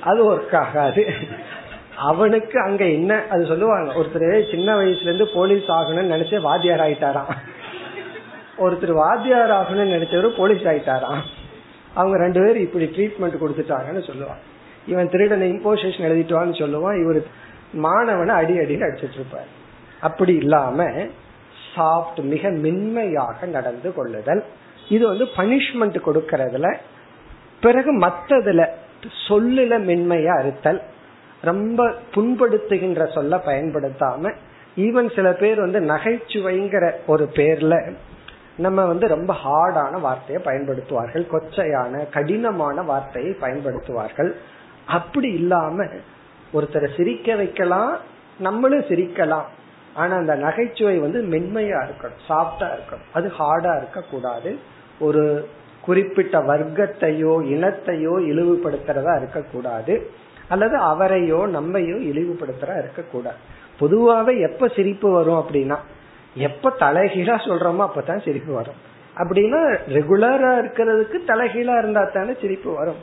அது 0.10 0.20
ஒர்க் 0.32 0.56
ஆகாது 0.64 1.02
அவனுக்கு 2.10 2.58
அங்க 2.60 2.84
என்ன 2.98 3.12
அது 3.30 3.44
சொல்லுவாங்க. 3.46 3.90
ஒருத்தர் 4.00 4.52
சின்ன 4.52 4.76
வயசுல 4.80 5.10
இருந்து 5.10 5.28
போலீஸ் 5.34 5.68
ஆகணும்னு 5.78 6.14
நினைச்சே 6.16 6.42
வாத்தியார் 6.42 6.84
ஆயிட்டாராம். 6.86 7.32
ஒருத்தர் 8.58 8.94
வாத்தியார் 9.02 9.54
ஆகணும்னு 9.60 9.96
நினைச்சவரு 9.96 10.30
போலீஸ் 10.38 10.66
ஆயிட்டாராம். 10.72 11.22
அவங்க 11.94 12.18
ரெண்டு 12.18 12.40
பேரும் 12.44 12.66
இப்படி 12.68 12.86
ட்ரீட்மெண்ட் 12.96 13.42
கொடுத்துட்டாங்கன்னு 13.44 14.04
சொல்லுவான் 14.10 14.42
இவன் 14.92 15.10
திருடனை 15.10 15.48
இம்போசிஷன் 15.52 16.08
எழுதிட்டுவான்னு 16.10 16.56
சொல்லுவான். 16.64 16.98
இவர் 17.04 17.22
மாணவனை 17.86 18.34
அடி 18.42 18.54
அடின்னு 18.58 18.88
அடிச்சிட்டு 18.88 19.20
இருப்பார். 19.22 19.50
அப்படி 20.08 20.34
இல்லாம 20.36 20.86
சாஃப்ட் 21.74 22.22
மிக 22.34 22.50
மென்மையாக 22.64 23.46
நடந்து 23.46 23.90
கொள்ளுதல். 23.94 24.44
இது 24.90 25.04
வந்து 25.08 25.26
பனிஷ்மெண்ட் 25.38 25.98
கொடுக்கறதுல 26.08 26.70
பிறகு 27.62 27.92
மத்ததுல 28.06 28.62
சொல்லுல 29.28 29.74
மென்மையா 29.80 30.38
அறுத்தல் 30.40 30.82
ரொம்ப 31.42 31.94
புண்படுத்துகின்ற 32.16 33.14
சொல்ல 33.14 33.38
பயன்படுத்தாம 33.38 34.34
ஈவன் 34.78 35.16
சில 35.16 35.34
பேர் 35.34 35.60
வந்து 35.60 35.80
நகைச்சுவைங்கிற 35.80 36.92
ஒரு 37.08 37.30
பேர்ல 37.34 37.94
நம்ம 38.58 38.86
வந்து 38.86 39.08
ரொம்ப 39.08 39.36
ஹார்டான 39.46 40.00
வார்த்தையை 40.02 40.44
பயன்படுத்துவார்கள் 40.46 41.26
கொச்சையான 41.32 42.10
கடினமான 42.10 42.82
வார்த்தையை 42.82 43.36
பயன்படுத்துவார்கள். 43.42 44.34
அப்படி 44.86 45.32
இல்லாம 45.32 45.86
ஒருத்தரை 46.54 46.96
சிரிக்க 46.98 47.36
வைக்கலாம் 47.36 47.98
நம்மளும் 48.40 48.82
சிரிக்கலாம். 48.82 49.44
ஆனா 49.94 50.16
அந்த 50.16 50.36
நகைச்சுவை 50.36 51.00
வந்து 51.00 51.22
மென்மையா 51.22 51.80
இருக்கணும் 51.88 52.22
சாஃப்டா 52.30 52.68
இருக்கணும். 52.76 53.08
அது 53.14 53.32
ஹார்டா 53.40 53.78
இருக்க 53.78 54.04
கூடாது 54.12 54.60
ஒரு 55.00 55.50
குறிப்பிட்ட 55.82 56.40
வர்க்கத்தையோ 56.40 57.34
இனத்தையோ 57.54 58.14
இழிவுபடுத்துறதா 58.32 59.18
இருக்கக்கூடாது. 59.18 60.10
அல்லது 60.50 60.78
அவரையோ 60.78 61.40
நம்மையோ 61.58 61.98
இழிவுபடுத்துறா 62.10 62.78
இருக்கக்கூடாது. 62.78 63.40
பொதுவாவே 63.80 64.34
எப்ப 64.42 64.68
சிரிப்பு 64.68 65.12
வரும் 65.12 65.42
அப்படின்னா 65.42 65.78
எப்ப 66.36 66.74
தலைகீழா 66.80 67.36
சொல்றோமோ 67.48 67.88
அப்பதான் 67.88 68.24
சிரிப்பு 68.24 68.54
வரும். 68.54 68.80
அப்படின்னா 69.16 69.62
ரெகுலரா 69.90 70.52
இருக்கிறதுக்கு 70.62 71.18
தலைகீழா 71.28 71.78
இருந்தா 71.78 72.04
தானே 72.14 72.34
சிரிப்பு 72.42 72.74
வரும். 72.74 73.02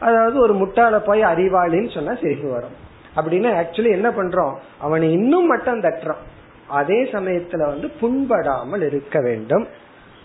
அதாவது 0.00 0.40
ஒரு 0.40 0.54
முட்டாள 0.54 0.98
போய் 0.98 1.22
அறிவாளின்னு 1.22 1.94
சொன்னா 1.94 2.14
சிரிப்பு 2.14 2.48
வரும். 2.48 2.76
அப்படின்னா 3.16 3.50
ஆக்சுவலி 3.62 3.90
என்ன 3.90 4.10
பண்றோம்? 4.10 4.54
அவனை 4.80 5.12
இன்னும் 5.12 5.46
மட்டும் 5.46 5.80
தட்டுறான். 5.80 6.22
அதே 6.68 7.02
சமயத்துல 7.04 7.58
வந்து 7.58 7.90
புண்படாமல் 8.00 8.86
இருக்க 8.86 9.20
வேண்டும். 9.20 9.66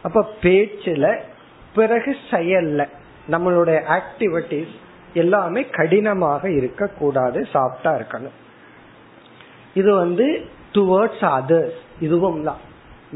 அப்ப 0.02 0.26
பேச்சுல 0.42 1.20
பிறகு 1.80 2.12
செயல்ல. 2.32 2.82
நம்மளுடைய 3.32 3.78
ஆக்டிவிட்டிஸ் 3.98 4.76
எல்லாமே 5.14 5.62
கடினமாக 5.78 6.44
இருக்க 6.60 6.84
கூடாது 7.00 7.40
சாஃப்டா 7.54 7.92
இருக்கணும். 8.00 8.36
இது 9.74 9.92
வந்து 9.96 10.26
டுவர்ட்ஸ் 10.74 11.26
அதர்ஸ் 11.38 11.80
இதுவும் 12.00 12.42
தான். 12.44 12.62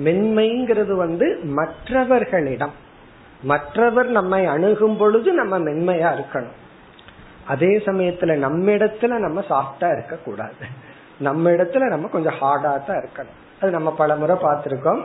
மென்மைங்கிறது 0.06 0.94
வந்து 1.04 1.28
மற்றவர்களிடம். 1.60 2.76
மற்றவர் 3.44 4.10
நம்மை 4.18 4.42
அணுகும் 4.46 4.98
பொழுது 4.98 5.30
நம்ம 5.40 5.60
மென்மையா 5.68 6.10
இருக்கணும். 6.18 6.58
அதே 7.48 7.72
சமயத்துல 7.86 8.36
நம்ம 8.46 8.72
இடத்துல 8.72 9.20
நம்ம 9.26 9.44
சாஃப்டா 9.50 9.88
இருக்க 9.96 10.16
கூடாது 10.26 10.66
நம்ம 11.28 11.50
இடத்துல 11.56 11.88
நம்ம 11.94 12.10
கொஞ்சம் 12.16 12.38
ஹார்டா 12.42 12.72
தான் 12.88 13.02
இருக்கணும். 13.02 13.38
அது 13.62 13.72
நம்ம 13.78 13.90
பல 14.02 14.16
முறை 14.22 14.36
பார்த்திருக்கோம். 14.44 15.02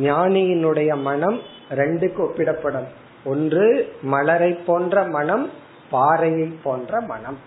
ஞானியினுடைய 0.00 1.00
மனம் 1.00 1.40
ரெண்டுக்கு 1.70 2.18
ஒப்பிடப்படும். 2.18 2.88
ஒன்று 3.24 3.92
மலரை 4.02 4.52
போன்ற 4.52 5.04
மனம் 5.04 5.50
பாறையை 5.90 6.54
போன்ற 6.62 7.00
மனம். 7.00 7.38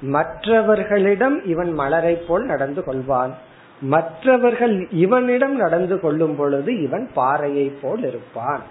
மற்றவர்களிடம் 0.00 1.44
இவன் 1.44 1.72
மலரை 1.72 2.16
போல் 2.16 2.44
நடந்து 2.44 2.82
கொள்வான். 2.86 3.32
மற்றவர்கள் 3.80 4.88
இவனிடம் 4.90 5.56
நடந்து 5.56 6.00
கொள்ளும் 6.00 6.36
பொழுது 6.36 6.82
இவன் 6.82 7.10
பாறையை 7.14 7.68
போல் 7.82 7.98
இருப்பான். 7.98 8.62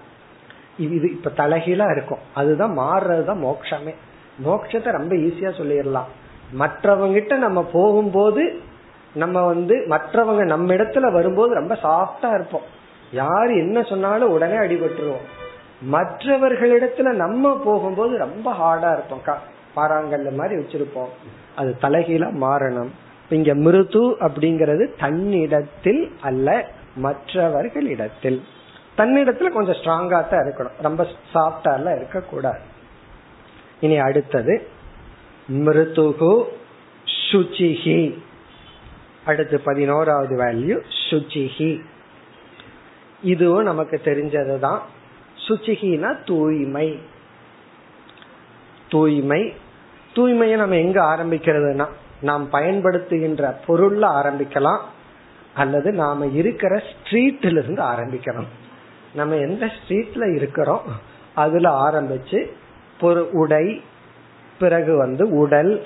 இது 0.77 1.11
இப்ப 1.11 1.31
தலைகீழா 1.37 1.91
இருக்கும். 1.91 2.19
அதுதான் 2.33 2.77
மாறுறதுதான் 2.77 3.43
மோட்சமே. 3.43 3.95
மோட்சத்தை 4.45 4.91
ரொம்ப 4.91 5.15
ஈஸியா 5.15 5.51
சொல்லிடலாம். 5.61 6.09
மற்றவங்கிட்ட 6.59 7.37
நம்ம 7.37 7.69
போகும்போது 7.73 8.59
நம்ம 9.13 9.45
வந்து 9.45 9.85
மற்றவங்க 9.89 10.45
நம்ம 10.45 10.73
இடத்துல 10.73 11.11
வரும்போது 11.11 11.53
ரொம்ப 11.53 11.75
சாஃப்டா 11.75 12.33
இருப்போம். 12.33 12.79
யார் 13.11 13.51
என்ன 13.51 13.83
சொன்னாலும் 13.83 14.31
உடனே 14.31 14.53
அடிபட்டுருவோம். 14.53 15.25
மற்றவர்களிடத்துல 15.91 17.13
நம்ம 17.13 17.61
போகும்போது 17.63 18.17
ரொம்ப 18.17 18.53
ஹார்டா 18.53 18.93
இருப்போம். 18.93 19.49
பாறாங்கல்ல 19.75 20.35
மாதிரி 20.35 20.61
வச்சிருப்போம். 20.61 21.09
அது 21.55 21.77
தலைகீழ 21.81 22.31
மாறணும். 22.41 22.89
இங்க 23.29 23.53
மிருது 23.53 24.11
அப்படிங்கறது 24.11 24.89
தன்னிடத்தில் 24.99 26.11
அல்ல 26.21 26.69
மற்றவர்களிடத்தில். 26.95 28.43
தன்னிடத்துல 28.97 29.49
கொஞ்சம் 29.49 29.75
ஸ்ட்ராங்கா 29.75 30.09
தான் 30.09 30.43
இருக்கணும். 30.43 30.71
ரொம்ப 30.81 31.07
சாஃப்டா 31.33 31.73
எல்லாம் 31.73 31.95
இருக்கக்கூடாது. 31.95 32.59
இனி 33.79 33.97
அடுத்தது 33.97 34.67
மிருதுகு 35.47 36.43
சுச்சிஹி. 37.31 38.17
அடுத்து 39.25 39.59
பதினோராவது 39.59 40.37
வேல்யூ 40.37 40.81
சுச்சிஹி. 41.09 41.81
இதுவும் 43.23 43.63
நமக்கு 43.63 44.01
தெரிஞ்சதுதான். 44.03 44.79
சுச்சிகினா 45.47 46.23
தூய்மை. 46.25 46.99
தூய்மை. 48.89 49.53
தூய்மையை 50.13 50.55
நம்ம 50.55 50.75
எங்க 50.75 51.01
ஆரம்பிக்கிறதுனா 51.01 51.87
நாம் 52.21 52.51
பயன்படுத்துகின்ற 52.51 53.53
பொருள்ல 53.67 54.01
ஆரம்பிக்கலாம். 54.01 54.79
அல்லது 55.53 55.91
நாம 55.91 56.25
இருக்கிற 56.25 56.75
ஸ்ட்ரீட்ல 56.75 57.45
இருந்து 57.45 57.83
ஆரம்பிக்கணும். 57.83 58.47
நம்ம 59.13 59.35
எந்த 59.35 59.65
ஸ்ட்ரீட்ல 59.65 60.35
இருக்கிறோம்? 60.35 60.81
அதுல 61.35 61.69
ஆரம்பிச்சு 61.69 62.51
பொரு 63.01 63.19
உடை 63.19 63.81
பிறகு 64.59 64.97
வந்து 64.97 65.29
உடல் 65.29 65.85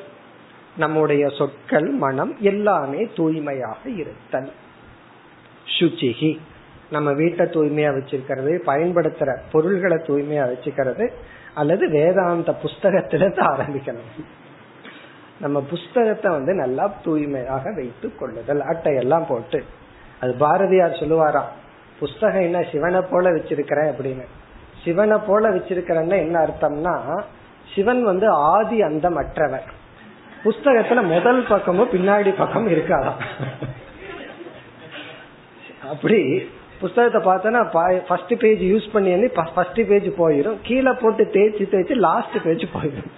நம்முடைய 0.78 1.30
சொற்கள் 1.30 1.90
மனம் 1.90 2.36
எல்லாமே 2.40 3.10
தூய்மையாக 3.16 3.90
இருத்தல். 3.90 4.52
சுச்சிகி. 5.80 6.40
நம்ம 6.96 7.12
வீட்டை 7.22 7.46
தூய்மையா 7.46 7.92
வச்சிருக்கிறது 7.96 8.52
பயன்படுத்துற 8.70 9.32
பொருள்களை 9.52 9.98
தூய்மையா 10.08 10.44
வச்சுக்கிறது 10.52 11.06
அல்லது 11.54 11.86
வேதாந்த 11.90 12.52
புஸ்தகத்திலிருந்து 12.64 13.42
ஆரம்பிக்கணும். 13.52 14.10
நம்ம 15.40 15.58
புஸ்தகத்தை 15.70 16.30
வந்து 16.32 16.54
நல்லா 16.54 16.86
தூய்மையாக 17.04 17.74
வைத்து 17.78 18.08
கொள்ளுதல் 18.16 18.64
அட்டையெல்லாம் 18.72 19.28
போட்டு. 19.28 19.60
அது 20.22 20.34
பாரதியார் 20.44 21.00
சொல்லுவாராம் 21.02 21.52
புஸ்தகம் 22.00 22.48
என்ன 22.48 22.60
சிவனை 22.72 23.02
போல 23.12 23.32
வச்சிருக்கிறேன் 23.32 23.90
அப்படின்னு. 23.92 24.26
சிவனை 24.84 25.18
போல 25.28 25.44
வச்சிருக்கிறேன்னா 25.56 26.18
என்ன 26.26 26.38
அர்த்தம்னா 26.46 26.96
சிவன் 27.74 28.02
வந்து 28.04 28.28
ஆதி 28.54 28.78
அந்த 28.90 29.08
மற்றவர் 29.18 29.68
புஸ்தகத்துல 30.44 31.00
முதல் 31.14 31.42
பக்கமும் 31.50 31.92
பின்னாடி 31.92 32.32
பக்கம் 32.38 32.68
இருக்காதான். 32.74 33.22
அப்படி 35.92 36.20
புஸ்தகத்தை 36.80 37.20
பார்த்தோன்னா 37.32 37.62
ஃபர்ஸ்ட் 38.08 38.34
பேஜ் 38.40 38.64
யூஸ் 38.74 38.88
பண்ணி 38.94 39.28
ஃபர்ஸ்ட் 39.28 39.82
பேஜ் 39.88 40.08
போயிடும் 40.18 40.58
கீழே 40.62 40.92
போட்டு 41.02 41.24
தேய்ச்சி 41.24 41.64
தேய்ச்சி 41.74 41.96
லாஸ்ட் 42.08 42.38
பேஜ் 42.44 42.66
போயிடும் 42.74 43.12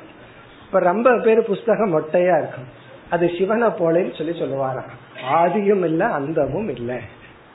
இப்ப 0.65 0.79
ரொம்ப 0.79 1.19
பேர் 1.23 1.41
புஸ்தகம் 1.45 1.93
மொட்டையா 1.93 2.35
இருக்கும். 2.37 2.69
அது 3.09 3.31
சிவனை 3.37 3.67
போலன்னு 3.67 4.17
சொல்லி 4.17 4.33
சொல்லுவாராம் 4.39 4.93
ஆதியும் 5.33 5.83
இல்ல 5.83 6.05
அந்தமும் 6.05 6.69
இல்ல. 6.69 6.99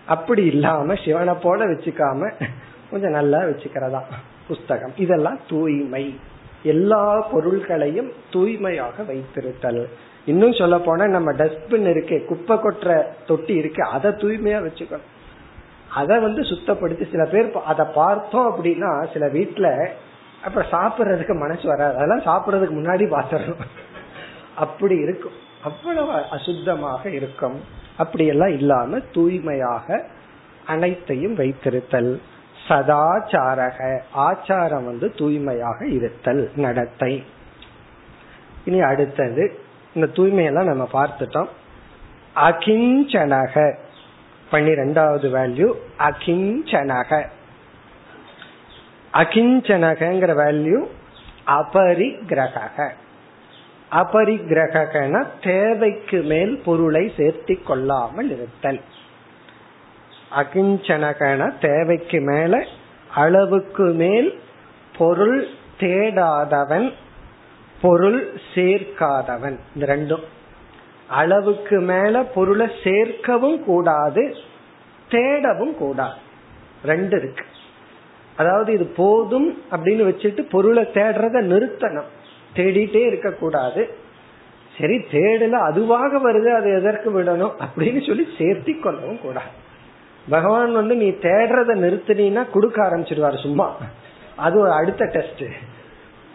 அப்படி 0.07 0.45
இல்லாம 0.47 0.95
சிவனை 1.05 1.35
போல 1.43 1.67
வச்சுக்காம 1.67 2.31
கொஞ்சம் 2.91 3.11
நல்லா 3.11 3.39
வச்சுக்கிறதா. 3.39 4.01
புஸ்தகம். 4.49 4.93
இதெல்லாம் 4.97 5.39
தூய்மை. 5.49 6.05
எல்லா 6.63 7.29
பொருள்களையும் 7.33 8.11
தூய்மையாக 8.31 9.03
வைத்திருத்தல். 9.03 9.85
இன்னும் 10.25 10.53
சொல்ல 10.53 10.79
போனா 10.79 11.07
நம்ம 11.07 11.33
டஸ்ட்பின் 11.33 11.91
இருக்கு 11.91 12.25
குப்பை 12.25 12.57
கொட்டுற 12.57 13.03
தொட்டி 13.27 13.55
இருக்கு 13.55 13.83
அதை 13.85 14.11
தூய்மையா 14.11 14.59
வச்சுக்கணும். 14.67 15.09
அதை 15.95 16.19
வந்து 16.19 16.43
சுத்தப்படுத்தி 16.43 17.11
சில 17.11 17.25
பேர் 17.25 17.63
அதை 17.65 17.87
பார்த்தோம் 17.95 18.49
அப்படின்னா 18.49 19.13
சில 19.13 19.27
வீட்டுல 19.27 19.89
அப்புறம் 20.45 20.71
சாப்பிடுறதுக்கு 20.71 21.39
மனசு 21.39 21.69
வராது. 21.69 21.97
அதெல்லாம் 21.97 22.27
சாப்பிடுறதுக்கு 22.27 22.77
முன்னாடி 22.79 23.05
பாத்திரணும். 23.11 23.61
அப்படி 24.57 24.97
இருக்கும். 24.97 25.33
அவ்வளவு 25.65 26.13
அசுத்தமாக 26.13 27.07
இருக்கும். 27.07 27.61
அப்படியெல்லாம் 27.97 28.49
இல்லாம 28.49 28.99
தூய்மையாக 28.99 30.05
அனைத்தையும் 30.67 31.35
வைத்திருத்தல். 31.35 32.21
சதாச்சாரக 32.69 34.01
ஆச்சாரம் 34.15 34.85
வந்து 34.85 35.13
தூய்மையாக 35.17 35.87
இருத்தல் 35.87 36.51
நடத்தை. 36.57 37.25
இனி 38.65 38.81
அடுத்தது 38.81 39.61
இந்த 39.95 40.09
தூய்மையெல்லாம் 40.13 40.65
நம்ம 40.65 40.89
பார்த்துட்டோம். 40.93 41.49
அகிஞ்சனக. 42.37 43.75
பன்னிரெண்டாவது 44.53 45.29
வேல்யூ 45.29 45.69
அகிஞ்சனக. 45.99 47.27
அகிஞ்சனகங்கிற 49.13 50.33
வேல்யூ 50.43 50.81
அபரிகிரக 51.47 52.89
அபரிகிரகன 53.93 55.27
தேவைக்கு 55.43 56.23
மேல் 56.23 56.63
பொருளை 56.65 57.13
சேர்த்தி 57.17 57.63
கொள்ளாமல் 57.63 58.31
இருத்தல். 58.31 58.81
அகிஞ்சனகன 60.37 61.53
தேவைக்கு 61.61 62.21
மேல 62.21 62.65
அளவுக்கு 63.15 63.85
மேல் 63.85 64.31
பொருள் 64.99 65.49
தேடாதவன் 65.81 66.93
பொருள் 67.81 68.21
சேர்க்காதவன். 68.55 69.59
இந்த 69.75 69.87
ரெண்டும். 69.97 70.25
அளவுக்கு 71.21 71.81
மேல 71.81 72.23
பொருளை 72.35 72.67
சேர்க்கவும் 72.85 73.65
கூடாது 73.65 74.23
தேடவும் 75.11 75.75
கூடாது. 75.75 76.19
ரெண்டு 76.85 77.17
இருக்கு. 77.19 77.45
அதாவது 78.37 78.71
இது 78.73 78.87
போதும் 78.97 79.49
அப்படின்னு 79.71 80.05
வச்சுட்டு 80.11 80.41
பொருளை 80.51 80.85
தேடுறத 80.95 81.37
நிறுத்தணும். 81.53 82.11
தேடிட்டே 82.57 83.03
இருக்க 83.07 83.31
கூடாது 83.33 83.83
சரி 84.79 84.97
தேடல 85.13 85.51
அதுவாக 85.51 86.19
வருது 86.19 86.49
அது 86.55 86.69
எதற்கு 86.75 87.09
விடணும் 87.17 87.55
அப்படின்னு 87.65 88.07
சொல்லி 88.07 88.29
சேர்த்தி 88.39 88.81
கொள்ளவும் 88.81 89.21
கூடாது. 89.21 89.53
பகவான் 90.29 90.73
வந்து 90.73 90.95
நீ 90.95 91.09
தேடுறத 91.09 91.73
நிறுத்தினா 91.85 92.51
கொடுக்க 92.51 92.83
ஆரம்பிச்சிருவாரு 92.83 93.39
சும்மா. 93.43 93.77
அது 94.37 94.59
ஒரு 94.59 94.73
அடுத்த 94.73 95.05
டெஸ்ட் 95.05 95.45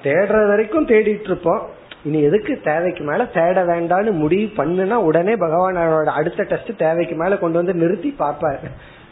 தேடுற 0.03 0.47
வரைக்கும் 0.47 0.87
தேடிட்டு 0.87 1.27
இருப்போம். 1.29 1.76
இனி 2.07 2.19
எதுக்கு 2.27 2.53
தேவைக்கு 2.69 3.03
மேல 3.09 3.21
தேட 3.37 3.57
வேண்டாம்னு 3.71 4.11
முடிவு 4.23 4.47
பண்ணுனா 4.57 4.97
உடனே 5.09 5.33
பகவானோட 5.45 6.11
அடுத்த 6.19 6.43
டெஸ்ட் 6.51 6.71
தேவைக்கு 6.83 7.15
மேல 7.15 7.37
கொண்டு 7.43 7.59
வந்து 7.59 7.75
நிறுத்தி 7.83 8.11
பார்ப்பார். 8.23 8.65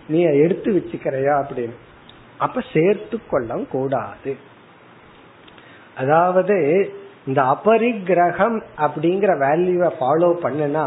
நீ 0.08 0.20
எடுத்து 0.46 0.70
வச்சுக்கிறையா 0.76 1.34
அப்படின்னு. 1.41 1.76
அப்ப 2.46 2.62
சேர்த்து 2.74 3.18
கொள்ள 3.32 3.58
கூடாது. 3.74 4.34
அதாவது 6.02 6.58
இந்த 7.28 7.41
அபரிகிரகம் 7.54 8.58
அப்படிங்கிற 8.86 9.32
வேல்யூவை 9.43 9.89
ஃபாலோ 10.00 10.30
பண்ணுனா 10.43 10.86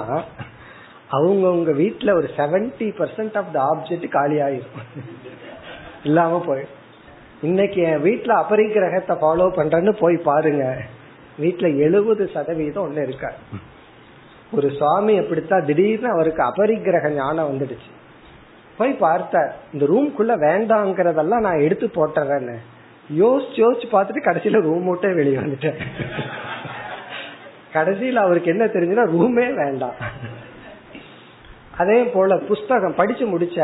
அவங்கவுங்க 1.17 1.73
வீட்டுல 1.83 2.11
ஒரு 2.19 2.29
seventy 2.37 2.89
percent 2.99 3.37
of 3.41 3.53
the 3.55 3.59
object 3.71 4.09
காலி 4.17 4.37
ஆயிரும் 4.47 4.77
இல்லாம 6.09 6.41
போயிடும். 6.47 6.75
இன்னைக்கு 7.49 7.81
என் 7.91 8.05
வீட்டுல 8.07 8.33
அபரிகிரகத்தை 8.43 9.15
ஃபாலோ 9.23 9.47
பண்றேன்னு 9.59 9.95
போய் 10.03 10.17
பாருங்க. 10.29 10.65
வீட்டுல 11.41 11.69
எழுபது 11.77 12.31
சதவீதம் 12.35 12.87
ஒண்ணு 12.87 13.03
இருக்கா 13.03 13.31
ஒரு 14.53 14.69
சுவாமி 14.71 15.15
எப்படித்தான் 15.15 15.65
திடீர்னு 15.65 16.09
அவருக்கு 16.11 16.43
அபரிக்கிரக 16.43 17.09
ஞானம் 17.15 17.51
வந்துடுச்சு. 17.51 17.91
போய் 18.77 18.93
பார்த்தார் 18.93 19.53
இந்த 19.73 19.85
ரூம்குள்ள 19.87 20.33
வேண்டாங்கிறதெல்லாம் 20.47 21.45
நான் 21.47 21.65
எடுத்து 21.67 21.87
போட்டுறேன்னு. 21.87 22.57
யோசிச்சு 23.23 23.59
யோசிச்சு 23.65 23.89
பார்த்துட்டு 23.93 24.27
கடைசியில 24.27 24.61
ரூம் 24.61 24.89
விட்டே 24.89 25.11
வெளியே 25.13 25.37
வந்துட்டேன். 25.37 25.79
கடைசியில 27.73 28.23
அவருக்கு 28.27 28.51
என்ன 28.51 28.65
தெரிஞ்சுன்னா 28.67 29.07
ரூமே 29.17 29.47
வேண்டாம். 29.55 29.97
அதே 31.77 31.99
போல 32.15 32.37
புஸ்தகம் 32.51 32.95
படிச்சு 32.95 33.25
முடிச்ச 33.27 33.59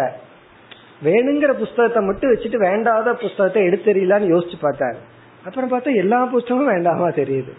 வேணுங்கிற 1.04 1.52
புஸ்தகத்தை 1.52 2.00
மட்டும் 2.06 2.32
வச்சுட்டு 2.32 2.58
வேண்டாத 2.68 3.14
புஸ்தகத்தை 3.14 3.62
எடுத்தெறியலான்னு 3.68 4.32
யோசிச்சு 4.34 4.58
பார்த்தாரு. 4.62 4.98
அப்புறம் 5.45 5.72
பார்த்தா 5.72 5.97
எல்லா 5.97 6.24
புஸ்தகமும் 6.24 6.64
வேண்டாமா 6.64 7.09
தெரியுது. 7.09 7.53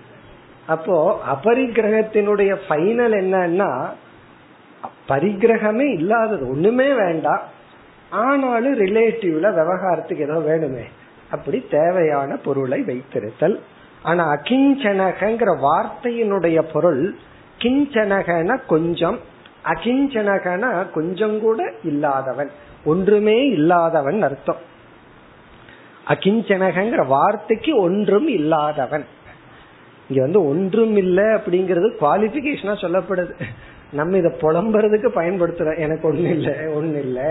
அப்போ 0.68 1.22
அபரிகிரகத்தினுடைய 1.34 2.56
ஃபைனல் 2.70 3.14
என்னன்னா 3.14 3.90
பரிகிரகமே 5.10 5.94
இல்லாதது 5.94 6.50
ஒண்ணுமே 6.50 6.94
வேண்டாம். 6.94 7.42
ஆனாலும் 8.10 8.80
ரிலேட்டிவ்ல 8.80 9.54
விவகாரத்துக்கு 9.54 10.20
ஏதோ 10.20 10.34
வேணுமே. 10.34 10.84
அப்படி 11.32 11.68
தேவையான 11.72 12.36
பொருளை 12.36 12.82
வைத்திருத்தல். 12.82 13.60
ஆனா 14.04 14.34
அகிஞ்சனகங்கிற 14.34 15.58
வார்த்தையினுடைய 15.62 16.64
பொருள் 16.74 17.16
கிஞ்சனகன 17.62 18.60
கொஞ்சம் 18.68 19.20
அகிஞ்சனகன 19.66 20.92
கொஞ்சம் 20.92 21.40
கூட 21.40 21.74
இல்லாதவன். 21.84 22.50
ஒன்றுமே 22.86 23.46
இல்லாதவன் 23.46 24.22
அர்த்தம். 24.22 24.74
அகிஞ்சனகங்கிற 26.08 27.08
வார்த்தைக்கு 27.08 27.82
ஒன்றும் 27.82 28.28
இல்லாதவன். 28.28 29.06
இங்க 30.10 30.22
வந்து 30.22 30.48
ஒன்றும் 30.48 30.96
இல்லை 30.96 31.24
அப்படிங்கறது 31.24 31.88
குவாலிபிகேஷனா 32.02 32.74
சொல்லப்படுது. 32.84 33.34
நம்ம 33.92 34.18
இத 34.18 34.30
புலம்புறதுக்கு 34.42 35.10
பயன்படுத்துறோம் 35.16 35.80
எனக்கு 35.80 36.14
ஒண்ணு 36.14 36.30
இல்லை 36.30 36.54
ஒண்ணு 36.54 37.00
இல்லை. 37.00 37.30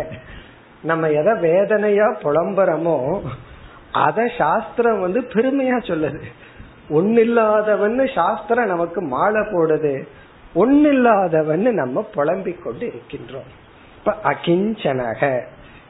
நம்ம 0.82 1.10
எதை 1.10 1.34
வேதனையா 1.40 2.06
புலம்புறமோ 2.22 3.20
அத 3.92 4.30
சாஸ்திரம் 4.38 5.00
வந்து 5.00 5.20
பெருமையா 5.20 5.78
சொல்லுது. 5.90 6.20
ஒன்னில்லாதவன் 6.90 8.14
சாஸ்திரம் 8.14 8.66
நமக்கு 8.66 9.00
மாலை 9.02 9.40
போடுது. 9.40 10.06
ஒன்னில்லாதவன் 10.54 11.72
நம்ம 11.72 12.02
புலம்பிக் 12.14 12.62
கொண்டு 12.62 12.86
இருக்கின்றோம். 12.86 13.50
இப்ப 13.98 14.16
அகிஞ்சனக. 14.24 15.40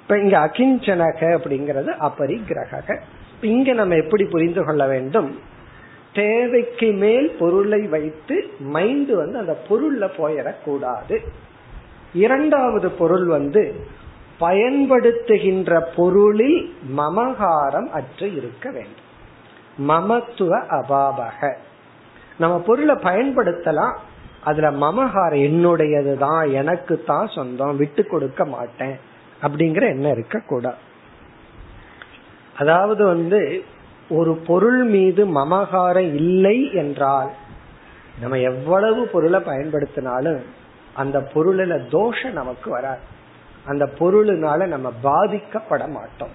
இப்ப 0.05 0.19
இங்க 0.19 0.39
அகிஞ்சனக 0.47 1.21
அப்படிங்கறது 1.21 1.91
அபரிகிரக 2.01 3.01
இங்க 3.41 3.73
நம்ம 3.73 3.95
எப்படி 3.95 4.25
புரிந்து 4.25 4.65
கொள்ள 4.65 4.87
வேண்டும்? 4.87 5.39
தேவைக்கு 6.13 6.93
மேல் 6.93 7.37
பொருளை 7.39 7.81
வைத்து 7.81 8.49
மைண்ட் 8.61 9.11
வந்து 9.11 9.39
அந்த 9.39 9.57
பொருள்ல 9.69 10.09
போயிடக்கூடாது. 10.19 11.19
இரண்டாவது 12.15 12.91
பொருள் 12.91 13.25
வந்து 13.25 13.75
பயன்படுத்துகின்ற 14.41 15.81
பொருளில் 15.97 16.75
மமகாரம் 16.97 17.91
அற்று 17.91 18.35
இருக்க 18.35 18.71
வேண்டும். 18.71 19.03
மமத்துவ 19.79 20.59
அபாபக 20.69 21.55
நம்ம 22.39 22.59
பொருளை 22.59 22.95
பயன்படுத்தலாம். 22.95 23.97
அதுல 24.45 24.71
மமகாரம் 24.71 25.43
என்னுடையதுதான் 25.49 26.53
எனக்கு 26.53 27.03
தான் 27.07 27.29
சொந்தம் 27.35 27.77
விட்டு 27.77 28.07
கொடுக்க 28.07 28.45
மாட்டேன். 28.45 29.13
அப்படிங்கிற 29.45 29.83
எண்ணம் 29.83 30.13
இருக்க 30.13 30.41
கூடாது 30.41 30.77
அதாவது 32.59 33.05
வந்து 33.05 33.65
ஒரு 34.09 34.37
பொருள் 34.37 34.85
மீது 34.85 35.27
மமகாரம் 35.27 36.15
இல்லை 36.15 36.73
என்றால் 36.73 37.31
நம்ம 38.21 38.39
எவ்வளவு 38.39 39.07
பொருளை 39.07 39.41
பயன்படுத்தினாலும் 39.41 40.43
அந்த 40.95 41.19
பொருளில 41.35 41.91
தோஷம் 41.91 42.33
நமக்கு 42.33 42.71
வராது. 42.71 42.99
அந்த 43.65 43.91
பொருளினால 43.99 44.67
நம்ம 44.67 44.93
பாதிக்கப்பட 45.03 45.89
மாட்டோம். 45.89 46.29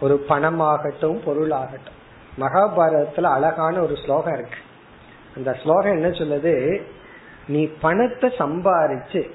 ஒரு 0.00 0.24
பணமாகட்டும் 0.28 1.20
பொருளாகட்டும். 1.26 1.96
மகாபாரதத்துல 2.38 3.22
அழகான 3.22 3.80
ஒரு 3.80 3.96
ஸ்லோகம் 3.96 4.32
இருக்கு. 4.32 4.58
அந்த 5.36 5.52
ஸ்லோகம் 5.62 5.92
என்ன 5.92 6.08
சொல்லுது? 6.08 6.82
நீ 7.48 7.68
பணத்தை 7.80 8.34
சம்பாரிச்சு 8.38 9.30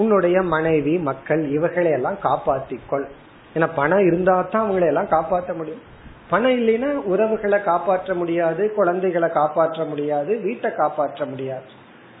உன்னுடைய 0.00 0.36
மனைவி 0.54 0.94
மக்கள் 1.08 1.42
இவர்களை 1.50 1.90
எல்லாம் 1.90 2.18
காப்பாத்திக்கொள். 2.22 3.06
ஏன்னா 3.54 3.68
பணம் 3.74 4.04
இருந்தா 4.06 4.34
தான் 4.42 4.64
அவங்களை 4.64 4.86
எல்லாம் 4.86 5.08
காப்பாற்ற 5.08 5.52
முடியும். 5.54 5.82
பணம் 6.30 6.56
இல்லைன்னா 6.58 6.90
உறவுகளை 7.12 7.58
காப்பாற்ற 7.62 8.14
முடியாது 8.14 8.62
குழந்தைகளை 8.74 9.28
காப்பாற்ற 9.28 9.84
முடியாது 9.84 10.40
வீட்டை 10.40 10.70
காப்பாற்ற 10.74 11.24
முடியாது. 11.24 11.68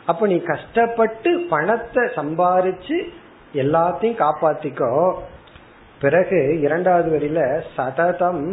அப்ப 0.06 0.26
நீ 0.26 0.38
கஷ்டப்பட்டு 0.42 1.30
பணத்தை 1.50 2.04
சம்பாரிச்சு 2.16 2.96
எல்லாத்தையும் 3.54 4.20
காப்பாத்திக்கோ. 4.24 4.92
பிறகு 6.00 6.38
இரண்டாவது 6.60 7.08
வரியில 7.14 7.40
சததம் 7.76 8.44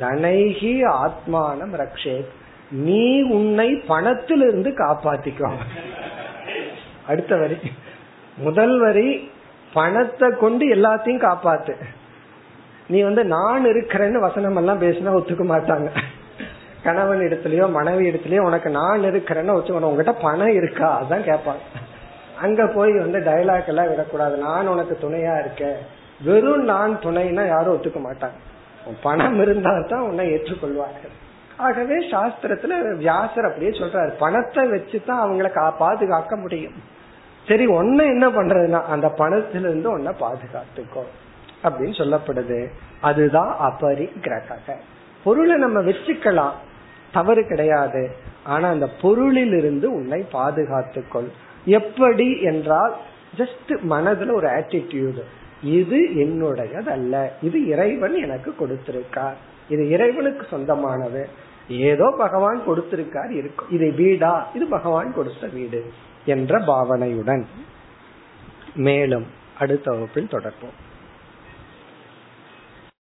தனைகி 0.00 0.72
ஆத்மானம் 1.02 1.74
ரக்ஷே 1.80 2.16
நீ 2.70 3.04
உன்னை 3.22 3.68
பணத்திலிருந்து 3.88 4.70
காப்பாத்திக்கோ. 4.78 5.48
அடுத்த 7.06 7.36
வரி. 7.36 7.58
முதல் 8.40 8.78
வரி 8.78 9.08
பணத்தை 9.72 10.28
கொண்டு 10.40 10.64
எல்லாத்தையும் 10.66 11.24
காப்பாத்து. 11.26 11.74
நீ 12.88 13.02
வந்து 13.02 13.24
நான் 13.24 13.64
இருக்கிறேன்னு 13.64 14.18
வசனம் 14.18 14.56
எல்லாம் 14.56 14.80
பேசினா 14.80 15.10
ஒத்துக்க 15.18 15.44
மாட்டாங்க. 15.52 15.88
கணவன் 16.82 17.18
இடத்துலயோ 17.18 17.70
மனைவி 17.70 18.04
இடத்துலயோ 18.10 18.38
உனக்கு 18.38 18.70
நான் 18.70 19.02
இருக்கிறேன்னு 19.02 19.56
வச்சுக்கணும் 19.56 19.90
உங்ககிட்ட 19.90 20.12
பணம் 20.12 20.54
இருக்கா? 20.54 21.02
அதான் 21.02 21.26
கேட்பாங்க. 21.30 21.64
அங்க 22.40 22.66
போய் 22.66 22.92
வந்து 22.98 23.18
டைலாக் 23.18 23.66
எல்லாம் 23.66 23.88
விடக்கூடாது. 23.88 24.36
நான் 24.36 24.66
உனக்கு 24.66 24.98
துணையா 25.02 25.34
இருக்கேன். 25.40 25.80
வெறும் 26.24 26.64
நான் 26.64 26.98
துணைனா 27.02 27.46
யாரும் 27.46 27.74
ஒத்துக்க 27.76 28.00
மாட்டாங்க. 28.06 28.38
பணம் 29.02 29.40
இருந்தா 29.40 29.72
தான் 29.88 30.00
உன்னை 30.00 30.24
ஏற்றுக்கொள்வார்கள். 30.32 31.14
ஆகவே 31.56 31.96
சாஸ்திரத்துல 32.10 32.96
வியாசர் 32.96 33.48
அப்படியே 33.48 33.70
சொல்றாரு. 33.80 34.12
பணத்தை 34.18 34.64
வச்சுதான் 34.70 35.22
அவங்களை 35.24 35.70
பாதுகாக்க 35.78 36.36
முடியும். 36.36 36.78
சரி 37.50 37.66
ஒன்ன 37.66 37.98
என்ன 38.14 38.26
பண்றதுன்னா 38.28 38.82
அந்த 38.94 39.06
பணத்திலிருந்து 39.18 39.88
ஒன்ன 39.92 40.10
பாதுகாத்துக்கோ 40.20 41.02
அப்படின்னு 41.62 41.94
சொல்லப்படுது. 42.00 42.58
அதுதான் 43.00 43.56
அபரிகிரக 43.68 44.72
பொருளை 45.24 45.56
நம்ம 45.56 45.80
வச்சுக்கலாம். 45.80 46.52
தவறு 47.12 47.46
கிடையாது. 47.46 48.10
ஆனா 48.44 48.68
அந்த 48.68 48.88
பொருளில் 49.02 49.52
இருந்து 49.52 49.92
உன்னை 49.92 50.24
பாதுகாத்துக்கொள். 50.32 51.28
எப்படி 51.64 52.40
என்றால் 52.40 52.94
ஜஸ்ட் 53.36 53.72
மனதுல 53.90 54.32
ஒரு 54.32 54.48
ஆட்டிடியூடு 54.48 55.22
இது 55.62 55.98
என்னுடையது 56.14 56.88
அல்ல 56.88 57.32
இது 57.42 57.66
இறைவன் 57.66 58.14
எனக்கு 58.14 58.54
கொடுத்திருக்கார். 58.60 59.38
இது 59.68 59.88
இறைவனுக்கு 59.88 60.46
சொந்தமானது. 60.50 61.28
ஏதோ 61.68 62.14
பகவான் 62.18 62.62
கொடுத்திருக்கார் 62.68 63.30
இருக்கும். 63.30 63.70
இது 63.70 63.92
வீடா? 63.96 64.48
இது 64.54 64.66
பகவான் 64.66 65.14
கொடுத்த 65.14 65.46
வீடு. 65.52 65.82
என்ற 66.26 66.62
பாவனையுடன் 66.66 67.46
மேலும் 68.86 69.26
அடுத்த 69.58 69.92
வகுப்பில் 69.92 70.28
தொடர்போம் 70.28 70.78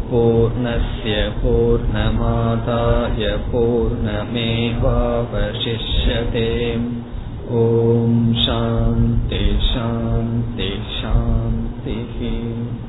पूर्णस्य 0.09 1.13
पूर्णमादाय 1.37 3.23
पूर्णमेवावशिष्यते 3.51 6.49
ॐ 7.61 8.19
शान्ति 8.45 9.41
शान्ति 9.69 10.69
शान्तिः 10.91 12.84